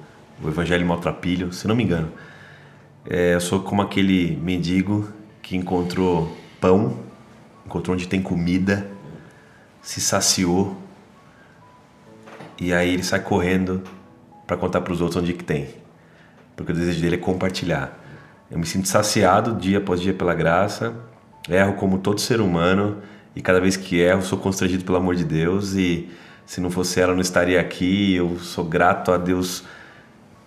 O 0.43 0.49
Evangelho 0.49 0.85
Maltrapilho, 0.85 1.53
se 1.53 1.67
não 1.67 1.75
me 1.75 1.85
engano. 1.85 2.13
É, 3.09 3.35
eu 3.35 3.41
sou 3.41 3.61
como 3.61 3.83
aquele 3.83 4.37
mendigo 4.37 5.09
que 5.41 5.57
encontrou 5.57 6.37
pão, 6.61 6.99
encontrou 7.65 7.95
onde 7.95 8.09
tem 8.09 8.21
comida, 8.21 8.87
se 9.81 10.01
saciou 10.01 10.77
e 12.61 12.73
aí 12.73 12.93
ele 12.93 13.05
sai 13.05 13.21
correndo 13.21 13.83
para 14.47 14.57
contar 14.57 14.81
para 14.81 14.93
os 14.93 15.01
outros 15.01 15.23
onde 15.23 15.33
que 15.33 15.45
tem, 15.45 15.69
porque 16.57 16.73
o 16.73 16.75
desejo 16.75 17.01
dele 17.01 17.15
é 17.15 17.19
compartilhar. 17.19 17.97
Eu 18.51 18.59
me 18.59 18.67
sinto 18.67 18.89
saciado 18.89 19.55
dia 19.55 19.79
após 19.79 20.01
dia 20.01 20.13
pela 20.13 20.35
graça, 20.35 20.95
erro 21.49 21.75
como 21.75 21.99
todo 21.99 22.21
ser 22.21 22.41
humano 22.41 23.03
e 23.37 23.43
cada 23.43 23.61
vez 23.61 23.77
que 23.77 24.01
erro 24.01 24.23
sou 24.23 24.39
constrangido 24.39 24.85
pelo 24.85 24.97
amor 24.97 25.15
de 25.15 25.25
Deus 25.25 25.75
e 25.75 26.09
se 26.47 26.61
não 26.61 26.71
fosse 26.71 26.99
ela 26.99 27.13
eu 27.13 27.17
não 27.17 27.23
estaria 27.23 27.61
aqui. 27.61 28.15
Eu 28.17 28.39
sou 28.39 28.65
grato 28.65 29.13
a 29.13 29.19
Deus 29.19 29.63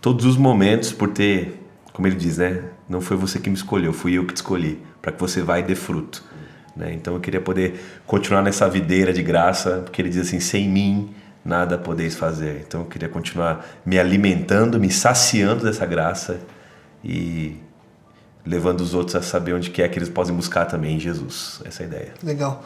todos 0.02 0.26
os 0.26 0.36
momentos 0.36 0.92
por 0.92 1.10
ter 1.10 1.60
como 2.00 2.08
ele 2.08 2.16
diz, 2.16 2.38
né? 2.38 2.64
Não 2.88 3.02
foi 3.02 3.18
você 3.18 3.40
que 3.40 3.50
me 3.50 3.58
escolheu, 3.58 3.92
fui 3.92 4.14
eu 4.14 4.26
que 4.26 4.34
te 4.34 4.38
escolhi, 4.38 4.80
para 5.02 5.12
que 5.12 5.20
você 5.20 5.42
vá 5.42 5.60
e 5.60 5.64
dê 5.64 5.76
fruto. 5.76 6.24
Né? 6.74 6.94
Então 6.94 7.14
eu 7.14 7.20
queria 7.20 7.42
poder 7.42 7.78
continuar 8.08 8.42
nessa 8.42 8.70
videira 8.70 9.12
de 9.12 9.22
graça, 9.22 9.82
porque 9.84 10.02
ele 10.02 10.08
diz 10.08 10.22
assim: 10.22 10.40
sem 10.40 10.70
mim 10.70 11.14
nada 11.44 11.78
podeis 11.78 12.16
fazer. 12.16 12.64
Então 12.66 12.82
eu 12.82 12.88
queria 12.88 13.10
continuar 13.10 13.66
me 13.86 14.00
alimentando, 14.00 14.80
me 14.80 14.90
saciando 14.90 15.66
dessa 15.66 15.86
graça 15.86 16.40
e 17.04 17.58
levando 18.46 18.82
os 18.82 18.94
outros 18.94 19.16
a 19.16 19.22
saber 19.22 19.54
onde 19.54 19.70
que 19.70 19.82
é 19.82 19.88
que 19.88 19.98
eles 20.00 20.10
podem 20.10 20.34
buscar 20.34 20.66
também 20.66 20.96
em 20.96 21.00
Jesus. 21.00 21.60
Essa 21.66 21.84
é 21.84 21.86
a 21.86 21.88
ideia. 21.88 22.14
Legal. 22.24 22.64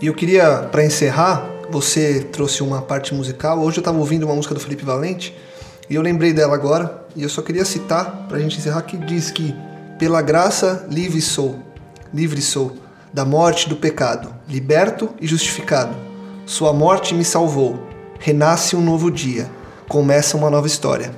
E 0.00 0.06
eu 0.06 0.14
queria, 0.14 0.68
para 0.70 0.84
encerrar, 0.84 1.48
você 1.70 2.20
trouxe 2.20 2.62
uma 2.62 2.82
parte 2.82 3.14
musical. 3.14 3.58
Hoje 3.60 3.78
eu 3.78 3.80
estava 3.80 3.98
ouvindo 3.98 4.24
uma 4.24 4.34
música 4.34 4.54
do 4.54 4.60
Felipe 4.60 4.84
Valente 4.84 5.36
e 5.88 5.94
eu 5.94 6.02
lembrei 6.02 6.32
dela 6.32 6.54
agora, 6.54 7.06
e 7.14 7.22
eu 7.22 7.28
só 7.28 7.42
queria 7.42 7.64
citar, 7.64 8.26
para 8.28 8.38
a 8.38 8.40
gente 8.40 8.58
encerrar, 8.58 8.82
que 8.82 8.96
diz 8.96 9.30
que 9.30 9.54
Pela 9.98 10.20
graça 10.20 10.86
livre 10.90 11.22
sou, 11.22 11.58
livre 12.12 12.42
sou 12.42 12.76
da 13.14 13.24
morte 13.24 13.66
do 13.66 13.76
pecado, 13.76 14.34
liberto 14.46 15.08
e 15.18 15.26
justificado. 15.26 15.96
Sua 16.44 16.70
morte 16.70 17.14
me 17.14 17.24
salvou. 17.24 17.88
Renasce 18.20 18.76
um 18.76 18.82
novo 18.82 19.10
dia, 19.10 19.50
começa 19.88 20.36
uma 20.36 20.50
nova 20.50 20.66
história. 20.66 21.14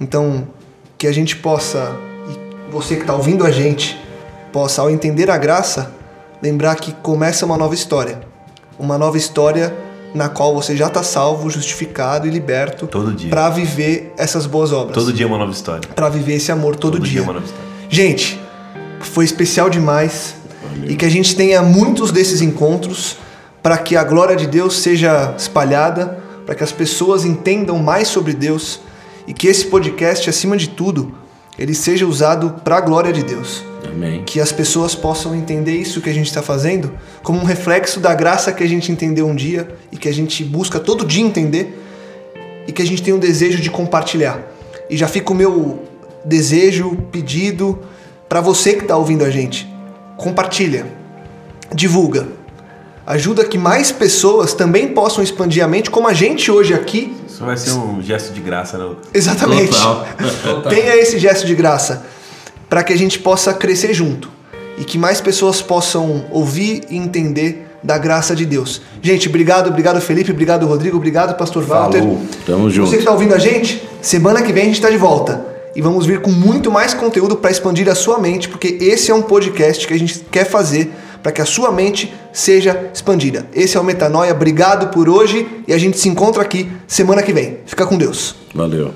Então, 0.00 0.46
que 0.96 1.08
a 1.08 1.12
gente 1.12 1.36
possa, 1.36 1.96
você 2.72 2.94
que 2.96 3.02
está 3.02 3.14
ouvindo 3.14 3.44
a 3.44 3.50
gente, 3.50 4.00
possa, 4.50 4.80
ao 4.80 4.90
entender 4.90 5.30
a 5.30 5.36
graça, 5.36 5.92
lembrar 6.42 6.74
que 6.76 6.92
começa 6.92 7.44
uma 7.44 7.56
nova 7.58 7.74
história. 7.74 8.20
Uma 8.78 8.96
nova 8.96 9.16
história 9.18 9.74
na 10.14 10.28
qual 10.28 10.54
você 10.54 10.76
já 10.76 10.86
está 10.88 11.02
salvo, 11.02 11.48
justificado 11.50 12.26
e 12.26 12.30
liberto 12.30 12.86
Todo 12.86 13.12
dia. 13.12 13.30
para 13.30 13.48
viver 13.50 14.12
essas 14.16 14.46
boas 14.46 14.72
obras. 14.72 14.94
Todo 14.94 15.12
dia 15.12 15.24
é 15.24 15.28
uma 15.28 15.38
nova 15.38 15.52
história. 15.52 15.88
Para 15.94 16.08
viver 16.08 16.34
esse 16.34 16.50
amor 16.50 16.74
todo, 16.76 16.94
Todo 16.94 17.02
dia 17.04 17.12
dia. 17.12 17.20
é 17.20 17.24
uma 17.24 17.32
nova 17.34 17.44
história. 17.44 17.66
Gente, 17.88 18.40
foi 19.00 19.24
especial 19.24 19.68
demais 19.70 20.34
e 20.86 20.96
que 20.96 21.04
a 21.04 21.10
gente 21.10 21.36
tenha 21.36 21.62
muitos 21.62 22.10
desses 22.10 22.40
encontros 22.40 23.16
para 23.62 23.78
que 23.78 23.96
a 23.96 24.02
glória 24.04 24.34
de 24.34 24.46
Deus 24.46 24.78
seja 24.80 25.34
espalhada, 25.36 26.18
para 26.44 26.54
que 26.54 26.64
as 26.64 26.72
pessoas 26.72 27.24
entendam 27.24 27.78
mais 27.78 28.08
sobre 28.08 28.32
Deus 28.32 28.80
e 29.26 29.32
que 29.32 29.46
esse 29.46 29.66
podcast, 29.66 30.28
acima 30.28 30.56
de 30.56 30.68
tudo, 30.70 31.14
ele 31.62 31.74
seja 31.74 32.04
usado 32.04 32.56
para 32.64 32.78
a 32.78 32.80
glória 32.80 33.12
de 33.12 33.22
Deus. 33.22 33.62
Amém. 33.88 34.24
Que 34.24 34.40
as 34.40 34.50
pessoas 34.50 34.96
possam 34.96 35.32
entender 35.32 35.76
isso 35.76 36.00
que 36.00 36.10
a 36.10 36.12
gente 36.12 36.26
está 36.26 36.42
fazendo 36.42 36.92
como 37.22 37.38
um 37.38 37.44
reflexo 37.44 38.00
da 38.00 38.12
graça 38.14 38.52
que 38.52 38.64
a 38.64 38.66
gente 38.66 38.90
entendeu 38.90 39.28
um 39.28 39.34
dia 39.34 39.68
e 39.92 39.96
que 39.96 40.08
a 40.08 40.12
gente 40.12 40.42
busca 40.42 40.80
todo 40.80 41.06
dia 41.06 41.22
entender 41.22 41.80
e 42.66 42.72
que 42.72 42.82
a 42.82 42.84
gente 42.84 43.00
tem 43.00 43.14
um 43.14 43.18
desejo 43.18 43.62
de 43.62 43.70
compartilhar. 43.70 44.42
E 44.90 44.96
já 44.96 45.06
fica 45.06 45.30
o 45.30 45.36
meu 45.36 45.84
desejo, 46.24 46.96
pedido 47.12 47.78
para 48.28 48.40
você 48.40 48.74
que 48.74 48.82
está 48.82 48.96
ouvindo 48.96 49.24
a 49.24 49.30
gente. 49.30 49.72
Compartilha, 50.16 50.84
divulga, 51.72 52.26
ajuda 53.06 53.44
que 53.44 53.58
mais 53.58 53.90
pessoas 53.90 54.54
também 54.54 54.88
possam 54.88 55.22
expandir 55.22 55.64
a 55.64 55.68
mente, 55.68 55.90
como 55.90 56.08
a 56.08 56.12
gente 56.12 56.50
hoje 56.50 56.72
aqui. 56.74 57.14
Isso 57.26 57.44
vai 57.44 57.56
ser 57.56 57.72
um 57.72 58.02
gesto 58.02 58.32
de 58.32 58.40
graça, 58.40 58.78
né? 58.78 58.94
Exatamente. 59.12 59.72
Total. 59.72 60.62
Tenha 60.68 60.96
esse 60.96 61.18
gesto 61.18 61.46
de 61.46 61.54
graça 61.54 62.06
para 62.68 62.82
que 62.82 62.92
a 62.92 62.96
gente 62.96 63.18
possa 63.18 63.52
crescer 63.52 63.92
junto 63.92 64.30
e 64.78 64.84
que 64.84 64.96
mais 64.96 65.20
pessoas 65.20 65.60
possam 65.60 66.24
ouvir 66.30 66.84
e 66.88 66.96
entender 66.96 67.66
da 67.82 67.98
graça 67.98 68.34
de 68.34 68.46
Deus. 68.46 68.80
Gente, 69.02 69.28
obrigado, 69.28 69.68
obrigado 69.68 70.00
Felipe, 70.00 70.30
obrigado 70.30 70.66
Rodrigo, 70.66 70.96
obrigado 70.96 71.36
Pastor 71.36 71.64
Walter. 71.64 72.02
Tamo 72.46 72.70
junto. 72.70 72.88
Você 72.88 72.96
que 72.96 73.02
está 73.02 73.10
ouvindo 73.10 73.34
a 73.34 73.38
gente, 73.38 73.82
semana 74.00 74.40
que 74.40 74.52
vem 74.52 74.62
a 74.62 74.66
gente 74.66 74.76
está 74.76 74.88
de 74.88 74.96
volta. 74.96 75.44
E 75.74 75.80
vamos 75.80 76.04
vir 76.06 76.20
com 76.20 76.30
muito 76.30 76.70
mais 76.70 76.94
conteúdo 76.94 77.36
para 77.36 77.50
expandir 77.50 77.88
a 77.88 77.94
sua 77.94 78.18
mente, 78.18 78.48
porque 78.48 78.78
esse 78.80 79.10
é 79.10 79.14
um 79.14 79.22
podcast 79.22 79.86
que 79.86 79.94
a 79.94 79.98
gente 79.98 80.20
quer 80.30 80.44
fazer 80.44 80.92
para 81.22 81.32
que 81.32 81.40
a 81.40 81.46
sua 81.46 81.70
mente 81.70 82.12
seja 82.32 82.90
expandida. 82.92 83.46
Esse 83.54 83.76
é 83.76 83.80
o 83.80 83.84
Metanoia. 83.84 84.32
Obrigado 84.32 84.88
por 84.88 85.08
hoje 85.08 85.46
e 85.66 85.72
a 85.72 85.78
gente 85.78 85.98
se 85.98 86.08
encontra 86.08 86.42
aqui 86.42 86.70
semana 86.86 87.22
que 87.22 87.32
vem. 87.32 87.58
Fica 87.66 87.86
com 87.86 87.96
Deus. 87.96 88.34
Valeu. 88.54 88.92